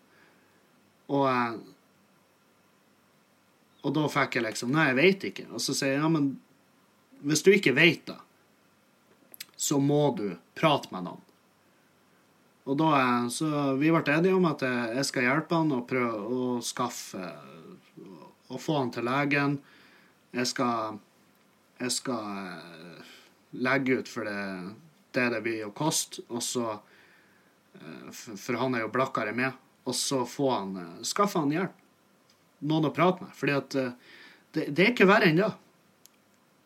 Og, 1.09 1.27
eh, 1.29 1.72
og 3.84 3.95
da 3.95 4.07
fikk 4.11 4.38
jeg 4.38 4.45
liksom 4.47 4.71
Nei, 4.73 4.89
jeg 4.91 4.99
vet 4.99 5.25
ikke. 5.29 5.47
Og 5.51 5.61
så 5.63 5.75
sier 5.75 5.95
jeg 5.95 6.03
ja, 6.03 6.09
men 6.11 6.34
hvis 7.23 7.43
du 7.43 7.51
ikke 7.53 7.75
vet 7.75 8.05
det, 8.07 8.19
så 9.59 9.79
må 9.79 10.09
du 10.17 10.34
prate 10.59 10.91
med 10.91 11.07
noen. 11.07 11.21
Og 12.63 12.77
da, 12.79 12.91
så 13.31 13.73
vi 13.79 13.91
ble 13.91 14.03
enige 14.13 14.38
om 14.38 14.47
at 14.47 14.63
jeg 14.63 15.03
skal 15.07 15.27
hjelpe 15.27 15.59
han 15.59 15.73
og 15.75 15.88
prøve 15.88 16.19
å 16.31 16.45
skaffe 16.63 17.31
Å 18.53 18.59
få 18.59 18.75
han 18.77 18.91
til 18.93 19.07
legen. 19.07 19.57
Jeg 20.31 20.47
skal 20.51 20.99
Jeg 21.81 21.91
skal 21.91 22.39
eh, 22.39 23.11
legge 23.59 23.99
ut 23.99 24.07
for 24.11 24.29
det 24.29 24.43
det 25.13 25.29
det 25.29 25.41
blir 25.45 25.67
å 25.67 25.73
koste, 25.77 26.23
og 26.34 26.41
så 26.41 26.71
eh, 26.73 28.09
for 28.13 28.57
han 28.57 28.73
er 28.73 28.86
jo 28.86 28.93
blakkere 28.93 29.34
med. 29.36 29.53
Og 29.86 29.95
så 29.97 30.23
få 30.25 30.49
han 30.53 30.77
eh, 30.79 31.01
Skaffe 31.05 31.41
han 31.43 31.53
hjelp. 31.53 31.82
Noen 32.64 32.89
å 32.89 32.93
prate 32.95 33.26
med. 33.26 33.34
Fordi 33.38 33.55
at 33.57 33.78
eh, 33.80 34.16
det, 34.55 34.70
det 34.72 34.86
er 34.86 34.93
ikke 34.93 35.09
verre 35.09 35.30
enn 35.30 35.41
det. 35.41 35.51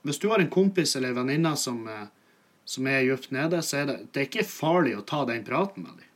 Hvis 0.08 0.22
du 0.24 0.30
har 0.32 0.39
en 0.39 0.52
kompis 0.52 0.95
eller 0.95 1.12
en 1.12 1.22
venninne 1.24 1.54
som, 1.60 1.82
eh, 1.91 2.08
som 2.68 2.88
er 2.88 3.06
dypt 3.08 3.34
nede, 3.36 3.62
så 3.66 3.82
er 3.82 3.89
det, 3.89 3.98
det 4.12 4.22
er 4.22 4.30
ikke 4.30 4.48
farlig 4.48 4.98
å 4.98 5.06
ta 5.08 5.24
den 5.28 5.45
praten 5.48 5.88
med 5.88 5.98
dem. 5.98 6.08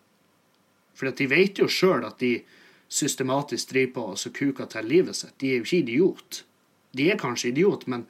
For 0.95 1.09
de 1.17 1.27
vet 1.31 1.59
jo 1.59 1.69
sjøl 1.71 2.05
at 2.05 2.19
de 2.21 2.35
systematisk 2.91 3.71
driver 3.71 3.93
på 3.95 4.07
og 4.11 4.35
kuker 4.35 4.67
til 4.69 4.87
livet 4.87 5.17
sitt. 5.17 5.37
De 5.39 5.49
er 5.49 5.61
jo 5.61 5.67
ikke 5.67 5.83
idiot. 5.83 6.41
De 6.91 7.07
er 7.09 7.19
kanskje 7.19 7.53
idiot, 7.53 7.87
men 7.87 8.03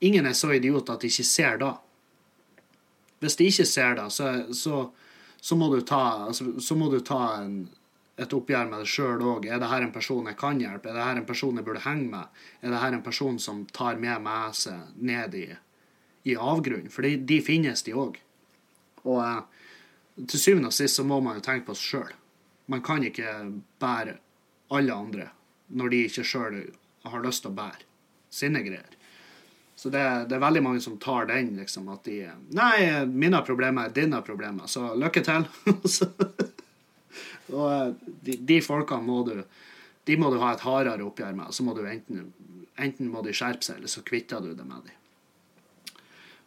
ingen 0.00 0.26
er 0.26 0.36
så 0.36 0.54
idiot 0.56 0.88
at 0.90 1.04
de 1.04 1.10
ikke 1.12 1.26
ser 1.28 1.60
det. 1.60 1.74
Hvis 3.20 3.36
de 3.36 3.48
ikke 3.50 3.66
ser 3.68 3.98
det, 3.98 4.06
så, 4.14 4.30
så, 4.56 4.86
så 5.40 5.58
må 5.58 5.68
du 5.74 5.80
ta, 5.86 6.28
altså, 6.28 6.54
så 6.62 6.76
må 6.78 6.88
du 6.92 7.00
ta 7.04 7.20
en, 7.42 7.68
et 8.18 8.34
oppgjør 8.34 8.66
med 8.70 8.82
det 8.82 8.90
sjøl 8.90 9.22
òg. 9.22 9.46
Er 9.46 9.60
det 9.62 9.70
her 9.70 9.84
en 9.86 9.94
person 9.94 10.26
jeg 10.26 10.38
kan 10.40 10.58
hjelpe? 10.60 10.90
Er 10.90 10.98
det 10.98 11.06
her 11.06 11.20
en 11.20 11.28
person 11.28 11.60
jeg 11.60 11.66
burde 11.66 11.84
henge 11.84 12.08
med? 12.10 12.42
Er 12.62 12.74
det 12.74 12.82
her 12.82 12.96
en 12.96 13.04
person 13.06 13.38
som 13.42 13.62
tar 13.74 14.00
med 14.00 14.24
meg 14.24 14.56
seg 14.58 14.98
ned 14.98 15.36
i, 15.38 15.46
i 16.26 16.34
avgrunnen? 16.34 16.90
For 16.90 17.06
de, 17.06 17.14
de 17.28 17.38
finnes, 17.44 17.84
de 17.86 17.94
òg. 17.94 18.18
Og 19.06 19.22
eh, 19.22 19.40
til 20.26 20.42
syvende 20.42 20.72
og 20.72 20.76
sist 20.76 20.98
så 20.98 21.06
må 21.06 21.20
man 21.22 21.38
jo 21.38 21.46
tenke 21.46 21.68
på 21.70 21.78
seg 21.78 21.92
sjøl. 21.92 22.14
Man 22.68 22.82
kan 22.84 23.06
ikke 23.06 23.38
bære 23.80 24.18
alle 24.74 24.94
andre 24.94 25.30
når 25.68 25.92
de 25.92 26.04
ikke 26.08 26.26
sjøl 26.26 26.62
har 27.08 27.24
lyst 27.24 27.44
til 27.44 27.52
å 27.52 27.58
bære 27.58 27.86
sine 28.34 28.64
greier. 28.66 28.98
Så 29.78 29.92
det, 29.94 30.02
det, 30.26 30.34
er 30.34 30.42
veldig 30.42 30.62
mange 30.64 30.80
som 30.82 30.96
tar 30.98 31.28
den, 31.30 31.52
liksom, 31.60 31.86
at 31.94 32.02
de 32.08 32.24
Nei, 32.58 33.04
mine 33.06 33.38
problemer 33.46 33.86
er 33.86 33.94
dine 33.94 34.18
problemer, 34.26 34.66
så 34.66 34.90
lykke 34.98 35.22
til. 35.22 35.46
og 37.52 37.66
eh, 37.72 38.14
de, 38.26 38.38
de 38.48 38.60
folkene 38.64 39.06
må 39.06 39.22
du 39.28 39.36
de 40.08 40.16
må 40.16 40.30
du 40.32 40.38
ha 40.40 40.54
et 40.54 40.64
hardere 40.64 41.04
oppgjør 41.04 41.34
med. 41.36 41.52
Så 41.52 41.64
må 41.66 41.74
du 41.76 41.82
enten, 41.84 42.30
enten 42.80 43.10
må 43.12 43.20
de 43.24 43.34
skjerpe 43.36 43.66
seg, 43.66 43.76
eller 43.76 43.92
så 43.92 44.00
kvitter 44.06 44.40
du 44.40 44.54
det 44.56 44.64
med 44.64 44.86
dem. 44.86 44.94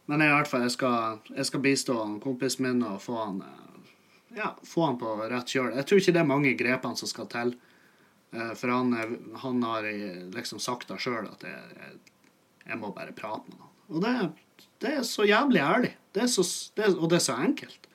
Men 0.09 0.23
i 0.25 0.29
hvert 0.31 0.49
fall, 0.49 0.65
jeg 0.65 0.73
skal, 0.73 1.19
jeg 1.29 1.45
skal 1.45 1.61
bistå 1.61 1.97
kompisen 2.23 2.65
min 2.65 2.81
og 2.87 2.97
få 3.03 3.19
han, 3.19 3.43
eh, 3.45 3.91
ja, 4.39 4.55
få 4.65 4.87
han 4.87 4.97
på 5.01 5.13
rett 5.21 5.53
kjøl. 5.53 5.75
Jeg 5.77 5.87
tror 5.87 6.01
ikke 6.01 6.15
det 6.17 6.23
er 6.23 6.31
mange 6.31 6.55
grepene 6.57 6.97
som 6.97 7.11
skal 7.11 7.29
til. 7.29 7.53
Eh, 8.33 8.53
for 8.57 8.73
han, 8.73 8.97
han 9.43 9.61
har 9.69 9.91
liksom 10.33 10.63
sagt 10.63 10.89
det 10.89 10.97
sjøl, 11.05 11.29
at 11.29 11.45
jeg, 11.45 11.93
jeg, 12.65 12.81
må 12.81 12.89
bare 12.97 13.13
prate 13.13 13.45
med 13.53 13.61
han. 13.61 13.71
Og 13.91 14.01
det, 14.07 14.65
det 14.81 14.97
er 14.97 15.05
så 15.05 15.27
jævlig 15.27 15.61
ærlig. 15.61 15.93
Det 16.17 16.27
så, 16.33 16.47
det, 16.75 16.95
og 16.97 17.11
det 17.13 17.21
er 17.21 17.27
så 17.29 17.37
enkelt. 17.45 17.90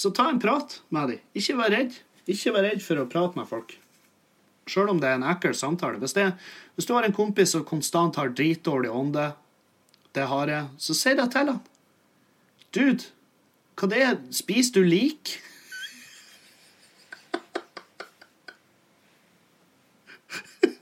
Så 0.00 0.10
ta 0.10 0.30
en 0.30 0.40
prat 0.40 0.82
med 0.88 1.08
dem. 1.12 1.18
Ikke 1.36 1.52
vær 1.58 1.70
redd. 1.74 1.92
Ikke 2.24 2.54
vær 2.54 2.62
redd 2.64 2.80
for 2.80 2.96
å 3.02 3.10
prate 3.10 3.36
med 3.36 3.48
folk. 3.50 3.74
Sjøl 4.70 4.88
om 4.94 5.00
det 5.02 5.08
er 5.10 5.16
en 5.18 5.26
ekkel 5.28 5.54
samtale. 5.56 5.98
Hvis, 6.00 6.14
det, 6.16 6.24
hvis, 6.72 6.86
du 6.88 6.92
har 6.96 7.04
en 7.04 7.12
kompis 7.12 7.52
som 7.52 7.64
konstant 7.68 8.16
har 8.16 8.32
dritdårlig 8.32 8.90
ånde, 8.96 9.36
det 10.16 10.24
har 10.30 10.48
jeg, 10.48 10.64
så 10.80 10.94
si 10.96 11.12
det 11.18 11.28
til 11.34 11.48
han. 11.52 11.60
Dude, 12.72 13.04
hva 13.76 13.88
det 13.92 14.00
er 14.06 14.16
Spiser 14.32 14.72
du 14.78 14.82
lik? 14.88 15.36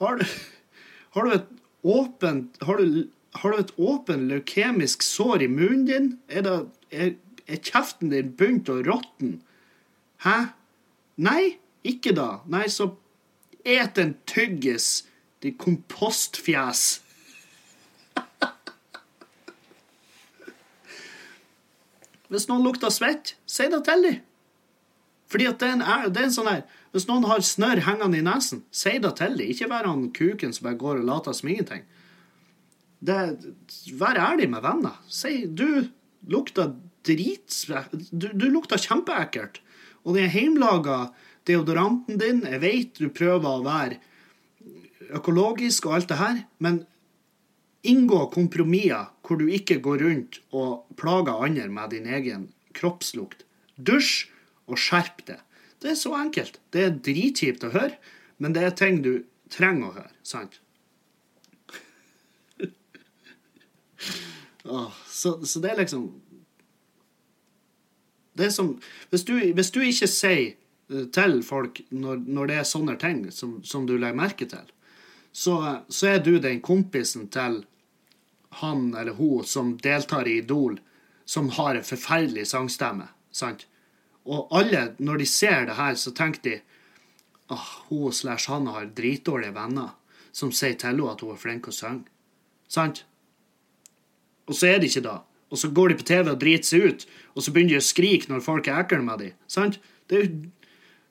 har, 0.00 0.16
du, 0.16 0.24
har 1.18 1.24
du 1.28 1.32
et 1.36 1.52
åpent 1.84 2.56
har 2.64 2.80
du, 2.80 3.12
har 3.38 3.52
du 3.52 3.58
et 3.60 3.74
åpent 3.78 4.28
leukemisk 4.30 5.02
sår 5.06 5.42
i 5.46 5.48
munnen 5.50 5.84
din? 5.86 6.06
Er, 6.28 6.42
det, 6.46 6.54
er, 6.90 7.12
er 7.46 7.58
kjeften 7.62 8.10
din 8.12 8.32
begynt 8.38 8.68
å 8.72 8.82
råtne? 8.86 9.38
Hæ? 10.24 10.38
Nei, 11.22 11.58
ikke 11.86 12.12
da. 12.16 12.40
Nei, 12.50 12.66
så 12.70 12.94
et 13.68 13.98
en 13.98 14.14
tyggis, 14.26 15.04
de 15.42 15.52
kompostfjes. 15.54 17.00
Hvis 22.32 22.48
noen 22.50 22.64
lukter 22.66 22.90
svett, 22.94 23.36
si 23.46 23.68
det 23.70 23.84
til 23.86 24.02
dem. 24.08 24.18
Fordi 25.28 25.44
at 25.50 25.60
det 25.60 25.68
er 25.68 25.74
en, 25.76 25.84
en 26.08 26.32
sånn 26.32 26.48
her 26.48 26.62
Hvis 26.94 27.04
noen 27.04 27.26
har 27.28 27.42
snørr 27.44 27.84
hengende 27.84 28.16
i 28.16 28.24
nesen, 28.24 28.64
si 28.72 28.94
det 28.96 29.12
til 29.20 29.36
dem. 29.36 29.48
Ikke 29.52 29.68
vær 29.70 29.84
han 29.86 30.08
kuken 30.16 30.52
som 30.56 30.64
bare 30.66 30.80
går 30.80 30.96
og 31.02 31.08
later 31.10 31.32
som 31.36 31.48
ingenting. 31.52 31.84
Det, 32.98 33.16
vær 33.98 34.18
ærlig 34.18 34.48
med 34.50 34.64
venner. 34.64 34.98
Si 35.08 35.46
du 35.46 35.86
lukter 36.28 36.74
dritsvett. 37.06 37.94
Du, 38.10 38.28
du 38.34 38.48
lukter 38.50 38.80
kjempeekkelt. 38.82 39.60
Og 40.04 40.16
den 40.18 40.30
hjemmelaga 40.32 41.08
deodoranten 41.48 42.20
din 42.20 42.44
Jeg 42.44 42.60
vet 42.62 43.00
du 43.00 43.08
prøver 43.14 43.48
å 43.48 43.64
være 43.64 43.98
økologisk 45.16 45.88
og 45.88 45.98
alt 45.98 46.10
det 46.10 46.18
her, 46.20 46.40
men 46.60 46.82
inngå 47.88 48.26
kompromisser 48.34 49.08
hvor 49.24 49.40
du 49.40 49.46
ikke 49.52 49.78
går 49.84 50.02
rundt 50.04 50.40
og 50.56 50.88
plager 51.00 51.44
andre 51.46 51.68
med 51.72 51.94
din 51.94 52.08
egen 52.18 52.48
kroppslukt. 52.76 53.46
Dusj 53.76 54.26
og 54.68 54.80
skjerp 54.80 55.24
det. 55.30 55.38
Det 55.80 55.92
er 55.94 55.98
så 55.98 56.14
enkelt. 56.18 56.58
Det 56.74 56.84
er 56.84 56.96
dritkjipt 57.06 57.64
å 57.64 57.72
høre, 57.72 57.94
men 58.42 58.54
det 58.56 58.64
er 58.66 58.76
ting 58.76 59.00
du 59.04 59.12
trenger 59.52 59.88
å 59.88 59.94
høre. 60.00 60.12
Sant? 60.26 60.58
Så, 65.08 65.38
så 65.44 65.60
det 65.62 65.70
er 65.72 65.82
liksom 65.82 66.08
det 68.38 68.46
er 68.46 68.50
som, 68.54 68.74
hvis, 69.10 69.24
du, 69.26 69.34
hvis 69.34 69.70
du 69.74 69.80
ikke 69.82 70.08
sier 70.10 70.44
eh, 70.92 71.06
til 71.14 71.40
folk 71.42 71.80
når, 71.90 72.20
når, 72.22 72.50
det 72.50 72.58
er 72.60 72.68
sånne 72.70 72.94
ting 73.00 73.24
som, 73.34 73.56
som 73.66 73.86
du 73.88 73.96
legger 73.96 74.18
merke 74.18 74.46
til, 74.46 74.68
så, 75.32 75.56
så, 75.90 76.12
er 76.14 76.22
du 76.22 76.36
den 76.42 76.62
kompisen 76.62 77.26
til 77.34 77.64
han 78.62 78.92
eller 78.94 79.18
hun 79.18 79.42
som 79.46 79.74
deltar 79.82 80.30
i 80.30 80.38
Idol, 80.38 80.78
som 81.28 81.50
har 81.58 81.76
en 81.76 81.84
forferdelig 81.84 82.46
sangstemme. 82.52 83.10
sant? 83.30 83.66
Og 84.28 84.48
alle, 84.54 84.94
når 84.98 85.20
de 85.20 85.26
ser 85.26 85.66
det 85.66 85.76
her, 85.76 85.98
så 85.98 86.14
tenker 86.14 86.44
de 86.44 86.54
ah, 87.52 87.68
hun 87.88 88.12
slash 88.12 88.48
han 88.48 88.70
har 88.70 88.90
dritdårlige 88.96 89.54
venner 89.56 89.96
som 90.32 90.52
sier 90.54 90.78
til 90.78 90.92
henne 90.92 91.10
at 91.10 91.22
hun 91.24 91.34
er 91.34 91.42
flink 91.42 91.66
til 91.66 91.74
å 91.74 91.78
synge. 91.78 92.10
Sant? 92.68 93.04
Og 94.48 94.56
så 94.56 94.72
er 94.72 94.80
de 94.82 94.88
ikke 94.90 95.04
da 95.04 95.18
og 95.48 95.58
så 95.58 95.70
går 95.72 95.88
de 95.88 95.98
på 95.98 96.06
TV 96.08 96.28
og 96.28 96.40
driter 96.40 96.68
seg 96.68 96.86
ut, 96.86 97.04
og 97.34 97.44
så 97.44 97.52
begynner 97.52 97.78
de 97.78 97.80
å 97.80 97.88
skrike 97.88 98.30
når 98.30 98.44
folk 98.44 98.68
er 98.68 98.82
ekle 98.82 99.00
med 99.04 99.22
dem. 99.24 99.36
Sant? 99.50 99.78
Det 100.08 100.18
er 100.18 100.26
jo, 100.26 100.32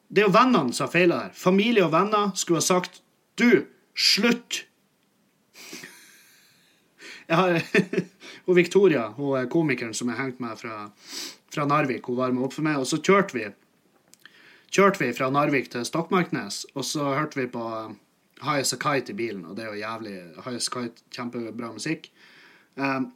det 0.10 0.24
er 0.24 0.28
jo 0.28 0.36
vennene 0.36 0.76
som 0.76 0.86
har 0.86 0.94
feila 0.94 1.22
her. 1.26 1.36
Familie 1.38 1.86
og 1.86 1.94
venner 1.96 2.34
skulle 2.38 2.62
ha 2.62 2.68
sagt 2.68 3.02
Du, 3.38 3.66
slutt! 3.98 4.64
Jeg 7.28 7.38
har, 7.38 7.58
og 8.48 8.56
Victoria, 8.56 9.10
hun 9.18 9.36
er 9.42 9.50
komikeren 9.52 9.98
som 9.98 10.10
jeg 10.14 10.20
hengte 10.22 10.44
med 10.46 10.58
fra, 10.62 10.78
fra 11.54 11.66
Narvik, 11.68 12.08
hun 12.08 12.22
varma 12.22 12.46
opp 12.46 12.56
for 12.56 12.66
meg. 12.66 12.80
Og 12.80 12.88
så 12.90 13.02
kjørte 13.02 13.38
vi 13.38 13.50
kjørte 14.74 15.02
vi 15.02 15.14
fra 15.16 15.32
Narvik 15.34 15.72
til 15.74 15.86
Stokmarknes, 15.88 16.66
og 16.76 16.86
så 16.86 17.10
hørte 17.16 17.40
vi 17.40 17.50
på 17.52 17.66
High 18.44 18.62
As 18.62 18.74
A 18.76 18.78
Kite 18.80 19.14
i 19.14 19.18
bilen, 19.18 19.46
og 19.48 19.58
det 19.58 19.66
er 19.66 19.74
jo 19.74 19.82
jævlig 19.82 20.18
High 20.46 20.58
As 20.60 20.70
A 20.70 20.76
Kite, 20.76 21.06
kjempebra 21.16 21.72
musikk. 21.74 22.12
Um, 22.78 23.12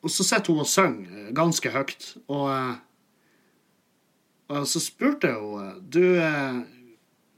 og 0.00 0.12
så 0.12 0.24
sitter 0.24 0.52
hun 0.52 0.62
og 0.64 0.70
synger 0.70 1.26
eh, 1.26 1.32
ganske 1.36 1.72
høyt. 1.74 2.06
Og, 2.26 2.46
eh, 2.54 2.76
og 4.50 4.68
så 4.68 4.82
spurte 4.82 5.32
hun 5.36 5.60
henne 5.60 5.80
Du, 5.92 6.04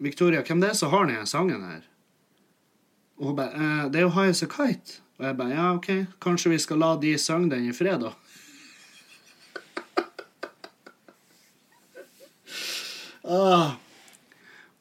Victoria, 0.02 0.42
hvem 0.42 0.62
det 0.62 0.72
er 0.72 0.78
som 0.78 0.90
har 0.94 1.06
denne 1.06 1.26
sangen 1.28 1.62
her? 1.66 1.82
Og 3.20 3.30
hun 3.30 3.38
bare 3.38 3.88
Det 3.92 4.00
er 4.00 4.06
jo 4.06 4.14
High 4.16 4.32
As 4.32 4.42
A 4.42 4.48
Kite. 4.50 5.02
Og 5.18 5.26
jeg 5.26 5.36
bare 5.38 5.54
Ja, 5.54 5.66
OK, 5.74 5.90
kanskje 6.22 6.50
vi 6.54 6.58
skal 6.62 6.78
la 6.82 6.96
de 6.96 7.18
synge 7.18 7.50
den 7.52 7.68
i 7.68 7.76
fred, 7.76 8.00
da. 8.02 8.12
Ah. 13.22 13.76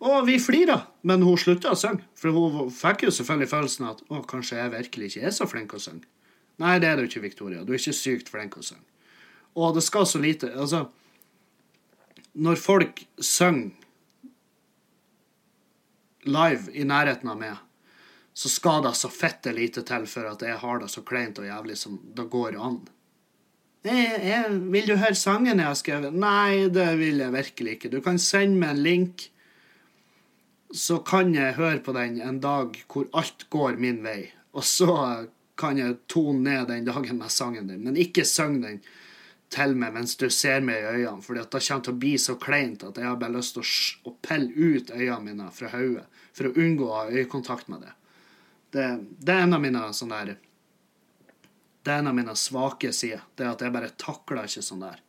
Og 0.02 0.26
vi 0.26 0.40
flira, 0.42 0.80
men 1.06 1.22
hun 1.22 1.38
slutta 1.38 1.76
å 1.76 1.78
synge. 1.78 2.02
For 2.18 2.34
hun 2.34 2.72
fikk 2.74 3.06
jo 3.06 3.12
selvfølgelig 3.14 3.52
følelsen 3.52 3.86
at 3.92 4.02
å, 4.10 4.24
kanskje 4.26 4.58
jeg 4.58 4.74
virkelig 4.74 5.12
ikke 5.12 5.28
er 5.30 5.36
så 5.36 5.46
flink 5.50 5.76
å 5.78 5.82
synge. 5.82 6.10
Nei, 6.62 6.80
det 6.80 6.90
er 6.90 7.00
du 7.00 7.08
ikke, 7.08 7.24
Victoria. 7.24 7.64
Du 7.64 7.72
er 7.72 7.80
ikke 7.80 7.96
sykt 7.96 8.30
flink 8.30 8.58
å 8.60 8.66
synge. 8.66 8.84
Og 9.60 9.76
det 9.76 9.84
skal 9.84 10.06
så 10.08 10.20
lite 10.22 10.52
Altså, 10.56 10.86
når 12.40 12.60
folk 12.60 13.04
synger 13.20 13.72
live 16.24 16.72
i 16.78 16.86
nærheten 16.86 17.30
av 17.32 17.40
meg, 17.40 17.60
så 18.34 18.50
skal 18.50 18.84
det 18.86 18.94
så 18.96 19.10
fette 19.12 19.52
lite 19.56 19.84
til 19.88 20.06
for 20.08 20.30
at 20.30 20.44
jeg 20.46 20.60
har 20.62 20.80
det 20.80 20.90
så 20.94 21.04
kleint 21.04 21.40
og 21.42 21.48
jævlig 21.50 21.76
som 21.80 21.98
det 22.16 22.28
går 22.32 22.56
an. 22.62 22.80
Jeg, 23.82 24.22
jeg, 24.24 24.60
vil 24.72 24.92
du 24.92 24.96
høre 25.02 25.18
sangen 25.18 25.58
jeg 25.58 25.68
har 25.68 25.78
skrevet? 25.78 26.14
Nei, 26.14 26.70
det 26.70 26.88
vil 27.00 27.24
jeg 27.24 27.34
virkelig 27.34 27.76
ikke. 27.76 27.90
Du 27.90 28.00
kan 28.06 28.22
sende 28.22 28.60
meg 28.62 28.76
en 28.76 28.84
link, 28.86 29.28
så 30.72 31.02
kan 31.04 31.34
jeg 31.36 31.58
høre 31.58 31.82
på 31.84 31.96
den 31.98 32.22
en 32.24 32.40
dag 32.44 32.78
hvor 32.86 33.10
alt 33.18 33.48
går 33.52 33.82
min 33.82 34.04
vei. 34.06 34.30
Og 34.54 34.64
så 34.68 34.94
kan 35.62 35.78
jeg 35.80 36.02
tone 36.10 36.42
ned 36.44 36.68
den 36.72 36.88
dagen 36.88 37.22
med 37.22 37.32
sangen 37.32 37.70
din, 37.70 37.86
men 37.86 38.00
ikke 38.00 38.26
syng 38.28 38.60
den 38.64 38.82
til 39.52 39.76
meg 39.76 39.94
mens 39.96 40.16
du 40.20 40.30
ser 40.32 40.64
meg 40.64 40.80
i 40.80 40.92
øynene, 41.02 41.22
for 41.24 41.36
det 41.36 41.48
kommer 41.52 41.84
til 41.86 41.94
å 41.94 42.02
bli 42.02 42.14
så 42.22 42.38
kleint 42.40 42.86
at 42.88 42.98
jeg 42.98 43.08
har 43.08 43.20
bare 43.20 43.36
lyst 43.36 43.58
til 43.58 43.66
å, 44.08 44.14
pelle 44.24 44.52
ut 44.56 44.94
øynene 44.94 45.26
mine 45.26 45.50
fra 45.56 45.72
hodet 45.74 46.06
for 46.32 46.48
å 46.48 46.54
unngå 46.56 46.88
å 46.88 46.96
ha 47.02 47.10
øyekontakt 47.12 47.68
med 47.72 47.84
det. 47.84 47.94
Det, 48.72 48.88
det 49.20 49.36
er 49.36 49.44
en 49.44 49.58
av 49.58 49.64
mine 49.64 49.84
sånne 49.94 50.22
der 50.22 50.38
Det 51.82 51.92
er 51.92 52.00
en 52.00 52.12
av 52.12 52.16
mine 52.16 52.36
svake 52.38 52.92
sider. 52.94 53.24
Det 53.36 53.44
er 53.44 53.56
at 53.56 53.64
jeg 53.66 53.74
bare 53.74 53.90
takler 54.00 54.46
ikke 54.46 54.62
sånn 54.64 54.84
der. 54.86 55.00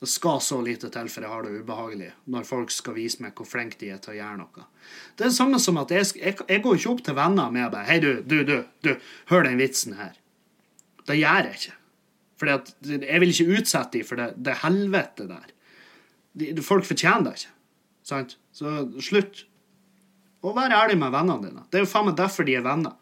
Det 0.00 0.08
skal 0.08 0.38
så 0.40 0.58
lite 0.64 0.88
til 0.88 1.08
for 1.12 1.24
jeg 1.24 1.30
har 1.30 1.44
det 1.44 1.58
ubehagelig 1.60 2.08
når 2.32 2.46
folk 2.48 2.70
skal 2.72 2.96
vise 2.96 3.20
meg 3.20 3.34
hvor 3.36 3.48
flink 3.48 3.76
de 3.82 3.90
er 3.92 3.98
til 4.00 4.14
å 4.14 4.16
gjøre 4.16 4.38
noe. 4.38 4.64
Det 5.12 5.26
er 5.26 5.28
det 5.28 5.36
samme 5.36 5.60
som 5.60 5.76
at 5.82 5.92
jeg, 5.92 6.06
jeg, 6.16 6.38
jeg 6.48 6.62
går 6.64 6.78
ikke 6.78 6.94
opp 6.94 7.02
til 7.04 7.18
venner 7.18 7.52
med 7.52 7.68
bare 7.74 7.84
'Hei, 7.84 7.98
du, 8.00 8.22
du, 8.24 8.38
du, 8.48 8.56
du, 8.86 8.94
hør 9.28 9.44
den 9.44 9.60
vitsen 9.60 9.98
her.' 10.00 10.16
Det 11.04 11.18
gjør 11.18 11.50
jeg 11.50 11.58
ikke. 11.58 11.76
For 12.40 12.48
jeg 12.48 13.20
vil 13.20 13.34
ikke 13.34 13.58
utsette 13.58 13.98
dem 13.98 14.06
for 14.08 14.16
det, 14.16 14.30
det 14.40 14.56
helvete 14.62 15.26
der. 15.28 15.52
De, 16.32 16.62
folk 16.64 16.86
fortjener 16.88 17.26
det 17.28 17.42
ikke. 17.42 17.54
Sant? 18.06 18.36
Så 18.56 18.72
slutt. 19.04 19.44
Og 20.40 20.56
vær 20.56 20.72
ærlig 20.72 20.96
med 20.96 21.12
vennene 21.12 21.44
dine. 21.44 21.66
Det 21.68 21.80
er 21.80 21.84
jo 21.84 21.92
faen 21.92 22.08
meg 22.08 22.16
derfor 22.16 22.48
de 22.48 22.56
er 22.56 22.64
venner. 22.64 22.96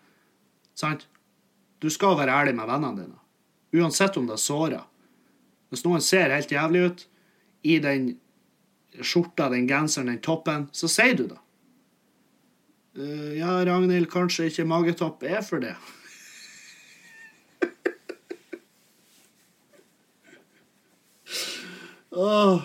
Sant? 0.74 1.06
Du 1.78 1.86
skal 1.94 2.18
være 2.18 2.34
ærlig 2.34 2.56
med 2.58 2.66
vennene 2.66 3.04
dine. 3.04 3.20
Uansett 3.78 4.16
om 4.18 4.26
det 4.26 4.40
sårer. 4.42 4.82
Hvis 5.68 5.84
noen 5.84 6.00
ser 6.04 6.32
helt 6.32 6.52
jævlig 6.52 6.80
ut 6.86 7.00
i 7.66 7.78
den 7.84 8.18
skjorta, 9.04 9.48
den 9.52 9.68
genseren, 9.68 10.08
den 10.10 10.20
toppen, 10.24 10.68
så 10.72 10.88
sier 10.90 11.14
du 11.18 11.26
det. 11.30 11.38
Uh, 12.98 13.36
ja, 13.38 13.64
Ragnhild, 13.68 14.10
kanskje 14.10 14.46
ikke 14.50 14.64
magetopp 14.66 15.22
er 15.28 15.42
for 15.46 15.58
det. 15.62 15.76
oh. 22.16 22.62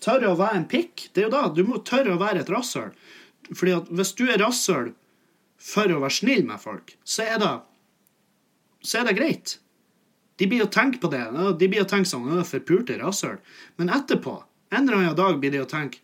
Tørre 0.00 0.30
å 0.30 0.38
være 0.38 0.56
en 0.62 0.68
pikk. 0.70 1.10
Det 1.12 1.20
er 1.20 1.26
jo 1.28 1.34
da. 1.34 1.42
Du 1.52 1.62
må 1.68 1.76
tørre 1.84 2.14
å 2.14 2.22
være 2.22 2.40
et 2.44 2.52
rasshøl. 2.52 2.90
Fordi 3.50 3.72
at 3.76 3.86
hvis 3.92 4.14
du 4.16 4.24
er 4.30 4.40
rasshøl 4.40 4.88
for 5.60 5.84
å 5.92 6.00
være 6.00 6.16
snill 6.16 6.44
med 6.48 6.58
folk, 6.62 6.96
så 7.04 7.22
er 7.26 7.38
det 7.42 7.54
så 8.80 9.02
er 9.02 9.10
det 9.10 9.18
greit. 9.18 9.58
De 10.40 10.48
blir 10.48 10.64
å 10.64 10.70
tenke 10.72 11.00
på 11.02 11.10
det. 11.12 11.20
De 11.60 11.68
blir 11.68 11.84
å 11.84 11.88
tenke 11.88 12.08
sånn 12.08 12.44
Forpulte 12.48 12.96
rasshøl. 12.96 13.36
Men 13.76 13.92
etterpå, 13.92 14.38
en 14.72 14.86
eller 14.86 14.96
annen 15.02 15.18
dag, 15.18 15.36
blir 15.42 15.52
de 15.52 15.60
å 15.64 15.68
tenke 15.68 16.00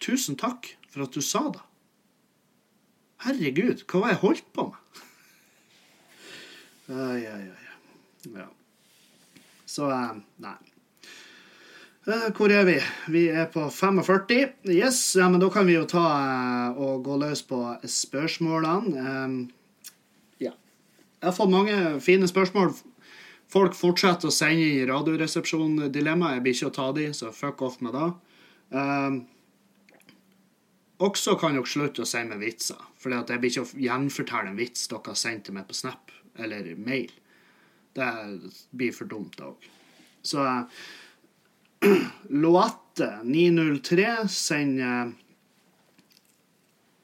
Tusen 0.00 0.36
takk 0.40 0.70
for 0.88 1.04
at 1.04 1.12
du 1.12 1.20
sa 1.24 1.42
det. 1.52 1.60
Herregud, 3.20 3.84
hva 3.84 4.00
var 4.00 4.14
jeg 4.14 4.20
holdt 4.22 4.46
på 4.56 4.70
med? 4.70 5.02
Ai, 6.90 7.20
ai, 7.28 7.42
ai. 7.52 7.66
Ja. 8.32 8.46
Så 9.68 9.90
eh, 9.92 10.16
Nei. 10.42 10.56
Eh, 12.08 12.30
hvor 12.34 12.50
er 12.50 12.64
vi? 12.66 12.78
Vi 13.12 13.26
er 13.28 13.46
på 13.52 13.68
45. 13.70 14.56
Yes, 14.72 15.02
ja, 15.20 15.28
men 15.30 15.38
da 15.42 15.50
kan 15.52 15.68
vi 15.68 15.76
jo 15.76 15.84
ta 15.86 16.02
eh, 16.16 16.80
og 16.80 17.04
gå 17.06 17.20
løs 17.20 17.44
på 17.46 17.60
spørsmålene. 17.84 19.04
Ja. 20.42 20.56
Jeg 20.56 21.28
har 21.28 21.36
fått 21.36 21.52
mange 21.52 21.76
fine 22.02 22.26
spørsmål. 22.30 22.72
Folk 23.50 23.74
fortsetter 23.74 24.30
å 24.30 24.34
sende 24.34 24.62
inn 24.62 24.86
Radioresepsjon-dilemma. 24.90 26.34
Jeg 26.36 26.44
blir 26.44 26.54
ikke 26.54 26.70
å 26.70 26.76
ta 26.76 26.88
de, 26.94 27.08
så 27.16 27.32
fuck 27.34 27.64
off 27.66 27.80
med 27.82 27.96
det. 27.96 28.08
Um, 28.70 29.16
også 31.02 31.34
kan 31.40 31.56
dere 31.56 31.66
slutte 31.66 32.04
å 32.04 32.08
sende 32.08 32.36
meg 32.36 32.44
vitser. 32.46 32.78
For 33.00 33.10
jeg 33.10 33.40
blir 33.40 33.50
ikke 33.50 33.64
å 33.66 33.82
gjenfortelle 33.86 34.52
en 34.52 34.60
vits 34.60 34.86
dere 34.92 35.10
har 35.10 35.18
sendt 35.18 35.48
til 35.48 35.56
meg 35.56 35.66
på 35.66 35.74
Snap 35.80 36.12
eller 36.38 36.68
mail. 36.78 37.10
Det 37.96 38.10
blir 38.70 38.94
for 38.94 39.10
dumt, 39.10 39.40
òg. 39.42 39.66
Så 40.22 40.44
Loatte903 42.44 44.28
sender 44.30 45.16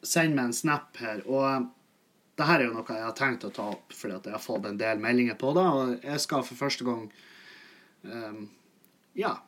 Send 0.07 0.36
meg 0.36 0.44
en 0.44 0.53
snap 0.55 0.94
her. 1.03 1.24
Og 1.26 1.66
det 2.37 2.45
her 2.45 2.61
er 2.61 2.68
jo 2.68 2.76
noe 2.76 2.84
jeg 2.99 3.07
har 3.07 3.16
tenkt 3.16 3.47
å 3.49 3.53
ta 3.55 3.70
opp, 3.72 3.95
fordi 3.97 4.18
jeg 4.18 4.34
har 4.34 4.43
fått 4.43 4.68
en 4.68 4.80
del 4.80 5.01
meldinger 5.01 5.39
på 5.41 5.55
det. 5.57 5.64
Og 5.64 6.05
jeg 6.05 6.22
skal 6.22 6.45
for 6.45 6.61
første 6.61 6.84
gang 6.84 7.07
um, 8.05 8.43
ja, 9.16 9.39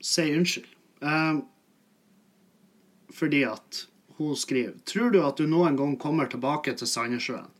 si 0.00 0.30
unnskyld. 0.32 0.70
Um, 1.02 1.42
fordi 3.12 3.42
at 3.44 3.82
hun 4.16 4.36
skriver 4.38 4.76
Tror 4.86 5.10
du 5.10 5.18
at 5.26 5.40
du 5.40 5.48
noen 5.50 5.76
gang 5.76 5.96
kommer 6.00 6.30
tilbake 6.30 6.72
til 6.78 6.88
Sandnessjøen? 6.88 7.50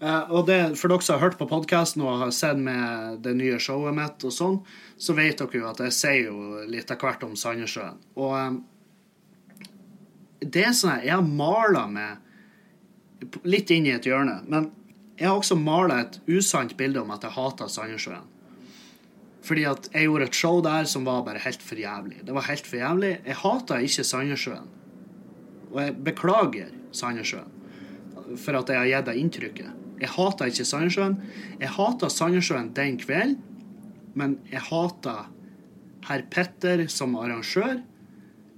Uh, 0.00 0.24
og 0.32 0.46
det, 0.48 0.60
For 0.80 0.92
dere 0.92 1.04
som 1.04 1.16
har 1.16 1.28
hørt 1.28 1.40
på 1.40 1.48
podkasten 1.48 2.04
og 2.04 2.22
har 2.24 2.32
sett 2.32 2.60
med 2.60 3.20
det 3.24 3.34
nye 3.36 3.60
showet 3.60 3.96
mitt, 3.96 4.24
og 4.24 4.32
sånn, 4.32 4.62
så 5.00 5.16
vet 5.16 5.40
dere 5.40 5.60
jo 5.60 5.68
at 5.68 5.80
jeg 5.84 5.96
sier 5.96 6.28
jo 6.28 6.64
litt 6.68 6.92
av 6.92 7.00
hvert 7.00 7.24
om 7.24 7.36
Sandnessjøen. 7.36 8.00
Og 8.20 8.36
um, 8.36 8.64
det 10.40 10.66
er 10.68 10.76
sånn 10.76 11.00
jeg 11.04 11.16
har 11.16 11.24
mala 11.24 11.86
med 11.88 12.29
Litt 13.44 13.70
inn 13.74 13.88
i 13.88 13.94
et 13.94 14.06
hjørne. 14.08 14.40
Men 14.48 14.70
jeg 15.20 15.28
har 15.28 15.36
også 15.36 15.58
mala 15.60 16.00
et 16.04 16.20
usant 16.30 16.72
bilde 16.78 17.02
om 17.02 17.10
at 17.12 17.24
jeg 17.26 17.36
hata 17.36 17.68
Sandnessjøen. 17.68 18.28
Fordi 19.44 19.64
at 19.68 19.88
jeg 19.92 20.08
gjorde 20.08 20.28
et 20.28 20.36
show 20.36 20.60
der 20.64 20.88
som 20.88 21.06
var 21.08 21.24
bare 21.26 21.40
helt 21.44 21.62
for 21.64 21.80
jævlig. 21.80 22.20
Det 22.24 22.34
var 22.36 22.48
helt 22.48 22.66
for 22.66 22.80
jævlig. 22.80 23.12
Jeg 23.26 23.36
hata 23.42 23.80
ikke 23.84 24.04
Sandnessjøen. 24.04 24.70
Og 25.70 25.82
jeg 25.82 25.96
beklager 26.04 26.72
Sandnessjøen 26.92 27.56
for 28.38 28.56
at 28.58 28.70
jeg 28.70 28.78
har 28.78 28.88
gitt 28.90 29.08
deg 29.10 29.20
inntrykket. 29.20 29.70
Jeg 30.00 30.12
hata 30.14 30.48
ikke 30.48 30.66
Sandnessjøen. 30.68 31.16
Jeg 31.60 31.74
hata 31.76 32.10
Sandnessjøen 32.12 32.72
den 32.76 32.98
kvelden, 33.00 33.38
men 34.16 34.38
jeg 34.50 34.62
hata 34.70 35.16
herr 36.08 36.24
Petter 36.32 36.86
som 36.90 37.16
arrangør. 37.20 37.80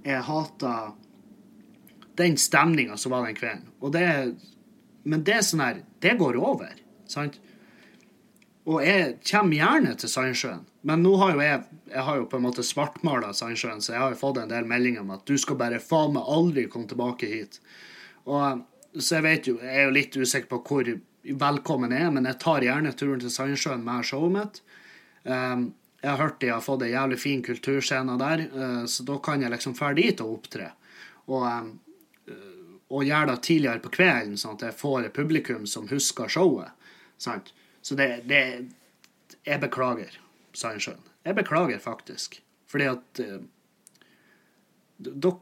Jeg 0.03 0.25
hata 0.27 0.73
den 2.19 2.37
stemninga 2.37 2.97
som 2.99 3.13
var 3.13 3.27
den 3.27 3.37
kvelden. 3.37 3.67
Og 3.81 3.93
det, 3.95 4.07
men 5.03 5.23
det 5.27 5.37
er 5.37 5.45
sånn 5.45 5.63
her 5.63 5.81
Det 6.03 6.15
går 6.19 6.37
over. 6.39 6.75
sant? 7.07 7.39
Og 8.63 8.79
jeg 8.79 9.17
kommer 9.27 9.57
gjerne 9.57 9.93
til 9.99 10.09
Sandsjøen, 10.09 10.61
men 10.87 11.01
nå 11.03 11.17
har 11.19 11.33
jo 11.33 11.41
jeg, 11.43 11.79
jeg 11.91 12.03
har 12.07 12.19
jo 12.19 12.27
på 12.31 12.39
en 12.39 12.45
måte 12.45 12.63
svartmala 12.63 13.33
Sandsjøen, 13.35 13.81
så 13.83 13.91
jeg 13.91 14.01
har 14.01 14.13
jo 14.13 14.19
fått 14.21 14.39
en 14.39 14.51
del 14.51 14.67
meldinger 14.67 15.03
om 15.03 15.11
at 15.17 15.25
du 15.27 15.35
skal 15.39 15.59
bare 15.59 15.81
faen 15.83 16.15
meg 16.15 16.29
aldri 16.31 16.63
komme 16.71 16.87
tilbake 16.87 17.27
hit. 17.27 17.59
Og, 18.23 18.63
så 18.95 19.17
jeg 19.17 19.25
vet 19.27 19.49
jo, 19.51 19.57
jeg 19.59 19.81
er 19.81 19.89
jo 19.89 19.97
litt 19.97 20.15
usikker 20.15 20.47
på 20.53 20.61
hvor 20.69 20.93
velkommen 21.43 21.91
jeg 21.91 22.07
er, 22.07 22.13
men 22.15 22.27
jeg 22.29 22.39
tar 22.39 22.63
gjerne 22.63 22.95
turen 22.95 23.23
til 23.23 23.35
Sandsjøen 23.35 23.83
med 23.83 24.07
showet 24.07 24.35
mitt. 24.37 24.61
Um, 25.27 25.71
jeg 26.03 26.11
har 26.11 26.19
hørt 26.19 26.39
de 26.39 26.51
har 26.51 26.63
fått 26.63 26.83
ei 26.83 26.93
jævlig 26.93 27.19
fin 27.19 27.43
kulturscene 27.43 28.15
der, 28.19 28.47
uh, 28.55 28.83
så 28.87 29.03
da 29.07 29.19
kan 29.23 29.43
jeg 29.43 29.51
liksom 29.51 29.75
dra 29.75 29.91
dit 29.95 30.23
og 30.23 30.37
opptre. 30.39 30.71
Og, 31.27 31.43
um, 31.43 31.73
og 32.93 33.07
gjøre 33.07 33.31
det 33.31 33.41
tidligere 33.47 33.81
på 33.81 33.91
kvelden, 33.95 34.37
sånn 34.37 34.57
at 34.57 34.67
jeg 34.67 34.77
får 34.77 35.07
et 35.07 35.15
publikum 35.15 35.65
som 35.69 35.89
husker 35.89 36.29
showet. 36.29 36.71
sant? 37.17 37.53
Så 37.81 37.95
det, 37.99 38.23
det 38.29 38.69
Jeg 39.43 39.59
beklager, 39.59 40.13
sa 40.53 40.69
han 40.71 40.79
sjøl. 40.79 40.99
Jeg 41.25 41.35
beklager 41.35 41.79
faktisk. 41.83 42.37
Fordi 42.69 42.85
at 42.87 43.19
eh, 43.19 43.41
dere, 45.03 45.33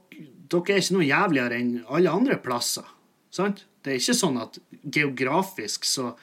dere 0.49 0.73
er 0.73 0.81
ikke 0.81 0.95
noe 0.95 1.05
jævligere 1.05 1.59
enn 1.59 1.73
alle 1.85 2.09
andre 2.09 2.37
plasser. 2.41 2.87
Sant? 3.29 3.65
Det 3.83 3.93
er 3.93 4.01
ikke 4.01 4.17
sånn 4.17 4.39
at 4.41 4.57
geografisk 4.81 5.85
så 5.85 6.15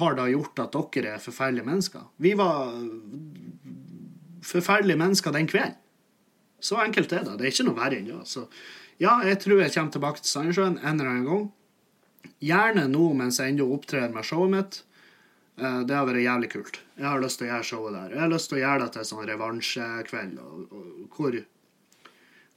har 0.00 0.14
det 0.18 0.28
gjort 0.34 0.60
at 0.62 0.76
dere 0.76 1.14
er 1.16 1.22
forferdelige 1.22 1.66
mennesker. 1.66 2.04
Vi 2.22 2.34
var 2.38 2.74
forferdelige 4.46 5.00
mennesker 5.00 5.34
den 5.34 5.48
kvelden. 5.50 5.78
Så 6.60 6.76
enkelt 6.76 7.12
er 7.16 7.24
det. 7.24 7.38
Det 7.40 7.46
er 7.46 7.54
ikke 7.54 7.66
noe 7.70 7.78
verre 7.78 7.98
enn 7.98 8.08
det. 8.10 8.20
Så 8.28 8.44
ja, 9.00 9.16
jeg 9.24 9.40
tror 9.40 9.62
jeg 9.62 9.72
kommer 9.72 9.96
tilbake 9.96 10.20
til 10.20 10.30
Sandnessjøen 10.34 10.78
en 10.82 11.00
eller 11.00 11.10
annen 11.10 11.28
gang. 11.28 11.48
Gjerne 12.44 12.86
nå 12.88 13.10
mens 13.16 13.40
jeg 13.40 13.54
ennå 13.54 13.68
opptrer 13.72 14.12
med 14.12 14.26
showet 14.28 14.52
mitt. 14.52 14.82
Eh, 15.60 15.80
det 15.88 15.96
har 15.96 16.08
vært 16.08 16.24
jævlig 16.24 16.50
kult. 16.54 16.80
Jeg 16.96 17.08
har 17.08 17.22
lyst 17.22 17.40
til 17.40 17.48
å 17.48 17.50
gjøre 17.52 17.68
showet 17.70 17.96
der. 17.96 18.12
Jeg 18.14 18.22
har 18.24 18.32
lyst 18.32 18.50
til 18.50 18.58
å 18.58 18.62
gjøre 18.62 18.82
det 18.84 18.92
til 18.96 19.08
sånn 19.10 19.26
revansjekveld 19.30 20.38
hvor, 21.16 21.38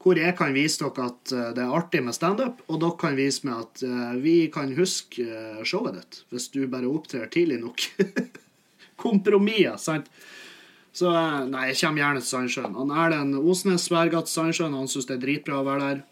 hvor, 0.03 0.19
jeg 0.19 0.35
kan 0.39 0.55
vise 0.55 0.83
dere 0.83 1.07
at 1.09 1.33
eh, 1.35 1.49
det 1.57 1.65
er 1.65 1.77
artig 1.79 2.03
med 2.03 2.17
standup, 2.19 2.63
og 2.67 2.79
dere 2.83 2.99
kan 3.01 3.17
vise 3.19 3.47
meg 3.47 3.65
at 3.65 3.83
eh, 3.87 4.13
vi 4.23 4.37
kan 4.53 4.71
huske 4.77 5.63
showet 5.67 5.99
ditt 5.99 6.21
hvis 6.31 6.49
du 6.55 6.63
bare 6.67 6.91
opptrer 6.91 7.31
tidlig 7.31 7.59
nok. 7.63 7.87
Kompromisser, 9.03 9.79
sant? 9.81 10.11
Så 10.93 11.09
nei, 11.49 11.71
jeg 11.71 11.79
kommer 11.79 12.03
gjerne 12.03 12.21
til 12.21 12.29
Sandsjøen. 12.29 12.75
Erlend 12.93 13.39
Osnes 13.41 13.87
sverger 13.87 14.21
til 14.27 14.33
Sandsjøen. 14.35 14.75
Han 14.77 14.91
syns 14.91 15.09
det 15.09 15.17
er 15.17 15.23
dritbra 15.23 15.61
å 15.61 15.65
være 15.65 15.87
der. 15.87 16.03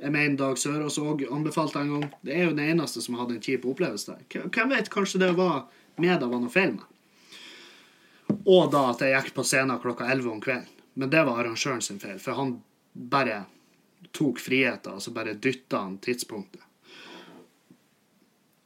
Jeg 0.00 0.14
mener 0.14 0.38
Dag 0.38 0.58
Sørås 0.58 1.00
òg 1.02 1.26
anbefalte 1.28 1.82
en 1.82 1.90
gang. 1.96 2.06
Det 2.24 2.36
er 2.36 2.46
jo 2.46 2.54
den 2.54 2.70
eneste 2.76 3.02
som 3.04 3.18
hadde 3.18 3.36
en 3.36 3.42
kjip 3.44 3.66
opplevelse 3.68 4.14
der. 4.14 4.46
Hvem 4.54 4.70
vet, 4.72 4.92
kanskje 4.92 5.20
det 5.24 5.32
var 5.36 5.66
med 6.00 6.22
av 6.22 6.30
var 6.30 6.40
noe 6.40 6.52
feil 6.52 6.76
med. 6.78 6.86
Og 8.46 8.70
da 8.72 8.86
at 8.92 9.02
jeg 9.02 9.16
gikk 9.16 9.34
på 9.36 9.44
scenen 9.44 9.82
klokka 9.82 10.06
11 10.06 10.30
om 10.30 10.40
kvelden. 10.40 10.70
Men 10.94 11.10
det 11.10 11.26
var 11.26 11.42
arrangøren 11.42 11.82
sin 11.82 12.00
feil, 12.02 12.18
for 12.22 12.38
han 12.38 12.56
bare 12.94 13.44
tok 14.16 14.40
friheten, 14.42 14.96
altså 14.96 15.12
bare 15.14 15.36
dytta 15.38 15.84
han 15.84 15.98
tidspunktet. 16.02 16.62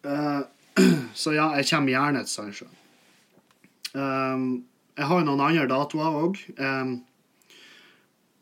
Uh, 0.04 0.44
så 1.22 1.34
ja, 1.36 1.50
jeg 1.58 1.68
kommer 1.72 1.96
gjerne 1.96 2.24
til 2.24 2.34
Sandsjøen. 2.36 2.80
Um, 3.94 4.64
jeg 4.98 5.06
har 5.06 5.20
jo 5.20 5.26
noen 5.26 5.42
andre 5.42 5.66
datoer 5.70 6.16
òg. 6.22 6.40
Um, 6.58 6.96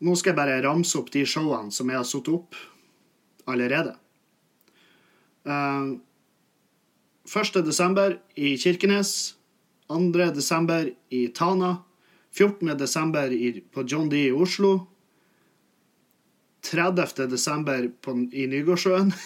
nå 0.03 0.15
skal 0.17 0.33
jeg 0.33 0.39
bare 0.39 0.61
ramse 0.65 0.97
opp 0.99 1.11
de 1.13 1.23
showene 1.29 1.71
som 1.73 1.89
jeg 1.89 1.99
har 1.99 2.07
satt 2.09 2.29
opp 2.33 2.57
allerede. 3.49 3.93
Uh, 5.45 5.53
eh, 5.53 7.39
1. 7.39 7.61
desember 7.65 8.17
i 8.35 8.55
Kirkenes. 8.59 9.35
2. 9.93 10.31
desember 10.33 10.89
i 11.13 11.27
Tana. 11.35 11.77
14. 12.33 12.77
desember 12.77 13.29
på 13.71 13.83
John 13.87 14.09
D 14.09 14.25
i 14.27 14.31
Oslo. 14.31 14.87
30. 16.63 17.27
desember 17.29 17.87
på, 18.01 18.11
i 18.31 18.47
Nygårdsjøen. 18.47 19.13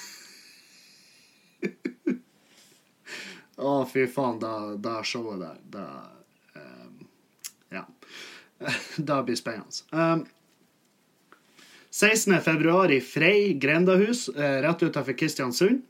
Å, 3.57 3.85
fy 3.89 4.05
faen, 4.11 4.39
da, 4.41 4.75
da 4.77 4.99
showet 5.05 5.39
der 5.41 5.57
da, 5.73 5.85
um. 5.85 6.16
da 9.09 9.21
blir 9.23 9.35
spennende. 9.35 9.83
Um, 9.91 10.25
16.2 11.91 12.91
i 12.91 13.01
Frei 13.01 13.53
grendahus 13.53 14.27
eh, 14.29 14.61
rett 14.61 14.83
utenfor 14.83 15.17
Kristiansund. 15.17 15.81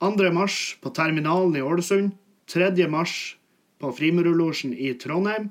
2. 0.00 0.32
mars 0.32 0.76
på 0.80 0.90
Terminalen 0.90 1.56
i 1.56 1.62
Ålesund. 1.62 2.10
3. 2.52 2.88
mars 2.88 3.36
på 3.80 3.92
Frimurulosjen 3.92 4.74
i 4.74 4.92
Trondheim. 4.94 5.48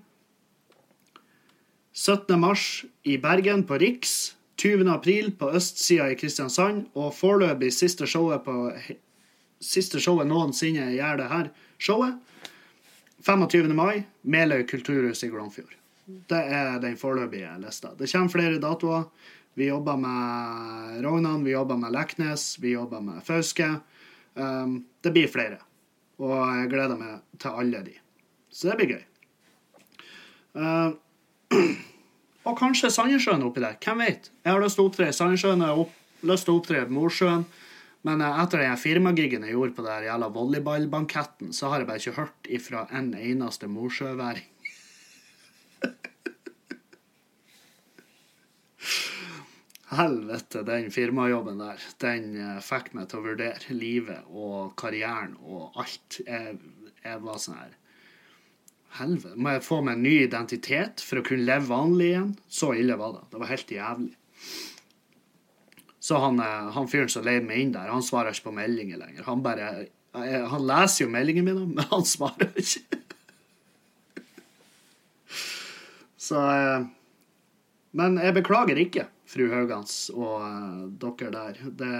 17. 1.93 2.39
mars 2.39 2.85
i 3.03 3.17
Bergen 3.17 3.63
på 3.65 3.79
Riks. 3.81 4.35
20. 4.61 4.87
april 4.91 5.31
på 5.31 5.49
østsida 5.57 6.11
i 6.11 6.19
Kristiansand. 6.19 6.85
Og 6.93 7.15
foreløpig 7.15 7.73
siste 7.73 8.07
showet 8.07 8.45
på 8.45 8.69
Siste 9.65 10.01
showet 10.03 10.27
noensinne 10.27 10.91
gjør 10.93 11.17
det 11.21 11.29
her 11.31 11.47
showet. 11.79 12.19
25. 13.25 13.71
mai, 13.73 14.03
Meløy 14.21 14.67
kulturhus 14.69 15.23
i 15.25 15.31
Glomfjord. 15.31 15.73
Det 16.05 16.41
er 16.53 16.77
den 16.83 16.97
foreløpige 17.01 17.55
lista. 17.63 17.93
Det 17.97 18.09
kommer 18.11 18.29
flere 18.29 18.61
datoer. 18.61 19.07
Vi 19.55 19.69
jobber 19.69 19.97
med 19.97 20.99
Rognan, 21.05 21.43
vi 21.45 21.53
jobber 21.55 21.77
med 21.79 21.93
Leknes, 21.95 22.57
vi 22.59 22.75
jobber 22.75 23.01
med 23.01 23.23
Fauske. 23.23 23.69
Um, 24.35 24.81
det 25.01 25.13
blir 25.15 25.31
flere. 25.31 25.61
Og 26.19 26.35
jeg 26.35 26.69
gleder 26.73 26.99
meg 26.99 27.21
til 27.39 27.61
alle 27.61 27.81
de. 27.85 27.95
Så 28.51 28.69
det 28.69 28.77
blir 28.81 28.91
gøy. 28.95 29.03
Uh, 30.55 30.91
og 32.47 32.57
kanskje 32.59 32.91
Sandnessjøen 32.91 33.45
oppi 33.47 33.63
der. 33.63 33.79
Hvem 33.79 34.03
vet? 34.03 34.29
Jeg 34.43 34.51
har 34.51 34.61
lyst 34.61 34.77
til 34.77 34.85
å 34.85 34.91
opptre 34.91 35.07
i 35.07 35.15
Sandnessjøen, 35.15 35.63
jeg 35.63 35.79
har 35.79 36.31
lyst 36.33 36.47
til 36.47 36.55
å 36.55 36.59
opptre 36.59 36.83
i 36.83 36.91
Mosjøen. 36.91 37.47
Men 38.05 38.21
eh, 38.21 38.41
etter 38.43 38.61
den 38.61 38.77
firmagigen 38.77 39.45
jeg 39.47 39.55
gjorde 39.55 39.77
på 39.77 39.85
den 39.87 40.05
jævla 40.05 40.29
volleyballbanketten, 40.35 41.55
så 41.55 41.71
har 41.71 41.81
jeg 41.81 41.89
bare 41.89 42.03
ikke 42.03 42.19
hørt 42.19 42.51
ifra 42.59 42.83
en 42.93 43.13
eneste 43.17 43.69
mosjøværing. 43.71 44.51
Helvete, 49.95 50.63
den 50.67 50.91
firmajobben 50.91 51.61
der, 51.61 51.81
den 52.03 52.29
eh, 52.41 52.59
fikk 52.63 52.91
meg 52.97 53.07
til 53.11 53.21
å 53.21 53.25
vurdere 53.29 53.77
livet 53.77 54.27
og 54.27 54.73
karrieren 54.79 55.35
og 55.45 55.77
alt. 55.81 56.19
Jeg, 56.25 56.57
jeg 57.05 57.23
var 57.23 57.41
sånn 57.41 57.59
her 57.61 57.73
Helvete. 58.95 59.35
Må 59.35 59.51
jeg 59.51 59.65
få 59.65 59.81
meg 59.83 59.97
en 59.97 60.05
ny 60.05 60.13
identitet 60.23 61.03
for 61.03 61.19
å 61.19 61.25
kunne 61.27 61.43
leve 61.47 61.67
vanlig 61.67 62.13
igjen? 62.13 62.29
Så 62.47 62.71
ille 62.79 62.95
var 62.99 63.17
det. 63.17 63.25
Det 63.33 63.41
var 63.41 63.51
helt 63.51 63.73
jævlig. 63.75 64.13
Så 66.05 66.19
han, 66.21 66.39
eh, 66.39 66.71
han 66.75 66.87
fyren 66.91 67.11
som 67.11 67.25
leide 67.25 67.47
meg 67.47 67.63
inn 67.63 67.73
der, 67.75 67.91
han 67.91 68.05
svarer 68.05 68.35
ikke 68.35 68.49
på 68.51 68.57
meldinger 68.59 69.01
lenger. 69.01 69.25
Han 69.27 69.43
bare 69.45 69.69
eh, 69.81 70.45
Han 70.51 70.67
leser 70.67 71.05
jo 71.05 71.11
meldingene 71.11 71.49
mine, 71.49 71.67
men 71.75 71.91
han 71.91 72.05
svarer 72.07 72.51
ikke. 72.61 73.01
Så 76.25 76.41
eh, 76.41 76.87
Men 77.95 78.17
jeg 78.19 78.35
beklager 78.35 78.79
ikke, 78.81 79.07
fru 79.29 79.45
Haugans 79.53 80.09
og 80.13 80.97
dere 81.01 81.31
der. 81.33 81.59
Det, 81.79 81.91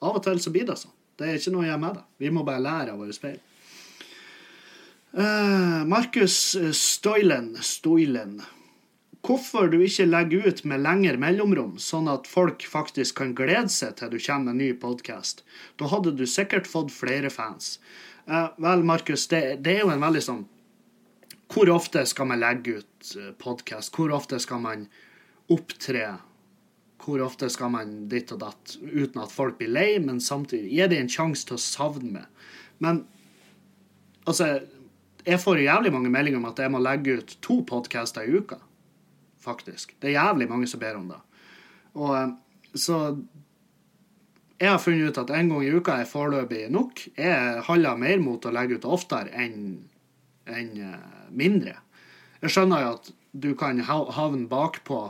av 0.00 0.18
og 0.18 0.22
til 0.24 0.40
så 0.42 0.52
blir 0.54 0.68
det 0.68 0.78
sånn. 0.80 0.94
Det 1.18 1.28
er 1.28 1.40
ikke 1.40 1.52
noe 1.54 1.64
å 1.64 1.68
gjøre 1.68 1.82
med 1.82 1.98
det. 1.98 2.04
Vi 2.22 2.30
må 2.32 2.44
bare 2.46 2.62
lære 2.64 2.94
av 2.94 3.02
våre 3.02 3.16
speil. 3.16 3.40
Uh, 5.12 5.82
Markus 5.84 6.54
Stoilen, 6.72 7.50
Stoilen 7.60 8.38
hvorfor 9.22 9.70
du 9.70 9.78
ikke 9.84 10.08
legger 10.08 10.48
ut 10.48 10.62
med 10.68 10.82
lengre 10.82 11.18
mellomrom, 11.20 11.76
sånn 11.78 12.10
at 12.10 12.28
folk 12.30 12.64
faktisk 12.66 13.20
kan 13.20 13.34
glede 13.38 13.70
seg 13.70 13.94
til 13.98 14.10
du 14.10 14.18
kommer 14.18 14.50
med 14.50 14.54
en 14.54 14.62
ny 14.62 14.70
podkast. 14.82 15.44
Da 15.78 15.90
hadde 15.92 16.14
du 16.18 16.24
sikkert 16.26 16.66
fått 16.70 16.92
flere 16.94 17.30
fans. 17.30 17.76
Eh, 18.26 18.48
vel, 18.62 18.82
Markus, 18.86 19.28
det, 19.30 19.62
det, 19.62 19.76
er 19.76 19.86
jo 19.86 19.92
en 19.94 20.02
veldig 20.02 20.24
sånn 20.26 20.42
Hvor 21.52 21.68
ofte 21.68 22.06
skal 22.08 22.30
man 22.30 22.40
legge 22.40 22.78
ut 22.80 23.14
eh, 23.18 23.32
podkast? 23.36 23.92
Hvor 23.92 24.12
ofte 24.16 24.38
skal 24.40 24.62
man 24.64 24.86
opptre? 25.52 26.14
Hvor 27.02 27.20
ofte 27.24 27.50
skal 27.52 27.72
man 27.74 27.96
ditt 28.08 28.32
og 28.32 28.40
datt 28.40 28.76
uten 28.80 29.20
at 29.20 29.34
folk 29.34 29.58
blir 29.58 29.72
lei, 29.72 29.88
men 30.00 30.20
samtidig 30.22 30.70
gi 30.72 30.86
det 30.88 31.00
en 31.02 31.12
sjanse 31.12 31.44
til 31.48 31.58
å 31.58 31.62
savne 31.62 32.12
meg. 32.14 32.46
Men 32.82 33.04
altså 34.24 34.62
Jeg 35.22 35.38
får 35.38 35.60
jævlig 35.62 35.92
mange 35.94 36.10
meldinger 36.10 36.40
om 36.40 36.48
at 36.48 36.58
jeg 36.58 36.70
må 36.74 36.80
legge 36.82 37.12
ut 37.20 37.36
to 37.46 37.60
podkaster 37.62 38.26
i 38.26 38.40
uka 38.42 38.56
faktisk. 39.38 39.92
Det 40.02 40.10
er 40.10 40.16
jævlig 40.16 40.48
mange 40.50 40.66
som 40.66 40.80
ber 40.82 40.98
om 40.98 41.04
det. 41.12 41.20
Og 41.94 42.16
eh, 42.16 42.32
så 42.74 42.96
jeg 44.58 44.70
har 44.70 44.82
funnet 44.82 45.10
ut 45.10 45.20
at 45.22 45.30
en 45.36 45.52
gang 45.52 45.62
i 45.62 45.70
uka 45.70 46.00
er 46.00 46.10
foreløpig 46.10 46.64
nok. 46.74 47.04
Jeg 47.18 47.62
handler 47.68 48.00
mer 48.02 48.18
mot 48.22 48.46
å 48.46 48.54
legge 48.54 48.80
ut 48.80 48.88
oftere 48.88 49.30
enn 49.44 49.84
en 50.50 50.70
eh, 50.88 51.21
mindre. 51.36 51.76
Jeg 52.42 52.54
skjønner 52.54 52.84
jo 52.84 52.94
at 52.96 53.12
du 53.32 53.52
kan 53.58 53.80
havne 53.86 54.48
bakpå 54.50 55.00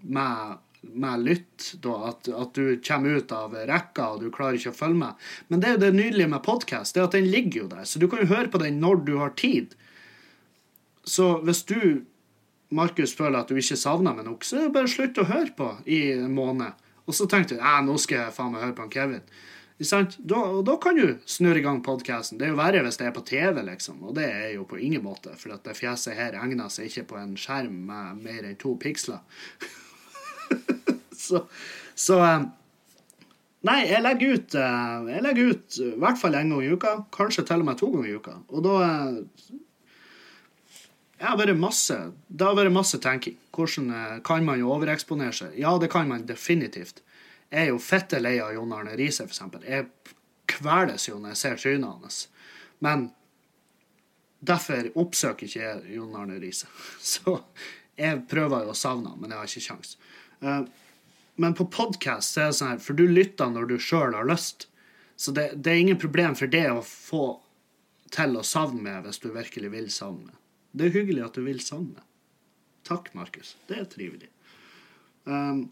med, 0.00 0.58
med 0.82 1.24
lytt, 1.26 1.72
da, 1.82 1.96
at, 2.12 2.28
at, 2.28 2.54
du 2.54 2.78
kommer 2.86 3.20
ut 3.20 3.32
av 3.34 3.56
rekka 3.68 4.12
og 4.14 4.24
du 4.24 4.30
klarer 4.34 4.58
ikke 4.58 4.72
å 4.74 4.78
følge 4.78 5.00
med. 5.02 5.26
Men 5.48 5.62
det 5.62 5.68
er 5.68 5.76
jo 5.76 5.82
det 5.86 5.92
nydelige 5.96 6.32
med 6.34 6.44
podkast, 6.46 6.96
er 6.96 7.08
at 7.08 7.16
den 7.16 7.30
ligger 7.32 7.64
jo 7.64 7.70
der. 7.72 7.88
Så 7.88 8.02
du 8.02 8.06
kan 8.08 8.22
jo 8.22 8.30
høre 8.30 8.52
på 8.52 8.62
den 8.62 8.80
når 8.82 9.02
du 9.08 9.16
har 9.20 9.34
tid. 9.40 9.74
Så 11.08 11.32
hvis 11.46 11.64
du 11.68 12.06
Markus 12.70 13.12
føler 13.18 13.40
at 13.40 13.50
du 13.50 13.58
ikke 13.58 13.78
savner 13.78 14.14
meg 14.14 14.28
nok, 14.28 14.46
så 14.46 14.56
er 14.56 14.68
det 14.68 14.76
bare 14.76 14.90
slutt 14.90 15.18
å 15.18 15.26
høre 15.26 15.50
på 15.56 15.72
i 15.90 16.04
en 16.14 16.30
måned. 16.36 16.76
Og 17.10 17.16
så 17.16 17.26
tenkte 17.26 17.56
du 17.58 17.64
nå 17.86 17.96
skal 17.98 18.26
jeg 18.26 18.36
faen 18.36 18.52
meg 18.54 18.62
høre 18.62 18.76
på 18.76 18.84
han 18.86 18.92
Kevin. 18.94 19.24
Da, 19.80 20.62
da, 20.62 20.76
kan 20.76 20.96
du 20.96 21.18
snurre 21.24 21.58
i 21.58 21.64
gang 21.64 21.78
podkasten. 21.80 22.36
Det 22.36 22.44
er 22.44 22.50
jo 22.52 22.58
verre 22.58 22.82
hvis 22.84 22.98
det 23.00 23.06
er 23.08 23.14
på 23.16 23.22
TV, 23.24 23.62
liksom. 23.64 24.02
Og 24.04 24.12
det 24.18 24.26
er 24.28 24.50
jo 24.58 24.66
på 24.68 24.76
ingen 24.76 25.00
måte, 25.06 25.32
for 25.40 25.54
at 25.54 25.64
det 25.64 25.78
fjeset 25.78 26.18
her 26.18 26.36
egner 26.36 26.68
seg 26.68 26.90
ikke 26.90 27.06
på 27.14 27.16
en 27.16 27.32
skjerm 27.40 27.78
med 27.88 28.20
mer 28.20 28.44
enn 28.44 28.58
to 28.60 28.74
piksler. 28.80 29.22
så, 31.24 31.46
så 31.96 32.20
eh, 32.26 32.48
Nei, 33.68 33.80
jeg 33.90 34.00
legger 34.00 34.38
ut 34.38 34.54
eh, 34.56 35.08
Jeg 35.12 35.24
legger 35.26 35.50
ut 35.50 35.74
i 35.84 35.88
hvert 36.00 36.20
fall 36.20 36.36
en 36.36 36.52
gang 36.54 36.62
i 36.64 36.70
uka. 36.76 36.94
Kanskje 37.16 37.44
til 37.48 37.64
og 37.64 37.68
med 37.68 37.80
to 37.80 37.90
ganger 37.92 38.12
i 38.12 38.14
uka. 38.20 38.36
Og 38.52 38.64
da 38.68 38.76
eh, 38.84 39.18
det 41.20 41.28
har 41.28 41.36
vært 41.36 41.60
masse, 41.60 41.96
det 42.28 42.46
har 42.48 42.56
vært 42.56 42.72
masse 42.72 43.00
tenking. 43.00 43.40
Hvordan 43.56 43.92
eh, 43.96 44.18
kan 44.24 44.44
man 44.44 44.60
jo 44.60 44.72
overeksponere 44.76 45.36
seg? 45.36 45.56
Ja, 45.60 45.74
det 45.80 45.88
kan 45.92 46.08
man 46.08 46.28
definitivt. 46.28 47.00
Jeg 47.50 47.66
er 47.66 47.72
jo 47.72 47.80
fitte 47.82 48.20
lei 48.22 48.36
av 48.42 48.52
Jon 48.54 48.72
Arne 48.74 48.94
Riise, 48.98 49.26
f.eks. 49.26 49.42
Jeg 49.66 49.88
kveles 50.50 51.08
jo 51.08 51.18
når 51.18 51.34
jeg 51.34 51.40
ser 51.40 51.58
trynet 51.58 51.90
hans. 51.90 52.20
Men 52.84 53.08
derfor 54.40 54.88
oppsøker 54.98 55.48
ikke 55.48 55.64
jeg 55.64 55.96
Jon 55.96 56.14
Arne 56.18 56.38
Riise. 56.42 56.70
Så 57.12 57.40
jeg 57.98 58.22
prøver 58.30 58.64
jo 58.64 58.74
å 58.74 58.78
savne 58.78 59.12
ham, 59.12 59.20
men 59.20 59.34
jeg 59.34 59.42
har 59.42 59.50
ikke 59.50 59.66
kjangs. 59.66 59.96
Eh, 60.40 60.62
men 61.40 61.56
på 61.56 61.66
podkast 61.72 62.38
er 62.38 62.50
det 62.50 62.58
sånn 62.58 62.74
her, 62.74 62.82
for 62.84 62.98
du 62.98 63.06
lytter 63.08 63.50
når 63.52 63.70
du 63.70 63.76
sjøl 63.82 64.16
har 64.16 64.28
lyst. 64.28 64.68
Så 65.20 65.34
det, 65.36 65.50
det, 65.56 65.72
er 65.72 65.82
ingen 65.82 66.00
problem 66.00 66.36
for 66.38 66.50
det 66.52 66.66
å 66.72 66.84
få 66.84 67.24
til 68.14 68.38
å 68.38 68.44
savne 68.46 68.80
meg 68.84 69.04
hvis 69.04 69.20
du 69.22 69.28
virkelig 69.34 69.72
vil 69.74 69.90
savne 69.92 70.30
meg. 70.30 70.38
Det 70.72 70.86
er 70.86 70.94
hyggelig 70.94 71.26
at 71.26 71.36
du 71.36 71.44
vil 71.44 71.60
savne. 71.64 72.04
Takk, 72.86 73.10
Markus. 73.14 73.54
Det 73.68 73.82
er 73.82 73.88
trivelig. 73.90 74.30
Um, 75.24 75.66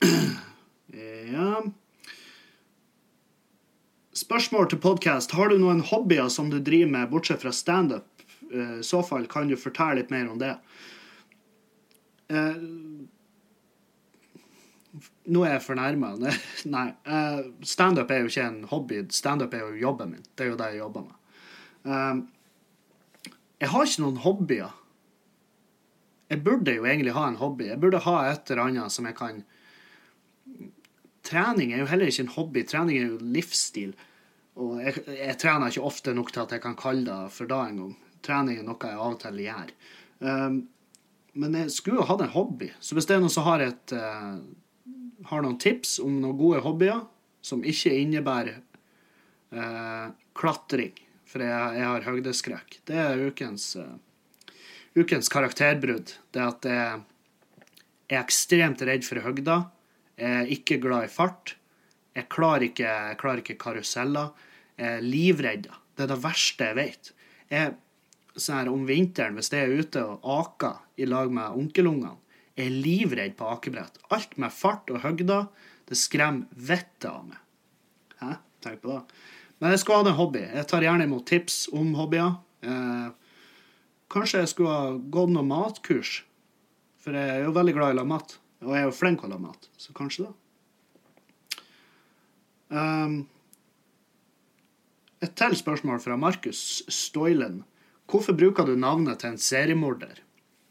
ja 1.32 1.62
Spørsmål 4.16 4.70
til 4.70 4.80
podkast. 4.80 5.34
Har 5.36 5.50
du 5.52 5.58
noen 5.60 5.82
hobbyer 5.84 6.28
som 6.32 6.48
du 6.50 6.56
driver 6.64 6.88
med, 6.92 7.10
bortsett 7.12 7.42
fra 7.44 7.52
standup? 7.52 8.08
I 8.48 8.82
så 8.86 9.02
fall 9.04 9.26
kan 9.28 9.50
du 9.50 9.56
fortelle 9.60 10.00
litt 10.00 10.12
mer 10.14 10.30
om 10.32 10.38
det. 10.40 10.54
Uh, 12.32 12.56
nå 15.28 15.44
er 15.44 15.58
jeg 15.58 15.66
fornærma. 15.66 16.14
Nei. 16.76 16.86
Uh, 17.04 17.52
standup 17.60 18.10
er 18.10 18.24
jo 18.24 18.32
ikke 18.32 18.46
en 18.48 18.62
hobby. 18.72 19.02
Standup 19.12 19.54
er 19.54 19.66
jo 19.66 19.82
jobben 19.84 20.14
min. 20.14 20.24
Det 20.32 20.46
er 20.46 20.52
jo 20.54 20.58
det 20.62 20.70
jeg 20.72 20.80
jobber 20.80 21.06
med. 21.10 22.24
Jeg 23.60 23.70
har 23.72 23.86
ikke 23.86 24.02
noen 24.02 24.24
hobbyer. 24.24 24.72
Jeg 26.32 26.42
burde 26.42 26.74
jo 26.74 26.88
egentlig 26.88 27.14
ha 27.14 27.28
en 27.28 27.38
hobby. 27.38 27.68
Jeg 27.68 27.80
burde 27.84 28.00
ha 28.08 28.16
et 28.32 28.50
eller 28.50 28.64
annet 28.64 28.96
som 28.96 29.06
jeg 29.06 29.18
kan 29.20 29.44
Trening 31.26 31.72
er 31.72 31.82
jo 31.82 31.88
heller 31.90 32.10
ikke 32.10 32.26
en 32.26 32.34
hobby. 32.36 32.62
Trening 32.68 33.00
er 33.00 33.08
jo 33.10 33.32
livsstil. 33.34 33.94
Og 34.56 34.78
jeg, 34.80 35.02
jeg 35.10 35.38
trener 35.40 35.72
ikke 35.72 35.88
ofte 35.88 36.14
nok 36.16 36.32
til 36.32 36.44
at 36.44 36.54
jeg 36.54 36.62
kan 36.64 36.76
kalle 36.78 37.04
det 37.08 37.32
for 37.34 37.50
da 37.50 37.64
engang. 37.68 37.96
Trening 38.24 38.60
er 38.60 38.66
noe 38.66 38.78
jeg 38.80 38.96
av 38.96 39.16
og 39.16 39.18
til 39.22 39.42
gjør. 39.42 39.72
Um, 40.24 40.60
men 41.36 41.58
jeg 41.60 41.74
skulle 41.74 42.00
jo 42.00 42.06
hatt 42.08 42.22
en 42.24 42.32
hobby. 42.32 42.70
Så 42.80 42.96
hvis 42.96 43.08
det 43.08 43.16
er 43.16 43.24
noen 43.24 43.32
som 43.32 43.44
har, 43.48 43.64
et, 43.66 43.92
uh, 43.92 44.38
har 45.28 45.44
noen 45.44 45.58
tips 45.60 45.98
om 46.04 46.16
noen 46.22 46.38
gode 46.38 46.62
hobbyer 46.64 47.04
som 47.44 47.66
ikke 47.66 47.92
innebærer 48.00 48.62
uh, 49.52 50.08
klatring 50.38 50.96
for 51.26 51.42
jeg, 51.42 51.76
jeg 51.76 51.90
har 51.90 52.06
høydeskrekk. 52.06 52.80
Det 52.88 52.98
er 53.02 53.26
ukens, 53.28 53.68
uh, 53.76 54.54
ukens 54.96 55.28
karakterbrudd. 55.32 56.14
Det 56.32 56.42
at 56.42 56.70
jeg 56.70 58.14
er 58.14 58.22
ekstremt 58.22 58.84
redd 58.86 59.04
for 59.04 59.20
høgda. 59.20 59.64
Jeg 60.16 60.42
er 60.42 60.52
ikke 60.52 60.80
glad 60.80 61.06
i 61.06 61.12
fart. 61.12 61.54
Jeg 62.16 62.30
klarer 62.32 62.70
ikke, 62.70 62.86
jeg 62.88 63.18
klarer 63.20 63.42
ikke 63.42 63.58
karuseller. 63.60 64.32
Jeg 64.76 64.98
er 64.98 65.04
livredd. 65.04 65.68
Det 65.96 66.06
er 66.06 66.12
det 66.12 66.22
verste 66.22 66.70
jeg 66.70 66.78
vet. 66.78 67.10
Jeg, 67.52 67.74
her, 68.36 68.70
om 68.72 68.86
vinteren, 68.88 69.36
hvis 69.36 69.52
jeg 69.52 69.66
er 69.66 69.82
ute 69.82 70.04
og 70.04 70.24
aker 70.36 70.80
i 71.00 71.08
lag 71.08 71.32
med 71.32 71.60
onkelungene, 71.60 72.16
jeg 72.56 72.70
er 72.70 72.78
livredd 72.86 73.36
på 73.36 73.48
akebrett. 73.52 74.00
Alt 74.12 74.38
med 74.40 74.54
fart 74.54 74.88
og 74.92 75.02
høgda, 75.04 75.42
det 75.88 75.98
skremmer 76.00 76.48
vettet 76.56 77.10
av 77.10 77.26
meg. 77.28 77.42
Hæ? 78.22 78.30
Tenk 78.64 78.80
på 78.82 78.94
det. 78.94 79.02
Men 79.60 79.72
jeg 79.72 79.82
skulle 79.82 80.00
hatt 80.00 80.10
en 80.10 80.18
hobby. 80.18 80.40
Jeg 80.40 80.68
tar 80.68 80.84
gjerne 80.84 81.04
imot 81.08 81.26
tips 81.28 81.58
om 81.76 81.92
hobbyer. 81.96 82.32
Eh, 82.64 83.10
kanskje 84.12 84.42
jeg 84.42 84.52
skulle 84.52 84.72
ha 84.72 84.96
gått 84.96 85.32
noe 85.32 85.44
matkurs. 85.46 86.18
For 87.04 87.16
jeg 87.16 87.36
er 87.36 87.46
jo 87.46 87.54
veldig 87.56 87.76
glad 87.76 87.92
i 87.92 87.96
å 87.96 87.98
lage 88.00 88.12
mat. 88.14 88.36
Og 88.64 88.72
jeg 88.72 88.80
er 88.80 88.86
jo 88.88 88.94
flink 88.94 89.20
til 89.20 89.28
å 89.28 89.34
lage 89.34 89.44
mat, 89.44 89.66
så 89.80 89.94
kanskje 89.96 90.26
det. 90.26 90.34
Um, 92.68 93.18
et 95.22 95.34
til 95.38 95.56
spørsmål 95.56 96.00
fra 96.02 96.16
Markus 96.18 96.82
Stoilen. 96.92 97.62
Hvorfor 98.10 98.36
bruker 98.38 98.66
du 98.66 98.76
navnet 98.78 99.20
til 99.20 99.34
en 99.34 99.40
seriemorder? 99.40 100.22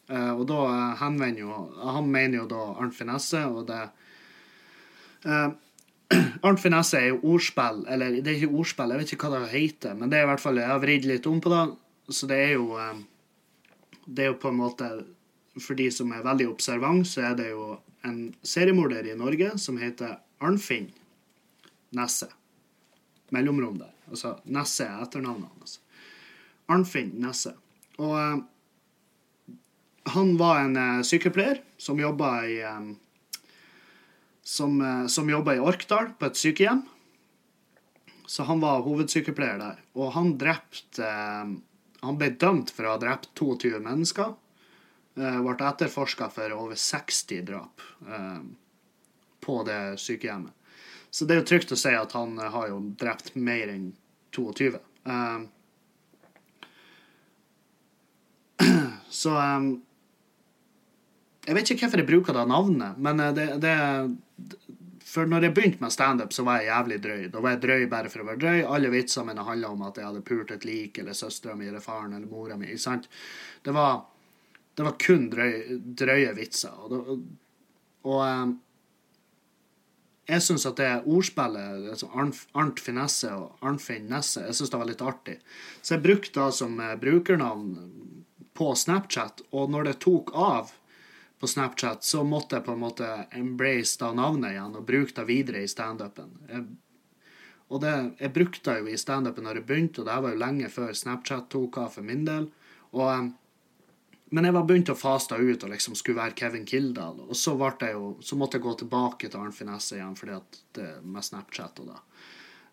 Uh, 0.10 0.34
og 0.38 0.46
da 0.50 0.58
uh, 0.70 0.98
henvender 1.00 1.42
jo 1.42 1.54
Han 1.82 2.12
mener 2.14 2.44
jo 2.44 2.50
da 2.50 2.60
Arnt 2.78 2.94
Finesse, 2.94 3.42
og 3.50 3.66
det 3.70 3.80
uh, 5.26 5.50
Arnt 6.46 6.62
Finesse 6.62 7.00
er 7.00 7.10
jo 7.10 7.24
ordspill, 7.34 7.82
eller 7.90 8.20
det 8.20 8.30
er 8.30 8.38
ikke 8.38 8.62
ordspill, 8.62 8.94
jeg 8.94 9.02
vet 9.02 9.16
ikke 9.16 9.32
hva 9.32 9.42
det 9.42 9.56
heter, 9.56 9.98
men 9.98 10.12
det 10.12 10.20
er 10.20 10.28
i 10.28 10.30
hvert 10.30 10.44
fall 10.44 10.62
Jeg 10.62 10.70
har 10.70 10.84
vridd 10.84 11.10
litt 11.10 11.30
om 11.30 11.42
på 11.42 11.54
det, 11.54 11.64
så 12.14 12.30
det 12.30 12.38
er 12.44 12.54
jo 12.54 12.68
Det 14.06 14.28
er 14.28 14.30
jo 14.30 14.38
på 14.42 14.52
en 14.54 14.60
måte 14.62 14.92
For 15.56 15.78
de 15.80 15.88
som 15.93 16.12
er 16.12 16.26
veldig 16.26 16.49
observant, 16.51 17.08
så 17.08 17.30
er 17.30 17.38
det 17.39 17.49
jo 17.53 17.78
en 18.06 18.34
seriemorder 18.45 19.08
i 19.08 19.18
Norge 19.18 19.53
som 19.62 19.80
heter 19.80 20.18
Arnfinn 20.43 20.89
Nesse. 21.95 22.28
Mellomrom 23.34 23.80
der. 23.80 23.93
Altså 24.12 24.36
Nesse 24.45 24.86
er 24.86 25.06
etternavnet 25.06 25.47
hans. 25.47 25.80
Arnfinn 26.72 27.16
Nesse. 27.24 27.56
Og 28.01 28.14
eh, 28.20 29.56
han 30.16 30.36
var 30.38 30.66
en 30.66 30.78
eh, 30.78 31.06
sykepleier 31.08 31.64
som 31.82 31.99
jobba 32.01 32.36
i 32.49 32.60
eh, 32.68 32.93
som, 34.45 34.82
uh, 34.82 35.08
som 35.08 35.30
jobba 35.30 35.56
i 35.56 35.60
Orkdal, 35.60 36.12
på 36.20 36.28
et 36.30 36.38
sykehjem. 36.38 36.84
Så 38.30 38.45
han 38.45 38.62
var 38.62 38.84
hovedsykepleier 38.86 39.58
der. 39.58 39.80
Og 39.97 40.14
han 40.14 40.36
drepte 40.38 41.08
Han 42.06 42.20
ble 42.22 42.28
dømt 42.38 42.70
for 42.70 42.86
å 42.86 42.91
ha 42.93 42.99
drept 43.01 43.32
22 43.34 43.80
mennesker. 43.82 44.36
Ble 45.16 45.55
etterforska 45.55 46.28
for 46.34 46.51
over 46.55 46.76
60 46.76 47.45
drap 47.47 47.82
på 49.45 49.63
det 49.63 49.97
sykehjemmet. 50.01 50.53
Så 51.16 51.26
det 51.26 51.36
er 51.36 51.39
jo 51.39 51.47
trygt 51.47 51.72
å 51.72 51.78
si 51.80 51.93
at 51.95 52.11
han 52.18 52.34
eh, 52.41 52.51
har 52.51 52.72
jo 52.74 52.82
drept 52.99 53.36
mer 53.39 53.70
enn 53.72 53.86
22. 54.36 54.74
Um, 55.07 55.45
så 59.22 59.36
Jeg 61.45 61.55
vet 61.55 61.72
ikke 61.72 61.86
hvorfor 61.86 62.01
jeg 62.01 62.09
bruker 62.09 62.36
det 62.36 62.43
navnet, 62.51 62.99
men 62.99 63.24
eh, 63.24 63.32
det, 63.38 63.45
det 63.63 63.76
For 65.07 65.30
når 65.30 65.47
jeg 65.47 65.55
begynte 65.55 65.86
med 65.86 65.95
standup, 65.95 66.36
så 66.36 66.43
var 66.43 66.59
jeg 66.59 66.74
jævlig 66.74 66.99
drøy. 67.05 67.24
Da 67.32 67.45
var 67.45 67.55
jeg 67.55 67.63
drøy 67.63 67.88
bare 67.93 68.11
for 68.11 68.26
å 68.26 68.28
være 68.34 68.41
drøy. 68.41 68.59
Alle 68.76 68.91
vitsene 68.91 69.30
mine 69.30 69.47
handla 69.47 69.72
om 69.72 69.88
at 69.88 70.01
jeg 70.01 70.09
hadde 70.09 70.26
pult 70.28 70.51
et 70.51 70.68
lik, 70.68 70.99
eller 70.99 71.16
søstera 71.16 71.55
mi, 71.55 71.70
eller 71.70 71.86
faren, 71.86 72.18
eller 72.18 72.28
mora 72.28 72.59
mi. 72.59 72.76
Det 72.76 73.78
var, 73.78 74.01
det 74.76 74.84
var 74.84 74.96
kun 75.00 75.30
drøy, 75.32 75.80
drøye 75.98 76.36
vitser. 76.36 76.76
Og, 76.84 76.92
det, 76.92 77.18
og 78.06 78.22
um, 78.22 78.56
jeg 80.26 80.42
syns 80.42 80.66
at 80.66 80.80
det 80.80 80.90
ordspillet, 81.06 81.90
altså 81.94 82.10
Arnt 82.58 82.82
Finesse 82.82 83.30
og 83.30 83.66
Arnfinn 83.66 84.08
Nesse, 84.10 84.42
jeg 84.48 84.58
synes 84.58 84.74
det 84.74 84.80
var 84.82 84.90
litt 84.90 85.04
artig. 85.06 85.36
Så 85.82 85.96
jeg 85.96 86.06
brukte 86.06 86.40
det 86.40 86.56
som 86.58 86.80
eh, 86.82 86.96
brukernavn 86.98 87.68
på 88.58 88.72
Snapchat, 88.80 89.44
og 89.54 89.70
når 89.70 89.92
det 89.92 90.00
tok 90.02 90.34
av 90.34 90.74
på 91.40 91.50
Snapchat, 91.52 92.04
så 92.08 92.24
måtte 92.26 92.58
jeg 92.58 92.66
på 92.66 92.74
en 92.74 92.82
måte 92.82 93.12
embrace 93.38 94.00
da 94.02 94.14
navnet 94.18 94.56
igjen 94.56 94.80
og 94.80 94.88
bruke 94.88 95.14
det 95.20 95.28
videre 95.30 95.62
i 95.62 95.70
standupen. 95.70 96.32
Og 97.70 97.82
det, 97.84 97.94
jeg 98.22 98.34
brukte 98.34 98.66
det 98.72 98.80
jo 98.82 98.94
i 98.94 98.98
standupen 99.02 99.46
når 99.46 99.60
jeg 99.60 99.68
begynte, 99.70 100.02
og 100.02 100.10
det 100.10 100.20
var 100.24 100.34
jo 100.34 100.42
lenge 100.42 100.72
før 100.74 100.96
Snapchat 100.98 101.52
tok 101.54 101.78
av 101.84 101.94
for 101.98 102.08
min 102.08 102.26
del. 102.26 102.50
Og 102.98 103.08
eh, 103.12 103.30
men 104.36 104.48
jeg 104.50 104.56
var 104.58 104.66
begynt 104.68 104.90
å 104.92 104.98
faste 105.00 105.38
ut 105.40 105.62
og 105.64 105.72
liksom 105.72 105.96
skulle 105.96 106.20
være 106.20 106.36
Kevin 106.36 106.66
Kildahl. 106.68 107.22
Og 107.24 107.38
så, 107.40 107.54
jo, 107.56 108.08
så 108.20 108.36
måtte 108.36 108.60
jeg 108.60 108.66
gå 108.66 108.74
tilbake 108.82 109.30
til 109.30 109.40
Arnt 109.40 109.56
Finesse 109.56 109.96
igjen 109.96 110.18
fordi 110.20 110.36
at 110.36 110.58
det 110.76 110.88
med 111.08 111.24
Snapchat 111.24 111.80
og 111.84 111.94
da. 111.94 112.02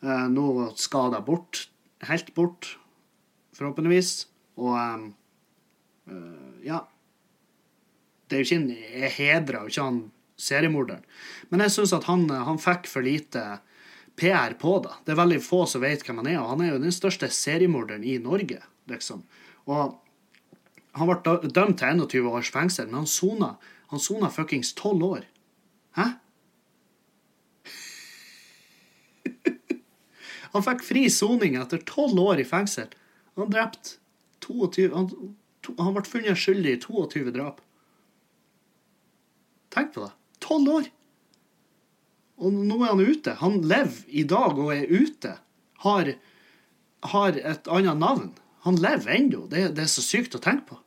Eh, 0.02 0.24
nå 0.32 0.46
skal 0.80 1.12
det 1.14 1.22
bort. 1.28 1.66
Helt 2.08 2.32
bort, 2.34 2.72
forhåpentligvis. 3.54 4.26
Og 4.58 4.74
um, 4.74 5.04
uh, 6.10 6.58
ja. 6.66 6.82
Det 8.26 8.36
er 8.36 8.42
jo 8.42 8.48
ikke 8.48 8.58
en, 8.58 8.68
Jeg 8.72 9.14
hedrer 9.20 9.60
jo 9.62 9.70
ikke 9.70 9.86
han 9.86 10.02
seriemorderen. 10.42 11.06
Men 11.52 11.62
jeg 11.62 11.76
syns 11.76 11.94
at 11.94 12.10
han, 12.10 12.26
han 12.26 12.58
fikk 12.58 12.90
for 12.90 13.06
lite 13.06 13.44
PR 14.18 14.58
på 14.58 14.80
det. 14.82 14.96
Det 15.06 15.14
er 15.14 15.22
veldig 15.22 15.42
få 15.46 15.62
som 15.70 15.84
vet 15.84 16.02
hvem 16.02 16.24
han 16.24 16.32
er, 16.34 16.40
og 16.42 16.56
han 16.56 16.66
er 16.66 16.74
jo 16.74 16.82
den 16.82 16.94
største 16.94 17.30
seriemorderen 17.32 18.02
i 18.02 18.18
Norge, 18.20 18.58
liksom. 18.90 19.22
Og 19.70 20.01
han 20.98 21.08
ble 21.08 21.48
dømt 21.48 21.78
til 21.80 22.02
21 22.02 22.28
års 22.28 22.50
fengsel, 22.52 22.88
men 22.90 23.02
han 23.02 23.08
sona, 23.08 23.54
han 23.92 24.02
sona 24.02 24.28
fuckings 24.32 24.74
12 24.76 25.04
år. 25.06 25.22
Hæ? 25.96 26.06
han 30.54 30.66
fikk 30.68 30.84
fri 30.84 31.06
soning 31.12 31.56
etter 31.60 31.80
12 31.80 32.20
år 32.20 32.42
i 32.42 32.48
fengsel. 32.48 32.90
Han 33.40 33.52
drept 33.52 33.96
22 34.44 34.90
Han, 34.92 35.08
to, 35.64 35.76
han 35.78 35.94
ble 35.96 36.04
funnet 36.08 36.40
skyldig 36.40 36.76
i 36.76 36.80
22 36.82 37.32
drap. 37.32 37.62
Tenk 39.72 39.94
på 39.94 40.04
det. 40.04 40.12
12 40.44 40.68
år! 40.76 40.90
Og 42.42 42.52
nå 42.52 42.76
er 42.82 42.90
han 42.90 43.00
ute. 43.00 43.36
Han 43.40 43.60
lever 43.64 44.02
i 44.10 44.24
dag 44.28 44.58
og 44.58 44.72
er 44.74 44.90
ute. 44.90 45.36
Har, 45.84 46.10
har 47.14 47.38
et 47.38 47.70
annet 47.70 48.00
navn. 48.00 48.32
Han 48.62 48.78
lever 48.78 49.16
ennå. 49.16 49.46
Det, 49.50 49.68
det, 49.76 49.84
er 49.84 49.90
så 49.90 50.04
sykt 50.04 50.36
å 50.38 50.42
tenke 50.42 50.72
på. 50.72 50.78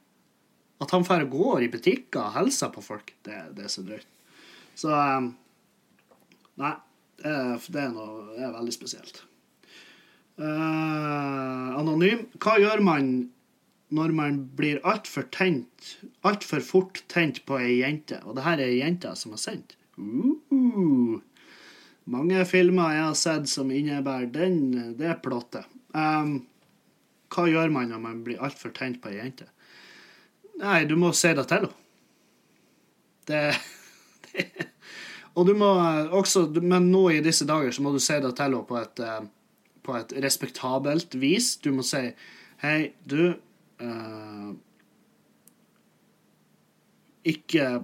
At 0.83 0.91
han 0.95 1.05
drar 1.07 1.25
og 1.25 1.35
går 1.35 1.65
i 1.65 1.71
butikker 1.71 2.21
og 2.21 2.35
hilser 2.37 2.71
på 2.71 2.83
folk, 2.83 3.13
det, 3.27 3.37
det 3.55 3.67
er 3.67 3.71
så 3.71 3.83
drøyt. 3.85 4.11
Så 4.75 4.91
um, 4.91 5.31
Nei, 6.59 6.71
det 7.19 7.31
er, 7.31 7.91
noe, 7.91 8.25
det 8.35 8.43
er 8.47 8.53
veldig 8.55 8.73
spesielt. 8.75 9.21
Uh, 10.39 11.75
anonym. 11.79 12.25
Hva 12.43 12.57
gjør 12.59 12.83
man 12.83 13.09
når 13.95 14.13
man 14.15 14.39
blir 14.57 14.79
altfor 14.87 15.27
tent, 15.31 15.97
altfor 16.27 16.63
fort 16.63 17.03
tent 17.11 17.41
på 17.47 17.59
ei 17.59 17.81
jente? 17.81 18.21
Og 18.23 18.37
det 18.37 18.47
her 18.47 18.59
er 18.59 18.71
ei 18.71 18.79
jente 18.79 19.11
som 19.19 19.35
har 19.35 19.43
sendt. 19.43 19.75
Uh, 19.99 21.19
mange 22.11 22.43
filmer 22.47 22.95
jeg 22.95 23.05
har 23.09 23.19
sett 23.19 23.51
som 23.51 23.71
innebærer 23.71 24.31
den, 24.31 24.59
det 24.99 25.19
plottet. 25.23 25.67
Um, 25.95 26.45
hva 27.35 27.49
gjør 27.51 27.73
man 27.73 27.91
når 27.91 28.01
man 28.01 28.23
blir 28.23 28.41
altfor 28.43 28.71
tent 28.75 29.01
på 29.03 29.11
ei 29.11 29.19
jente? 29.19 29.49
Nei, 30.61 30.85
du 30.87 30.95
må 30.99 31.11
se 31.15 31.33
det 31.35 31.47
til 31.49 31.65
henne. 31.65 31.73
Det, 33.27 33.41
det, 34.31 34.45
Og 35.35 35.47
du 35.47 35.55
må 35.57 35.67
også 36.15 36.45
Men 36.61 36.91
nå 36.91 37.07
i 37.09 37.23
disse 37.25 37.47
dager 37.47 37.73
så 37.73 37.83
må 37.83 37.91
du 37.91 37.99
se 37.99 38.19
det 38.23 38.35
til 38.35 38.45
henne 38.47 38.63
på 38.67 38.77
et, 38.79 39.01
eh, 39.03 39.25
på 39.83 39.97
et 39.99 40.13
respektabelt 40.23 41.17
vis. 41.19 41.55
Du 41.57 41.71
må 41.75 41.85
si 41.85 42.07
Hei, 42.63 42.93
du 43.03 43.35
uh, 43.83 44.53
Ikke 47.25 47.83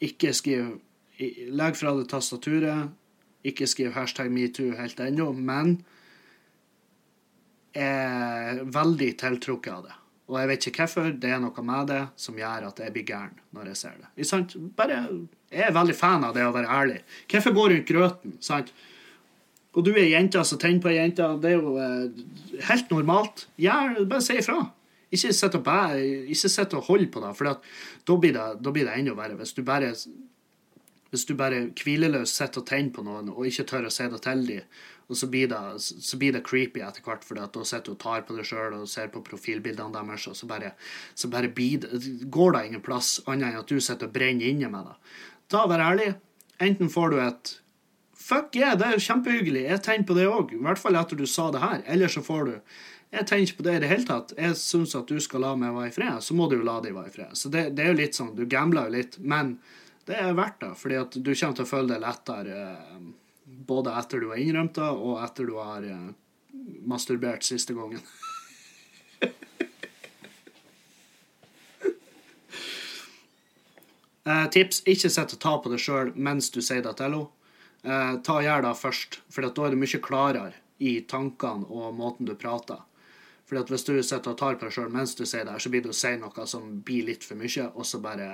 Ikke 0.00 0.32
skriv 0.32 0.78
Legg 1.18 1.76
fra 1.76 1.92
deg 1.98 2.08
tastaturet. 2.08 2.94
Ikke 3.44 3.66
skriv 3.66 3.92
hashtag 3.92 4.30
metoo 4.30 4.76
helt 4.78 5.00
ennå, 5.02 5.32
men 5.34 5.80
er 7.76 8.62
veldig 8.64 9.10
tiltrukket 9.20 9.72
av 9.74 9.86
det. 9.86 9.96
Og 10.28 10.36
jeg 10.36 10.48
vet 10.50 10.66
ikke 10.68 10.84
hvorfor. 10.84 11.10
Det 11.16 11.30
er 11.32 11.40
noe 11.40 11.64
med 11.64 11.88
det 11.88 12.02
som 12.20 12.36
gjør 12.36 12.68
at 12.68 12.82
jeg 12.84 12.94
blir 12.94 13.06
gæren 13.08 13.36
når 13.56 13.72
jeg 13.72 13.80
ser 13.80 13.96
det. 14.02 14.60
Bare, 14.76 15.00
jeg 15.48 15.64
er 15.64 15.76
veldig 15.76 15.96
fan 15.96 16.26
av 16.28 16.36
det 16.36 16.44
å 16.44 16.54
være 16.54 16.72
ærlig. 16.80 16.98
Hvorfor 17.32 17.56
gå 17.56 17.68
rundt 17.72 17.88
grøten? 17.88 18.36
sant? 18.44 18.72
Og 19.76 19.84
du 19.86 19.92
er 19.94 20.10
jenta 20.10 20.42
som 20.44 20.60
tenner 20.60 20.82
på 20.82 20.90
ei 20.90 20.98
jente. 20.98 21.26
Det 21.40 21.52
er 21.52 21.56
jo 21.56 21.76
eh, 21.80 22.60
helt 22.68 22.92
normalt. 22.92 23.46
Gjør, 23.60 24.02
bare 24.10 24.24
si 24.24 24.36
ifra. 24.40 24.60
Ikke 25.08 25.32
sitt 25.32 25.54
og, 25.56 25.68
og 26.76 26.88
hold 26.90 27.06
på 27.12 27.22
det, 27.22 27.30
for 27.38 27.48
da 27.48 28.16
blir 28.20 28.34
det, 28.36 28.48
da 28.60 28.72
blir 28.74 28.84
det 28.84 28.96
enda 28.98 29.14
verre. 29.16 29.38
Hvis 29.40 29.54
du 29.56 29.62
bare 29.64 29.94
hvis 31.10 31.24
du 31.28 31.34
bare 31.38 31.66
hvileløst 31.78 32.36
sitter 32.40 32.62
og 32.62 32.68
tenner 32.68 32.94
på 32.94 33.04
noen 33.06 33.30
og 33.32 33.46
ikke 33.48 33.66
tør 33.70 33.88
å 33.88 33.92
si 33.92 34.08
det 34.12 34.20
til 34.24 34.46
dem, 34.48 34.78
og 35.08 35.16
så 35.16 35.26
blir 35.32 35.48
det, 35.48 35.60
så 35.80 36.18
blir 36.20 36.34
det 36.36 36.44
creepy 36.44 36.82
etter 36.84 37.04
hvert, 37.04 37.22
for 37.24 37.40
da 37.40 37.64
sitter 37.64 37.86
du 37.86 37.94
og 37.94 38.02
tar 38.02 38.26
på 38.28 38.36
deg 38.36 38.44
sjøl 38.44 38.76
og 38.76 38.90
ser 38.92 39.08
på 39.12 39.22
profilbildene 39.24 39.94
deres, 39.96 40.26
og 40.28 40.36
så 40.36 40.48
bare, 40.50 40.74
så 41.16 41.30
bare 41.32 41.48
det, 41.48 42.02
går 42.28 42.52
det 42.52 42.66
ingen 42.68 42.84
plass 42.84 43.16
annet 43.24 43.54
enn 43.54 43.62
at 43.62 43.72
du 43.72 43.80
sitter 43.80 44.10
og 44.10 44.12
brenner 44.12 44.50
inne 44.50 44.68
med 44.72 44.90
det. 44.90 44.98
Da, 45.48 45.64
vær 45.70 45.80
ærlig. 45.86 46.10
Enten 46.60 46.92
får 46.92 47.14
du 47.14 47.18
et 47.24 47.54
Fuck 48.28 48.56
yeah, 48.58 48.74
det 48.76 48.84
er 48.84 49.00
kjempehyggelig, 49.00 49.62
jeg 49.70 49.80
tenner 49.86 50.04
på 50.04 50.14
det 50.18 50.26
òg. 50.28 50.50
I 50.52 50.60
hvert 50.60 50.80
fall 50.82 50.98
etter 51.00 51.16
du 51.16 51.24
sa 51.24 51.46
det 51.54 51.62
her. 51.62 51.78
Eller 51.88 52.10
så 52.12 52.20
får 52.20 52.42
du 52.44 52.54
Jeg 53.08 53.24
tenner 53.24 53.46
ikke 53.46 53.60
på 53.62 53.64
det 53.64 53.74
i 53.78 53.80
det 53.80 53.88
hele 53.88 54.04
tatt. 54.04 54.34
Jeg 54.36 54.56
syns 54.60 54.92
at 54.98 55.08
du 55.08 55.16
skal 55.24 55.40
la 55.40 55.54
meg 55.56 55.72
være 55.72 55.88
i 55.88 55.94
fred, 55.94 56.18
så 56.20 56.34
må 56.36 56.50
du 56.50 56.58
jo 56.58 56.66
la 56.66 56.74
dem 56.84 56.98
være 56.98 57.08
i 57.08 57.14
fred. 57.14 57.30
Så 57.40 57.48
det, 57.48 57.70
det 57.78 57.86
er 57.86 57.94
jo 57.94 58.00
litt 58.02 58.18
sånn, 58.18 58.34
du 58.36 58.42
gambler 58.44 58.90
jo 58.90 58.98
litt, 58.98 59.16
men 59.24 59.54
det 60.08 60.16
er 60.16 60.36
verdt 60.36 60.60
det, 60.62 60.72
fordi 60.80 60.96
at 60.96 61.12
du 61.16 61.32
kommer 61.34 61.56
til 61.58 61.66
å 61.66 61.68
føle 61.68 61.92
det 61.92 62.00
lettere 62.00 62.56
eh, 62.72 63.00
både 63.68 63.92
etter 64.00 64.20
du 64.20 64.28
har 64.30 64.38
innrømt 64.40 64.74
det, 64.78 64.88
og 64.88 65.24
etter 65.24 65.44
du 65.48 65.54
har 65.60 65.82
eh, 65.84 66.08
masturbert 66.88 67.42
siste 67.44 67.74
gangen. 67.76 68.00
eh, 74.24 74.46
tips 74.54 74.82
ikke 74.88 75.10
sitt 75.12 75.34
og 75.36 75.40
ta 75.44 75.58
på 75.60 75.68
det 75.72 75.80
sjøl 75.84 76.12
mens 76.16 76.50
du 76.54 76.60
sier 76.64 76.82
det 76.84 76.94
til 77.00 77.06
henne. 77.12 77.26
Eh, 77.84 78.14
ta 78.24 78.34
Gjør 78.42 78.62
det 78.64 78.74
først, 78.80 79.10
for 79.32 79.40
da 79.44 79.50
er 79.64 79.70
du 79.72 79.78
mye 79.80 80.00
klarere 80.02 80.56
i 80.78 81.00
tankene 81.10 81.66
og 81.68 81.94
måten 81.98 82.24
du 82.28 82.34
prater. 82.38 82.80
For 83.48 83.56
Hvis 83.64 83.84
du 83.86 84.02
sitter 84.02 84.30
og 84.34 84.38
tar 84.38 84.56
på 84.60 84.64
deg 84.66 84.74
sjøl 84.76 84.90
mens 84.92 85.14
du 85.16 85.24
sier 85.24 85.44
det, 85.48 85.56
så 85.60 85.68
blir 85.72 85.82
det 85.84 85.92
å 85.94 85.96
si 85.96 86.16
noe 86.20 86.46
som 86.46 86.82
blir 86.84 87.04
litt 87.08 87.24
for 87.24 87.36
mye, 87.40 87.64
og 87.74 87.84
så 87.88 87.96
bare 88.04 88.28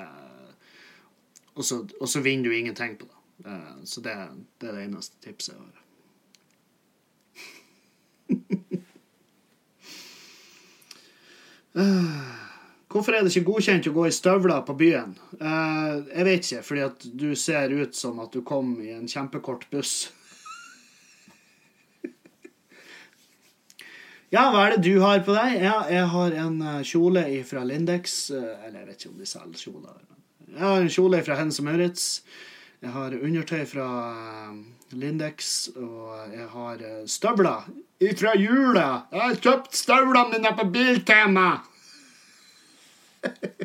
og 1.54 1.64
så, 1.64 1.86
og 2.00 2.08
så 2.10 2.20
vinner 2.20 2.50
du 2.50 2.56
ingenting 2.56 2.98
på 2.98 3.06
det. 3.06 3.48
Eh, 3.50 3.74
så 3.84 4.00
det, 4.04 4.14
det 4.60 4.68
er 4.68 4.78
det 4.78 4.84
eneste 4.88 5.16
tipset 5.22 5.54
jeg 5.54 5.60
har. 5.62 5.84
Hvorfor 12.94 13.10
er 13.10 13.24
det 13.26 13.32
ikke 13.34 13.48
godkjent 13.48 13.88
å 13.90 13.92
gå 13.96 14.04
i 14.06 14.14
støvler 14.14 14.60
på 14.62 14.76
byen? 14.78 15.16
Eh, 15.34 15.94
jeg 16.12 16.26
vet 16.28 16.44
ikke, 16.46 16.60
fordi 16.62 16.82
at 16.84 17.06
du 17.24 17.32
ser 17.34 17.74
ut 17.74 17.96
som 17.98 18.20
at 18.22 18.30
du 18.30 18.44
kom 18.46 18.76
i 18.84 18.92
en 18.94 19.08
kjempekort 19.10 19.66
buss. 19.72 20.12
ja, 24.36 24.44
hva 24.54 24.68
er 24.68 24.76
det 24.76 24.86
du 24.86 25.02
har 25.02 25.26
på 25.26 25.34
deg? 25.34 25.58
Ja, 25.66 25.80
jeg 25.90 26.06
har 26.14 26.38
en 26.44 26.62
eh, 26.62 26.84
kjole 26.86 27.26
fra 27.50 27.66
Lindex. 27.66 28.30
Eh, 28.30 28.52
eller 28.68 28.84
jeg 28.84 28.92
vet 28.92 29.02
ikke 29.02 29.10
om 29.16 29.18
de 29.24 29.30
selger 29.32 29.66
kjoler. 29.66 30.13
Jeg 30.54 30.62
har 30.62 30.80
en 30.80 30.90
kjole 30.92 31.18
fra 31.26 31.34
Hens 31.34 31.56
og 31.58 31.64
Maurits. 31.66 32.22
Jeg 32.78 32.90
har 32.94 33.14
undertøy 33.16 33.64
fra 33.66 33.86
Lindex, 34.94 35.68
og 35.74 36.30
jeg 36.30 36.46
har 36.52 36.78
støvler 37.10 37.64
fra 38.20 38.34
jula. 38.38 39.02
Jeg 39.10 39.20
har 39.20 39.34
kjøpt 39.42 39.74
støvlene 39.74 40.30
mine 40.36 40.52
på 40.54 40.64
Biltema. 40.70 41.48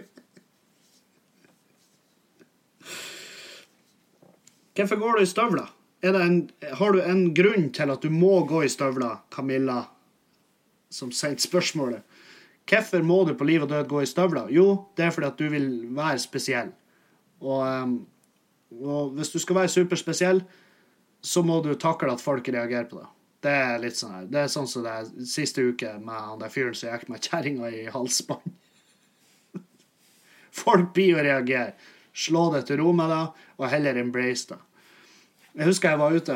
Hvorfor 4.79 4.95
går 4.95 5.11
du 5.13 5.21
i 5.21 5.29
støvler? 5.29 5.69
En, 6.01 6.49
har 6.79 6.91
du 6.95 7.01
en 7.03 7.33
grunn 7.35 7.69
til 7.75 7.91
at 7.91 8.01
du 8.01 8.09
må 8.09 8.45
gå 8.49 8.63
i 8.65 8.69
støvler, 8.71 9.15
Camilla, 9.29 9.83
som 10.89 11.11
sendte 11.11 11.43
spørsmålet? 11.45 12.01
Hvorfor 12.69 13.01
må 13.03 13.23
du 13.27 13.33
på 13.35 13.43
liv 13.43 13.61
og 13.65 13.69
død 13.69 13.87
gå 13.89 14.01
i 14.01 14.09
støvler? 14.09 14.49
Jo, 14.49 14.85
det 14.97 15.05
er 15.05 15.11
fordi 15.13 15.27
at 15.27 15.39
du 15.39 15.49
vil 15.51 15.69
være 15.97 16.19
spesiell. 16.19 16.71
Og, 17.39 17.61
ehm, 17.67 17.95
og 18.79 19.15
hvis 19.17 19.31
du 19.33 19.39
skal 19.39 19.61
være 19.61 19.73
superspesiell, 19.73 20.43
så 21.21 21.43
må 21.43 21.59
du 21.63 21.73
takle 21.75 22.13
at 22.13 22.23
folk 22.23 22.47
reagerer 22.47 22.87
på 22.89 22.99
det. 22.99 23.07
Det 23.43 23.51
er 23.51 23.77
litt 23.79 23.95
sånn 23.95 24.15
her. 24.15 24.25
Det 24.27 24.41
er 24.41 24.51
sånn 24.51 24.67
som 24.67 24.83
det 24.83 24.93
er 24.93 25.27
siste 25.27 25.63
uke 25.63 25.93
med 25.99 26.15
han 26.15 26.41
der 26.41 26.51
fyren 26.51 26.75
som 26.75 26.91
gikk 26.91 27.07
med 27.11 27.23
kjerringa 27.23 27.71
i 27.71 27.85
halsbånd. 27.91 28.55
Folk 30.63 30.91
blir 30.95 31.13
jo 31.13 31.23
reagere. 31.23 31.75
Slå 32.11 32.49
det 32.51 32.65
til 32.67 32.81
ro 32.81 32.91
med 32.95 33.11
det, 33.13 33.21
og 33.59 33.69
heller 33.71 33.99
embrace 34.01 34.49
det. 34.49 34.59
Jeg 35.55 35.69
husker 35.69 35.93
jeg 35.93 36.01
var 36.01 36.15
ute, 36.15 36.35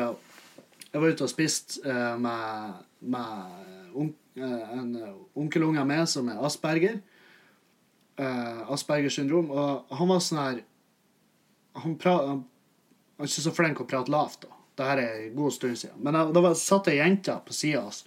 jeg 0.92 1.02
var 1.02 1.12
ute 1.12 1.26
og 1.26 1.32
spiste 1.32 1.84
uh, 1.84 2.14
med, 2.20 2.78
med 3.04 3.98
uh, 3.98 4.70
en 4.78 4.94
onkelunge 5.36 5.84
meg 5.88 6.06
som 6.08 6.30
er 6.32 6.40
asperger. 6.44 7.02
Asperger 8.14 8.72
Aspergers 8.74 9.16
syndrom. 9.18 9.50
Og 9.50 9.94
han 9.98 10.10
var 10.10 10.22
sånn 10.22 10.40
her 10.40 10.60
han, 11.82 11.96
pra, 11.98 12.16
han, 12.26 12.44
han 13.16 13.26
er 13.26 13.30
ikke 13.30 13.46
så 13.46 13.54
flink 13.54 13.80
å 13.82 13.88
prate 13.88 14.12
lavt. 14.12 14.46
da. 14.46 14.60
Det 14.74 14.86
her 14.88 15.02
er 15.02 15.18
en 15.28 15.36
god 15.38 15.54
stund 15.54 15.78
siden. 15.78 15.98
Men 16.02 16.34
da 16.34 16.54
satt 16.58 16.90
ei 16.90 16.98
jente 16.98 17.34
på 17.46 17.54
sida 17.54 17.82
av 17.82 17.92
oss 17.92 18.04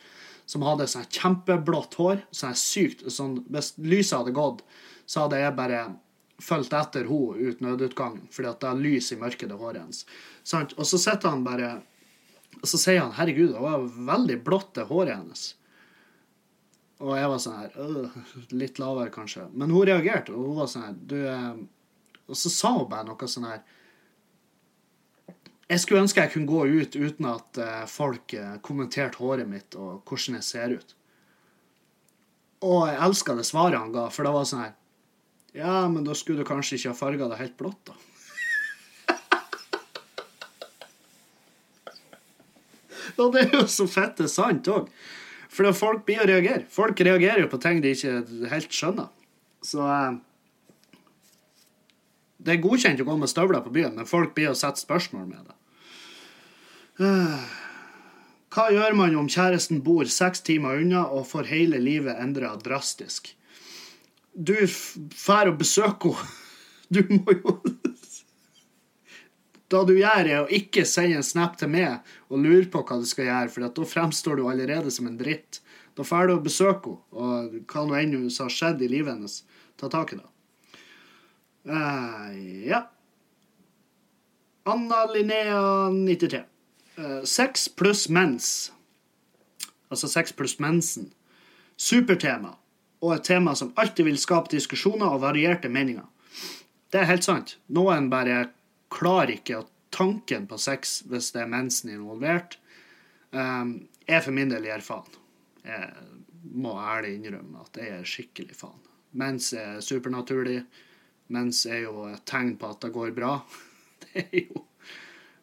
som 0.48 0.64
hadde 0.64 0.88
sånn 0.88 1.08
kjempeblått 1.12 1.98
hår. 2.00 2.24
sånn 2.32 2.56
sykt, 2.56 3.04
sånn, 3.12 3.42
Hvis 3.52 3.74
lyset 3.78 4.18
hadde 4.18 4.36
gått, 4.36 4.64
så 5.06 5.26
hadde 5.26 5.42
jeg 5.42 5.56
bare 5.56 5.82
fulgt 6.40 6.74
etter 6.74 7.08
henne 7.10 7.50
ut 7.50 7.62
nødutgangen, 7.62 8.28
fordi 8.32 8.50
at 8.50 8.60
det 8.62 8.70
er 8.70 8.82
lys 8.82 9.12
i 9.12 9.20
mørket 9.20 9.50
det 9.50 9.60
håret 9.60 9.82
hennes. 9.82 10.06
Og 10.78 10.86
så 10.88 11.00
sitter 11.02 11.30
han 11.30 11.44
bare 11.44 11.82
Og 12.58 12.66
så 12.66 12.78
sier 12.80 13.02
han 13.02 13.12
'herregud, 13.12 13.54
det 13.54 13.62
var 13.62 13.84
veldig 13.86 14.44
blått, 14.44 14.74
det 14.74 14.88
håret 14.90 15.14
hennes'. 15.14 15.54
Og 17.00 17.16
jeg 17.18 17.28
var 17.30 17.38
sånn 17.38 17.58
her 17.60 17.72
Litt 18.50 18.80
lavere, 18.80 19.12
kanskje. 19.12 19.48
Men 19.54 19.70
hun 19.70 19.86
reagerte, 19.86 20.34
og 20.34 20.48
hun 20.48 20.56
var 20.56 20.66
sånn 20.66 20.86
her 20.86 20.94
du, 20.94 21.28
eh, 21.28 21.56
Og 22.28 22.38
så 22.38 22.52
sa 22.52 22.74
hun 22.76 22.90
bare 22.92 23.08
noe 23.08 23.30
sånn 23.30 23.48
her 23.48 23.62
Jeg 25.68 25.84
skulle 25.84 26.04
ønske 26.04 26.24
jeg 26.24 26.34
kunne 26.34 26.52
gå 26.52 26.66
ut 26.68 26.96
uten 26.96 27.30
at 27.30 27.60
eh, 27.60 27.86
folk 27.92 28.34
eh, 28.36 28.58
kommenterte 28.64 29.20
håret 29.20 29.50
mitt 29.50 29.76
og 29.76 30.08
hvordan 30.08 30.40
jeg 30.40 30.48
ser 30.48 30.76
ut. 30.80 30.94
Og 32.68 32.88
jeg 32.90 33.02
elska 33.08 33.36
det 33.38 33.48
svaret 33.48 33.80
han 33.80 33.94
ga, 33.94 34.08
for 34.14 34.28
det 34.28 34.36
var 34.36 34.48
sånn 34.48 34.66
her 34.66 34.76
ja, 35.58 35.88
men 35.90 36.04
da 36.06 36.14
skulle 36.14 36.44
du 36.44 36.46
kanskje 36.46 36.78
ikke 36.78 36.92
ha 36.92 36.98
farga 36.98 37.28
det 37.32 37.40
helt 37.40 37.58
blått, 37.58 37.90
da. 37.90 37.96
Og 43.24 43.34
det 43.34 43.42
er 43.48 43.56
jo 43.56 43.64
så 43.72 43.88
fette 43.90 44.28
sant 44.30 44.68
òg. 44.70 44.92
For 45.50 45.74
folk 45.74 46.06
blir 46.06 46.22
å 46.22 46.28
reagere. 46.30 46.68
Folk 46.70 47.00
reagerer 47.02 47.42
jo 47.42 47.50
på 47.50 47.58
ting 47.64 47.82
de 47.82 47.90
ikke 47.96 48.22
helt 48.52 48.72
skjønner. 48.76 49.10
Så 49.66 49.82
eh, 49.82 50.20
Det 52.48 52.56
er 52.56 52.64
godkjent 52.64 53.04
å 53.04 53.08
gå 53.10 53.16
med 53.20 53.32
støvler 53.32 53.64
på 53.66 53.74
byen, 53.76 53.98
men 54.00 54.08
folk 54.08 54.32
blir 54.38 54.54
å 54.54 54.58
sette 54.58 54.80
spørsmål 54.80 55.26
med 55.28 55.50
det. 55.50 55.56
Hva 58.56 58.70
gjør 58.72 58.96
man 58.96 59.18
om 59.20 59.28
kjæresten 59.30 59.84
bor 59.84 60.08
seks 60.10 60.42
timer 60.48 60.80
unna 60.80 61.04
og 61.12 61.28
får 61.28 61.52
hele 61.52 61.82
livet 61.84 62.16
endra 62.24 62.56
drastisk? 62.64 63.34
du 64.38 64.54
drar 65.26 65.50
og 65.52 65.58
besøker 65.64 66.20
henne. 66.20 66.36
Du 66.88 67.02
må 67.12 67.34
jo 67.36 67.52
Da 69.72 69.82
du 69.84 69.98
gjør, 69.98 70.24
er 70.24 70.38
å 70.46 70.52
ikke 70.56 70.86
sende 70.88 71.18
en 71.20 71.26
snap 71.28 71.58
til 71.60 71.68
meg 71.74 71.98
og 72.32 72.40
lure 72.40 72.70
på 72.72 72.80
hva 72.80 72.96
du 73.02 73.04
skal 73.10 73.28
gjøre, 73.28 73.52
for 73.52 73.66
da 73.66 73.88
fremstår 73.92 74.40
du 74.40 74.46
allerede 74.48 74.94
som 74.96 75.10
en 75.10 75.18
dritt. 75.20 75.60
Da 76.00 76.06
drar 76.08 76.30
du 76.30 76.38
og 76.38 76.46
besøker 76.46 76.96
henne, 76.96 77.02
og 77.12 77.58
hva 77.68 77.84
nå 77.84 77.98
enn 78.00 78.30
som 78.32 78.48
har 78.48 78.56
skjedd 78.56 78.86
i 78.88 78.92
livet 78.94 79.18
hennes, 79.18 79.42
ta 79.76 79.92
tak 79.92 80.16
i 80.16 80.22
det. 80.22 80.30
Uh, 81.68 82.68
ja. 82.68 82.92
Anna 84.64 85.06
Linnea 85.06 85.90
93. 85.90 86.44
Uh, 86.98 87.24
sex 87.24 87.68
pluss 87.70 88.10
mens. 88.10 88.72
Altså 89.90 90.08
sex 90.08 90.32
pluss 90.32 90.60
mensen. 90.60 91.12
Supertema 91.78 92.56
og 93.02 93.14
et 93.14 93.28
tema 93.28 93.54
som 93.56 93.74
alltid 93.76 94.08
vil 94.08 94.20
skape 94.20 94.52
diskusjoner 94.52 95.12
og 95.12 95.22
varierte 95.22 95.70
meninger. 95.70 96.06
Det 96.92 97.02
er 97.02 97.12
helt 97.12 97.28
sant. 97.28 97.58
Noen 97.68 98.10
bare 98.10 98.48
klarer 98.94 99.36
ikke 99.36 99.62
at 99.62 99.72
tanken 99.94 100.48
på 100.48 100.58
sex 100.62 101.02
hvis 101.10 101.32
det 101.36 101.44
er 101.44 101.52
mensen 101.52 101.92
involvert. 101.94 102.58
Um, 103.32 103.88
jeg 104.08 104.24
for 104.24 104.36
min 104.36 104.52
del 104.52 104.66
gir 104.70 104.84
faen. 104.84 105.20
Jeg 105.68 105.92
må 106.58 106.78
ærlig 106.80 107.18
innrømme 107.18 107.64
at 107.66 107.80
jeg 107.82 107.94
er 108.00 108.08
skikkelig 108.08 108.56
faen. 108.56 108.84
Mens 109.18 109.52
er 109.54 109.82
supernaturlig. 109.84 110.62
Mens 111.34 111.66
er 111.68 111.84
jo 111.86 112.08
et 112.12 112.24
tegn 112.30 112.56
på 112.60 112.72
at 112.72 112.82
det 112.86 112.94
går 112.96 113.14
bra. 113.18 113.40
Det 114.08 114.24
er 114.24 114.44
jo 114.48 114.64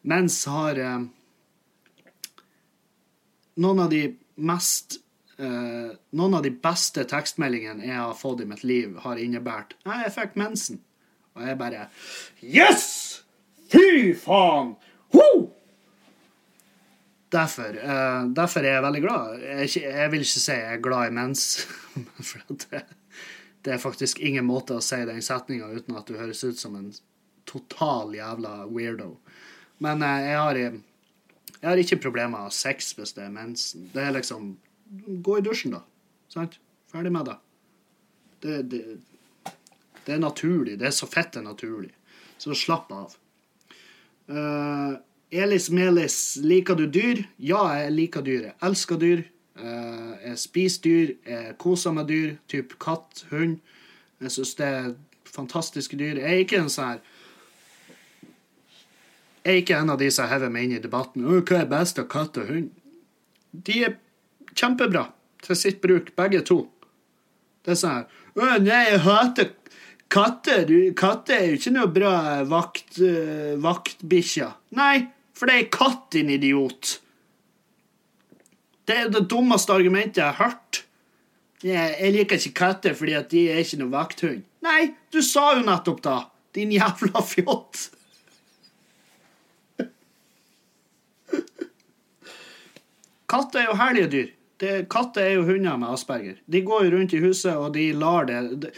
Mens 0.04 0.36
har 0.50 0.78
eh, 0.78 1.00
noen 3.64 3.80
av 3.80 3.88
de 3.92 4.02
mest 4.44 4.98
eh, 5.38 5.94
noen 6.18 6.36
av 6.38 6.44
de 6.44 6.52
beste 6.52 7.06
tekstmeldingene 7.08 7.86
jeg 7.86 7.96
har 7.96 8.18
fått 8.18 8.42
i 8.44 8.48
mitt 8.48 8.64
liv, 8.68 8.98
har 9.00 9.20
innebært 9.20 9.76
jeg 9.86 10.12
fikk 10.14 10.36
mensen. 10.40 10.82
Og 11.34 11.48
jeg 11.48 11.58
bare 11.58 11.88
Yes! 12.42 12.86
Fy 13.72 14.12
faen! 14.18 14.74
Ho! 15.14 15.28
Derfor, 17.34 17.74
eh, 17.74 18.26
derfor 18.36 18.62
er 18.62 18.76
jeg 18.76 18.84
veldig 18.84 19.02
glad. 19.02 19.40
Jeg, 19.42 19.70
jeg, 19.82 20.10
vil 20.12 20.22
ikke 20.22 20.42
si 20.44 20.52
jeg 20.52 20.76
er 20.76 20.82
glad 20.84 21.08
i 21.08 21.14
mens. 21.16 21.46
For 22.28 22.44
at 22.44 22.66
det, 22.70 22.82
det, 23.64 23.72
er 23.72 23.82
faktisk 23.82 24.20
ingen 24.20 24.46
måte 24.48 24.76
å 24.78 24.84
si 24.84 25.00
den 25.08 25.22
setninga 25.24 25.70
uten 25.72 25.96
at 25.98 26.08
du 26.08 26.18
høres 26.18 26.44
ut 26.44 26.60
som 26.60 26.76
en 26.78 26.90
total 27.48 28.14
jævla 28.16 28.66
weirdo. 28.70 29.14
Men 29.84 30.04
uh, 30.04 30.18
jeg, 30.20 30.36
har, 30.38 30.60
jeg 30.60 31.68
har 31.68 31.82
ikke 31.82 32.02
problemer 32.04 32.46
med 32.46 32.56
sex 32.56 32.92
hvis 32.98 33.16
det 33.16 33.26
er 33.26 33.34
mensen. 33.34 33.88
Det 33.94 34.04
er 34.04 34.14
liksom 34.18 34.54
gå 35.24 35.38
i 35.38 35.44
dusjen, 35.44 35.74
da. 35.76 35.82
Sant? 36.32 36.58
Ferdig 36.92 37.12
med 37.14 37.28
det. 37.30 37.36
Det, 38.44 38.62
det. 38.70 38.82
det, 40.04 40.12
er 40.12 40.22
naturlig. 40.22 40.78
Det 40.78 40.88
er 40.88 40.94
så 40.94 41.08
fett 41.10 41.32
det 41.34 41.42
er 41.42 41.48
naturlig. 41.48 41.92
Så 42.38 42.54
slapp 42.58 42.92
av. 42.92 43.16
Uh, 44.28 45.00
Elis 45.34 45.70
Melis, 45.70 46.36
liker 46.44 46.78
du 46.78 46.86
dyr? 46.86 47.24
Ja, 47.42 47.64
jeg 47.80 47.94
liker 47.96 48.22
dyr. 48.22 48.50
Jeg 48.50 48.56
elsker 48.62 49.00
dyr. 49.00 49.24
Uh, 49.54 50.14
jeg 50.24 50.38
spiser 50.42 50.84
dyr. 50.84 51.14
Jeg 51.28 51.56
koser 51.62 51.94
meg 51.96 52.08
dyr. 52.10 52.36
Type 52.50 52.78
katt, 52.82 53.24
hund. 53.30 53.58
Jeg 54.22 54.34
syns 54.34 54.54
det 54.58 54.70
er 54.70 54.94
fantastiske 55.28 55.98
dyr. 55.98 56.22
Jeg 56.22 56.30
er 56.30 56.46
ikke 56.46 56.62
en 56.62 56.72
sånn 56.72 56.94
her 56.94 57.04
jeg 59.44 59.52
er 59.52 59.60
ikke 59.60 59.76
en 59.76 59.90
av 59.92 59.98
de 60.00 60.06
som 60.08 60.28
hever 60.30 60.48
meg 60.48 60.64
inn 60.64 60.78
i 60.78 60.80
debatten. 60.80 61.26
Hva 61.28 61.58
er 61.58 61.66
best 61.68 61.98
av 62.00 62.06
katt 62.08 62.38
og 62.40 62.48
hund? 62.48 62.70
De 63.52 63.82
er 63.84 63.98
Kjempebra 64.54 65.08
til 65.44 65.58
sitt 65.58 65.82
bruk, 65.82 66.12
begge 66.16 66.40
to. 66.46 66.62
Det 67.66 67.74
er 67.74 67.80
sånn 67.80 67.98
her 67.98 68.62
Nei, 68.64 68.86
jeg 68.88 69.02
hater 69.04 69.52
Katter, 70.14 70.68
katter 70.94 71.34
er 71.34 71.46
jo 71.48 71.58
ikke 71.58 71.72
noe 71.74 71.90
bra 71.90 72.14
vakt, 72.46 73.00
vaktbikkjer. 73.58 74.52
Nei, 74.78 75.08
for 75.34 75.50
det 75.50 75.56
er 75.56 75.70
katt, 75.74 76.04
din 76.14 76.30
idiot. 76.30 77.00
Det 78.84 78.96
er 79.00 79.12
det 79.12 79.24
dummeste 79.32 79.72
argumentet 79.72 80.20
jeg 80.20 80.32
har 80.32 80.50
hørt. 80.50 80.82
Jeg, 81.64 82.12
liker 82.12 82.36
ikke 82.36 82.58
katter 82.58 82.96
fordi 82.96 83.14
at 83.16 83.30
de 83.32 83.46
er 83.48 83.62
ikke 83.62 83.80
noe 83.80 83.92
vakthund. 83.94 84.42
Nei, 84.64 84.80
du 85.12 85.22
sa 85.24 85.54
jo 85.56 85.64
nettopp 85.64 86.02
da. 86.04 86.18
Din 86.54 86.72
jævla 86.74 87.22
fjott. 87.24 87.88
Katter 93.30 93.62
er 93.62 93.70
jo 93.70 93.78
herlige 93.80 94.10
dyr. 94.12 94.28
Katter 94.92 95.24
er 95.24 95.32
jo 95.38 95.48
hunder 95.48 95.80
med 95.80 95.96
asperger. 95.96 96.36
De 96.46 96.60
går 96.64 96.86
jo 96.86 96.92
rundt 96.94 97.16
i 97.16 97.22
huset, 97.24 97.56
og 97.56 97.72
de 97.74 97.88
lar 97.96 98.28
det 98.28 98.70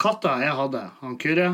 Katta 0.00 0.34
jeg 0.42 0.52
hadde, 0.52 0.82
han 1.00 1.14
Kyrre, 1.16 1.50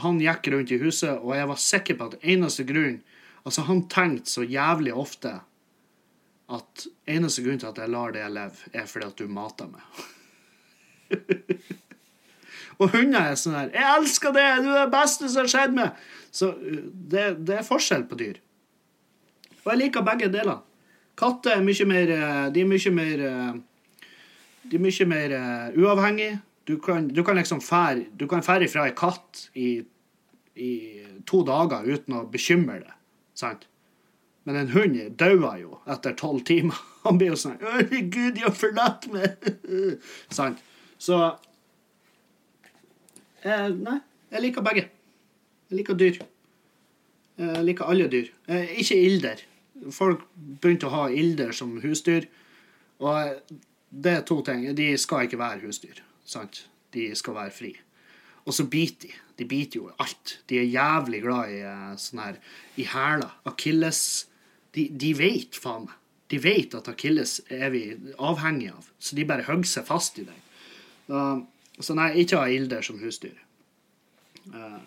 han 0.00 0.20
gikk 0.22 0.48
rundt 0.54 0.70
i 0.72 0.78
huset, 0.80 1.18
og 1.18 1.34
jeg 1.36 1.48
var 1.50 1.58
sikker 1.60 1.98
på 1.98 2.06
at 2.10 2.22
eneste 2.22 2.64
grunn 2.68 3.00
Altså, 3.40 3.62
han 3.64 3.86
tenkte 3.88 4.28
så 4.28 4.42
jævlig 4.44 4.92
ofte 4.92 5.38
at 6.50 6.86
eneste 7.10 7.44
grunn 7.44 7.60
til 7.60 7.70
at 7.70 7.78
jeg 7.78 7.92
lar 7.92 8.14
det 8.14 8.26
leve, 8.34 8.70
er 8.74 8.88
fordi 8.90 9.06
at 9.06 9.20
du 9.20 9.30
mater 9.30 9.70
meg. 9.70 10.02
og 12.80 12.90
hunder 12.94 13.30
er 13.30 13.38
sånn 13.38 13.56
her 13.58 13.70
'Jeg 13.74 14.00
elsker 14.00 14.34
det! 14.34 14.48
Du 14.64 14.68
er 14.70 14.84
det 14.84 14.92
beste 14.94 15.28
som 15.28 15.44
har 15.44 15.52
skjedd 15.52 15.76
meg!' 15.76 16.04
Så 16.30 16.52
uh, 16.54 16.82
det, 17.14 17.24
det 17.46 17.58
er 17.58 17.66
forskjell 17.66 18.06
på 18.10 18.18
dyr. 18.18 18.42
Og 19.62 19.72
jeg 19.72 19.80
liker 19.84 20.06
begge 20.06 20.30
deler. 20.32 20.62
Katter 21.18 21.58
er 21.58 21.64
mye 21.64 21.86
mer 21.86 22.12
uh, 22.14 22.46
De 22.54 22.62
er 22.62 22.70
mye 22.70 22.92
mer 22.94 23.24
uh, 23.28 23.56
De 24.62 24.78
er 24.78 24.84
mye 24.86 25.06
mer 25.10 25.34
uavhengige. 25.76 26.40
Du 26.68 26.78
kan, 26.78 27.08
du 27.08 27.22
kan 27.26 27.36
liksom 27.36 27.60
fære 27.60 28.06
Du 28.16 28.26
kan 28.30 28.42
fære 28.46 28.68
ifra 28.68 28.86
ei 28.86 28.94
katt 28.96 29.48
i, 29.58 29.82
i 30.54 30.72
to 31.26 31.42
dager 31.46 31.86
uten 31.86 32.20
å 32.20 32.26
bekymre 32.30 32.80
deg. 32.84 32.94
Sant? 33.34 33.69
Men 34.48 34.56
en 34.56 34.72
hund 34.72 34.96
dauer 35.20 35.60
jo 35.60 35.78
etter 35.90 36.16
tolv 36.18 36.44
timer. 36.48 36.78
Han 37.04 37.18
blir 37.20 37.32
jo 37.32 37.38
sånn 37.40 37.60
'Herregud, 37.60 38.40
har 38.44 38.56
forlatt 38.56 39.06
meg!' 39.12 39.46
Sant? 40.38 40.60
Så 41.00 41.16
eh, 43.44 43.68
Nei, 43.72 44.00
jeg 44.32 44.44
liker 44.46 44.64
begge. 44.64 44.88
Jeg 45.70 45.80
liker 45.80 45.96
dyr. 45.96 46.20
Jeg 47.40 47.64
liker 47.64 47.88
alle 47.88 48.08
dyr. 48.12 48.28
Eh, 48.52 48.76
ikke 48.82 48.98
ilder. 49.00 49.40
Folk 49.96 50.26
begynte 50.36 50.90
å 50.90 50.92
ha 50.92 51.04
ilder 51.08 51.54
som 51.56 51.78
husdyr. 51.80 52.26
Og 53.00 53.54
det 53.90 54.12
er 54.12 54.26
to 54.28 54.40
ting. 54.44 54.66
De 54.76 54.90
skal 55.00 55.24
ikke 55.24 55.40
være 55.40 55.64
husdyr. 55.64 56.02
Sant? 56.28 56.66
De 56.92 57.08
skal 57.16 57.38
være 57.38 57.54
fri. 57.54 57.72
Og 58.44 58.56
så 58.56 58.66
biter 58.68 59.08
de. 59.08 59.14
De 59.40 59.46
biter 59.48 59.80
jo 59.80 59.88
alt. 60.02 60.40
De 60.50 60.58
er 60.60 60.68
jævlig 60.68 61.22
glad 61.24 61.54
i 61.54 61.62
eh, 61.64 61.94
sånn 62.00 62.20
her 62.26 62.40
i 62.76 62.84
hæler. 62.90 63.38
Akilles 63.48 64.02
De, 64.76 64.86
vet, 65.18 65.56
faen 65.56 65.88
meg. 65.88 65.96
De 66.30 66.38
vet 66.38 66.74
at 66.78 66.86
akilles 66.92 67.40
er 67.50 67.72
vi 67.74 67.84
avhengig 68.22 68.70
av, 68.70 68.86
så 69.02 69.16
de 69.18 69.26
bare 69.26 69.46
hogger 69.48 69.66
seg 69.66 69.88
fast 69.88 70.20
i 70.22 70.28
den. 70.28 70.42
Uh, 71.10 71.40
så 71.82 71.96
nei, 71.98 72.12
ikke 72.22 72.38
ha 72.38 72.50
ilder 72.54 72.84
som 72.86 73.00
husdyr. 73.02 73.34
Uh, 74.54 74.78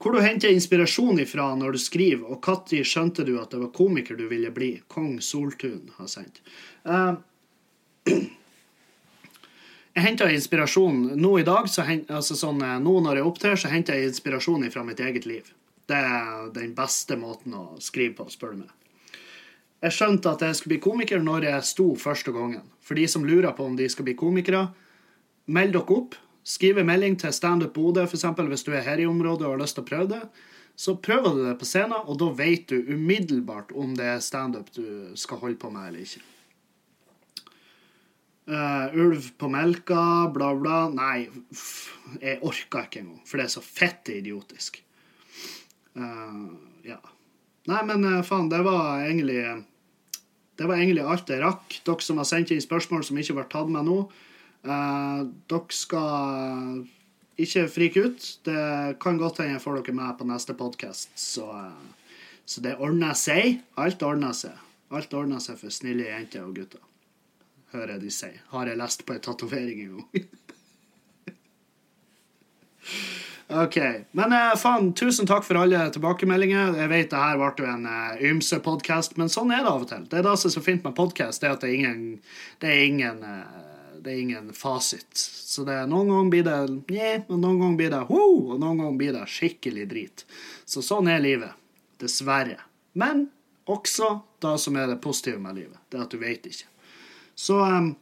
hvor 0.00 0.12
du 0.16 0.22
henter 0.24 0.48
inspirasjon 0.48 1.20
ifra 1.20 1.50
når 1.60 1.76
du 1.76 1.78
skriver, 1.80 2.24
og 2.24 2.46
når 2.46 2.84
skjønte 2.88 3.24
du 3.28 3.34
at 3.40 3.52
det 3.52 3.60
var 3.60 3.72
komiker 3.76 4.16
du 4.16 4.26
ville 4.30 4.50
bli? 4.50 4.80
Kong 4.88 5.18
Soltun 5.20 5.90
har 5.98 6.08
sendt. 6.08 6.40
Uh, 6.88 7.20
jeg 9.96 10.04
henter 10.06 10.32
inspirasjon 10.32 11.02
nå 11.20 11.34
i 11.38 11.44
dag, 11.44 11.68
hent, 11.84 12.08
altså 12.08 12.36
sånn, 12.38 12.64
eh, 12.64 12.78
nå 12.80 12.94
når 13.04 13.20
jeg 13.20 13.28
opptrer, 13.28 13.60
så 13.60 13.68
henter 13.68 13.98
jeg 13.98 14.14
inspirasjon 14.14 14.64
fra 14.72 14.84
mitt 14.88 15.04
eget 15.04 15.28
liv. 15.28 15.52
Det 15.84 16.00
er 16.00 16.48
den 16.56 16.72
beste 16.76 17.20
måten 17.20 17.56
å 17.58 17.64
skrive 17.82 18.22
på, 18.22 18.28
spør 18.32 18.56
du 18.56 18.62
meg. 18.62 18.79
Jeg 19.80 19.96
skjønte 19.96 20.34
at 20.34 20.42
jeg 20.44 20.56
skulle 20.58 20.76
bli 20.76 20.84
komiker 20.84 21.22
når 21.24 21.46
jeg 21.48 21.68
sto 21.70 21.86
første 21.96 22.34
gangen. 22.36 22.66
For 22.84 22.98
de 22.98 23.06
som 23.08 23.24
lurer 23.24 23.54
på 23.56 23.64
om 23.64 23.78
de 23.78 23.88
skal 23.88 24.04
bli 24.08 24.16
komikere, 24.18 24.66
meld 25.48 25.72
dere 25.76 25.96
opp. 25.96 26.18
Skriv 26.44 26.80
en 26.80 26.88
melding 26.88 27.16
til 27.20 27.32
Standup 27.32 27.72
Bodø, 27.76 28.04
f.eks. 28.04 28.24
hvis 28.24 28.64
du 28.66 28.72
er 28.72 28.84
her 28.84 29.00
i 29.00 29.08
området 29.08 29.46
og 29.46 29.54
har 29.54 29.62
lyst 29.62 29.78
til 29.78 29.84
å 29.84 29.90
prøve 29.90 30.10
det. 30.12 30.22
Så 30.80 30.96
prøver 30.96 31.34
du 31.36 31.40
det 31.44 31.58
på 31.60 31.68
scenen, 31.68 31.98
og 32.08 32.16
da 32.20 32.30
vet 32.32 32.70
du 32.72 32.92
umiddelbart 32.94 33.72
om 33.76 33.92
det 33.98 34.06
er 34.14 34.22
standup 34.24 34.70
du 34.72 35.12
skal 35.18 35.40
holde 35.42 35.60
på 35.60 35.68
med 35.72 35.90
eller 35.90 36.06
ikke. 36.06 36.22
Uh, 38.50 38.86
ulv 38.96 39.28
på 39.38 39.50
melka, 39.52 40.02
bla, 40.32 40.54
bla. 40.56 40.78
Nei, 40.90 41.28
jeg 42.18 42.40
orka 42.48 42.86
ikke 42.86 43.02
engang, 43.02 43.20
for 43.28 43.38
det 43.38 43.44
er 43.44 43.52
så 43.52 43.62
fette 43.62 44.16
idiotisk. 44.16 44.80
Uh, 45.94 46.48
ja. 46.88 46.98
Nei, 47.68 47.82
men 47.92 48.08
uh, 48.08 48.22
faen, 48.26 48.48
det 48.50 48.62
var 48.64 49.04
egentlig 49.04 49.44
Det 50.60 50.68
var 50.68 50.76
egentlig 50.76 51.06
alt 51.08 51.32
jeg 51.32 51.40
rakk. 51.40 51.78
Dere 51.88 52.04
som 52.04 52.20
har 52.20 52.28
sendt 52.28 52.52
inn 52.52 52.60
spørsmål 52.60 53.06
som 53.08 53.20
ikke 53.20 53.38
ble 53.38 53.46
tatt 53.48 53.70
med 53.72 53.88
nå, 53.88 54.02
dere 54.60 55.60
skal 55.72 56.82
ikke 57.40 57.64
frike 57.72 58.04
ut. 58.04 58.28
Det 58.44 58.66
kan 59.00 59.20
godt 59.20 59.40
hende 59.40 59.56
jeg 59.56 59.64
får 59.64 59.80
dere 59.80 59.96
med 60.02 60.20
på 60.20 60.28
neste 60.28 60.56
podkast, 60.58 61.16
så, 61.16 61.48
så 62.44 62.66
det 62.66 62.76
ordner 62.76 63.16
seg. 63.16 63.62
Alt 63.80 64.04
ordner 64.04 64.36
seg. 64.36 64.60
Alt 64.92 65.16
ordner 65.16 65.40
seg 65.40 65.56
for 65.56 65.72
snille 65.72 66.10
jenter 66.10 66.44
og 66.44 66.60
gutter 66.60 66.84
hører 67.74 67.96
jeg 67.96 68.04
de 68.04 68.12
sier. 68.14 68.38
Har 68.50 68.70
jeg 68.70 68.80
lest 68.80 69.04
på 69.06 69.14
ei 69.14 69.22
tatovering 69.24 69.78
en 69.84 69.92
gang. 69.98 70.20
OK. 73.50 73.76
Men 74.10 74.32
eh, 74.32 74.52
faen, 74.58 74.92
tusen 74.94 75.26
takk 75.26 75.44
for 75.46 75.58
alle 75.58 75.82
tilbakemeldinger. 75.94 76.76
Jeg 76.78 76.90
vet 76.92 77.10
det 77.10 77.22
her 77.22 77.40
ble 77.40 77.50
jo 77.64 77.70
en 77.70 77.88
uh, 77.88 78.20
ymse 78.30 78.60
podkast, 78.64 79.16
men 79.18 79.32
sånn 79.32 79.50
er 79.54 79.64
det 79.64 79.72
av 79.72 79.86
og 79.86 79.90
til. 79.90 80.04
Det 80.10 80.20
er 80.20 80.26
det 80.26 80.36
som 80.38 80.50
er 80.50 80.54
så 80.54 80.62
fint 80.64 80.86
med 80.86 80.94
podkast, 80.98 81.42
det 81.42 81.50
er 81.50 81.56
at 81.56 81.64
det 81.64 81.70
er 81.72 81.78
ingen, 81.80 82.04
det 82.62 82.70
er 82.70 82.84
ingen, 82.86 83.24
uh, 83.26 83.96
det 83.98 84.12
er 84.14 84.22
ingen 84.22 84.52
fasit. 84.56 85.08
Så 85.18 85.66
det, 85.66 85.80
noen 85.90 86.12
ganger 86.12 86.30
blir 86.34 86.46
det 86.46 86.58
nje, 86.94 87.12
og 87.26 87.36
noen 87.38 87.58
ganger 87.64 87.80
blir 87.80 87.94
det 87.96 88.04
ho, 88.12 88.22
og 88.22 88.54
noen 88.54 88.84
ganger 88.84 89.00
blir 89.02 89.16
det 89.18 89.26
skikkelig 89.34 89.88
drit. 89.90 90.24
Så 90.68 90.84
sånn 90.86 91.10
er 91.10 91.22
livet. 91.24 91.58
Dessverre. 92.00 92.60
Men 92.96 93.26
også 93.70 94.20
det 94.42 94.54
som 94.62 94.78
er 94.78 94.88
det 94.90 95.00
positive 95.02 95.42
med 95.42 95.58
livet. 95.58 95.76
Det 95.90 95.98
er 95.98 96.06
at 96.06 96.14
du 96.14 96.22
vet 96.22 96.46
ikke. 96.48 96.70
Så 97.38 97.58
um, 97.60 97.92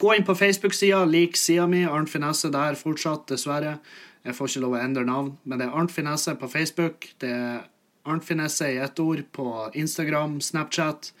gå 0.00 0.14
inn 0.14 0.26
på 0.26 0.34
Facebook-sida, 0.34 1.04
lik 1.04 1.38
sida 1.38 1.66
mi, 1.70 1.84
Arnt 1.86 2.10
Finesse 2.10 2.50
der 2.54 2.76
fortsatt, 2.78 3.26
dessverre. 3.30 3.78
Jeg 4.24 4.36
får 4.38 4.50
ikke 4.50 4.64
lov 4.64 4.74
å 4.78 4.80
endre 4.80 5.04
navn, 5.04 5.34
men 5.44 5.60
det 5.60 5.68
er 5.68 5.76
Arnt 5.76 5.92
Finesse 5.92 6.32
på 6.40 6.48
Facebook. 6.48 7.10
Det 7.20 7.30
er 7.30 7.66
Arnt 8.08 8.24
Finesse 8.24 8.70
i 8.72 8.80
ett 8.80 9.00
ord 9.00 9.20
på 9.36 9.48
Instagram, 9.76 10.38
Snapchat. 10.40 11.12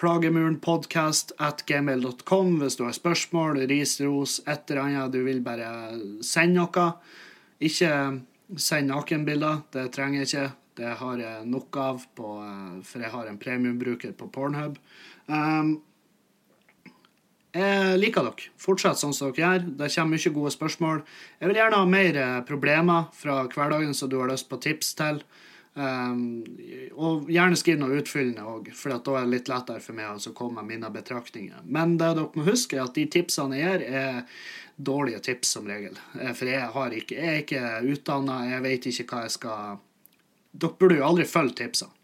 Klagemurenpodkast 0.00 1.34
at 1.42 1.66
gmail.com 1.68 2.54
hvis 2.62 2.78
du 2.78 2.86
har 2.86 2.96
spørsmål, 2.96 3.60
ris, 3.68 3.98
ros, 4.00 4.38
et 4.48 4.70
eller 4.70 4.86
annet 4.86 5.12
du 5.12 5.20
vil 5.26 5.42
bare 5.44 5.68
sende 6.24 6.62
noe. 6.62 6.86
Ikke 7.60 7.92
send 8.56 8.88
nakenbilder, 8.88 9.60
det 9.74 9.90
trenger 9.92 10.22
jeg 10.22 10.30
ikke. 10.30 10.48
Det 10.80 10.94
har 10.96 11.20
jeg 11.20 11.46
nok 11.50 11.76
av, 11.76 12.04
på, 12.16 12.28
eh, 12.40 12.80
for 12.86 13.04
jeg 13.04 13.12
har 13.12 13.28
en 13.28 13.38
premiumbruker 13.42 14.14
på 14.16 14.30
Pornhub. 14.32 14.78
Um, 15.26 15.74
jeg 17.50 17.98
liker 17.98 18.26
dere. 18.26 18.48
Fortsett 18.60 19.00
sånn 19.00 19.14
som 19.16 19.30
dere 19.30 19.42
gjør. 19.42 19.68
Det 19.80 19.90
kommer 19.94 20.16
mye 20.18 20.34
gode 20.36 20.52
spørsmål. 20.54 21.04
Jeg 21.40 21.50
vil 21.50 21.60
gjerne 21.60 21.82
ha 21.82 21.88
mer 21.90 22.18
eh, 22.22 22.40
problemer 22.46 23.08
fra 23.16 23.42
hverdagen 23.50 23.94
som 23.96 24.10
du 24.10 24.20
har 24.20 24.30
lyst 24.30 24.50
på 24.50 24.60
tips 24.62 24.94
til. 25.00 25.22
Um, 25.74 26.42
og 26.98 27.28
gjerne 27.30 27.56
skriv 27.56 27.76
noe 27.78 28.00
utfyllende 28.00 28.42
òg, 28.42 28.72
for 28.74 28.90
da 28.90 29.12
er 29.20 29.28
det 29.28 29.34
litt 29.36 29.50
lettere 29.52 29.80
for 29.80 29.94
meg 29.94 30.10
å 30.18 30.32
komme 30.36 30.64
med 30.64 30.74
mine 30.74 30.90
betraktninger. 30.92 31.62
Men 31.64 31.94
det 31.94 32.10
dere 32.18 32.26
må 32.34 32.46
huske, 32.48 32.76
er 32.76 32.88
at 32.88 32.98
de 32.98 33.06
tipsene 33.10 33.58
jeg 33.58 33.68
gjør, 33.68 33.84
er 34.00 34.50
dårlige 34.90 35.22
tips 35.28 35.54
som 35.56 35.70
regel. 35.70 35.94
Eh, 36.18 36.34
for 36.34 36.50
jeg, 36.50 36.66
ikke, 37.02 37.16
jeg 37.16 37.30
er 37.30 37.44
ikke 37.44 37.94
utdanna, 37.94 38.42
jeg 38.50 38.66
vet 38.66 38.90
ikke 38.92 39.08
hva 39.12 39.24
jeg 39.26 39.38
skal 39.38 39.86
Dere 40.50 40.74
burde 40.74 40.96
jo 40.98 41.04
aldri 41.06 41.22
følge 41.30 41.60
tipsene. 41.60 41.94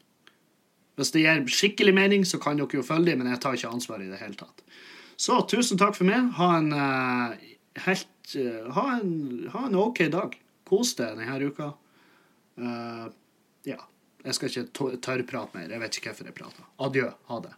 Hvis 0.96 1.10
det 1.12 1.24
gir 1.24 1.40
skikkelig 1.50 1.92
mening, 1.96 2.22
så 2.24 2.38
kan 2.40 2.56
dere 2.56 2.78
jo 2.78 2.84
følge 2.86 3.10
dem, 3.10 3.20
men 3.20 3.32
jeg 3.32 3.40
tar 3.42 3.56
ikke 3.58 3.72
ansvar 3.74 4.04
i 4.04 4.06
det 4.08 4.20
hele 4.20 4.38
tatt. 4.38 4.62
Så 5.16 5.40
tusen 5.48 5.80
takk 5.80 5.96
for 5.96 6.08
meg. 6.08 6.30
Ha 6.36 6.48
en 6.58 6.72
uh, 6.76 7.36
helt 7.86 8.34
uh, 8.36 8.70
ha, 8.76 8.86
en, 8.98 9.12
ha, 9.52 9.66
en, 9.68 9.78
OK 9.80 10.04
dag. 10.12 10.36
Kos 10.68 10.94
deg 10.98 11.16
denne 11.20 11.50
uka. 11.50 11.72
Uh, 12.60 13.06
ja. 13.68 13.80
Jeg 14.26 14.34
skal 14.34 14.50
ikke 14.50 14.98
tørrprate 15.04 15.54
mer. 15.54 15.70
Jeg 15.70 15.82
vet 15.84 15.98
ikke 15.98 16.10
hvorfor 16.10 16.28
jeg 16.28 16.36
prater. 16.36 16.68
Adjø. 16.82 17.10
Ha 17.30 17.40
det. 17.44 17.54